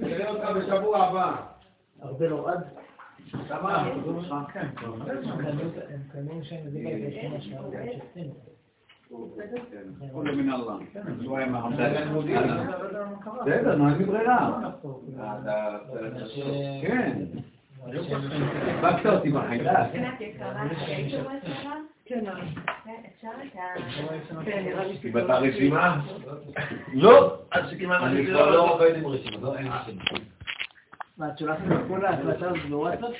[0.00, 1.36] נראה אותך בשבוע הבא.
[2.00, 2.64] הרבה לא עד.
[4.52, 4.66] כן.
[10.12, 10.76] כולו מן אללה.
[11.24, 12.06] הוא היה מהמדד.
[13.46, 14.70] בסדר, נו, אין לי ברירה.
[16.82, 17.22] כן.
[17.86, 19.72] הדבקת אותי בחיידק.
[25.00, 26.00] קיבלת רשימה?
[26.92, 30.02] לא, עד שכמעט אני כבר לא עובד עם רשימה, לא, אין רשימה.
[31.18, 33.10] מה, את שולחת את כל ההקלטה הזאת בוואטסאפ?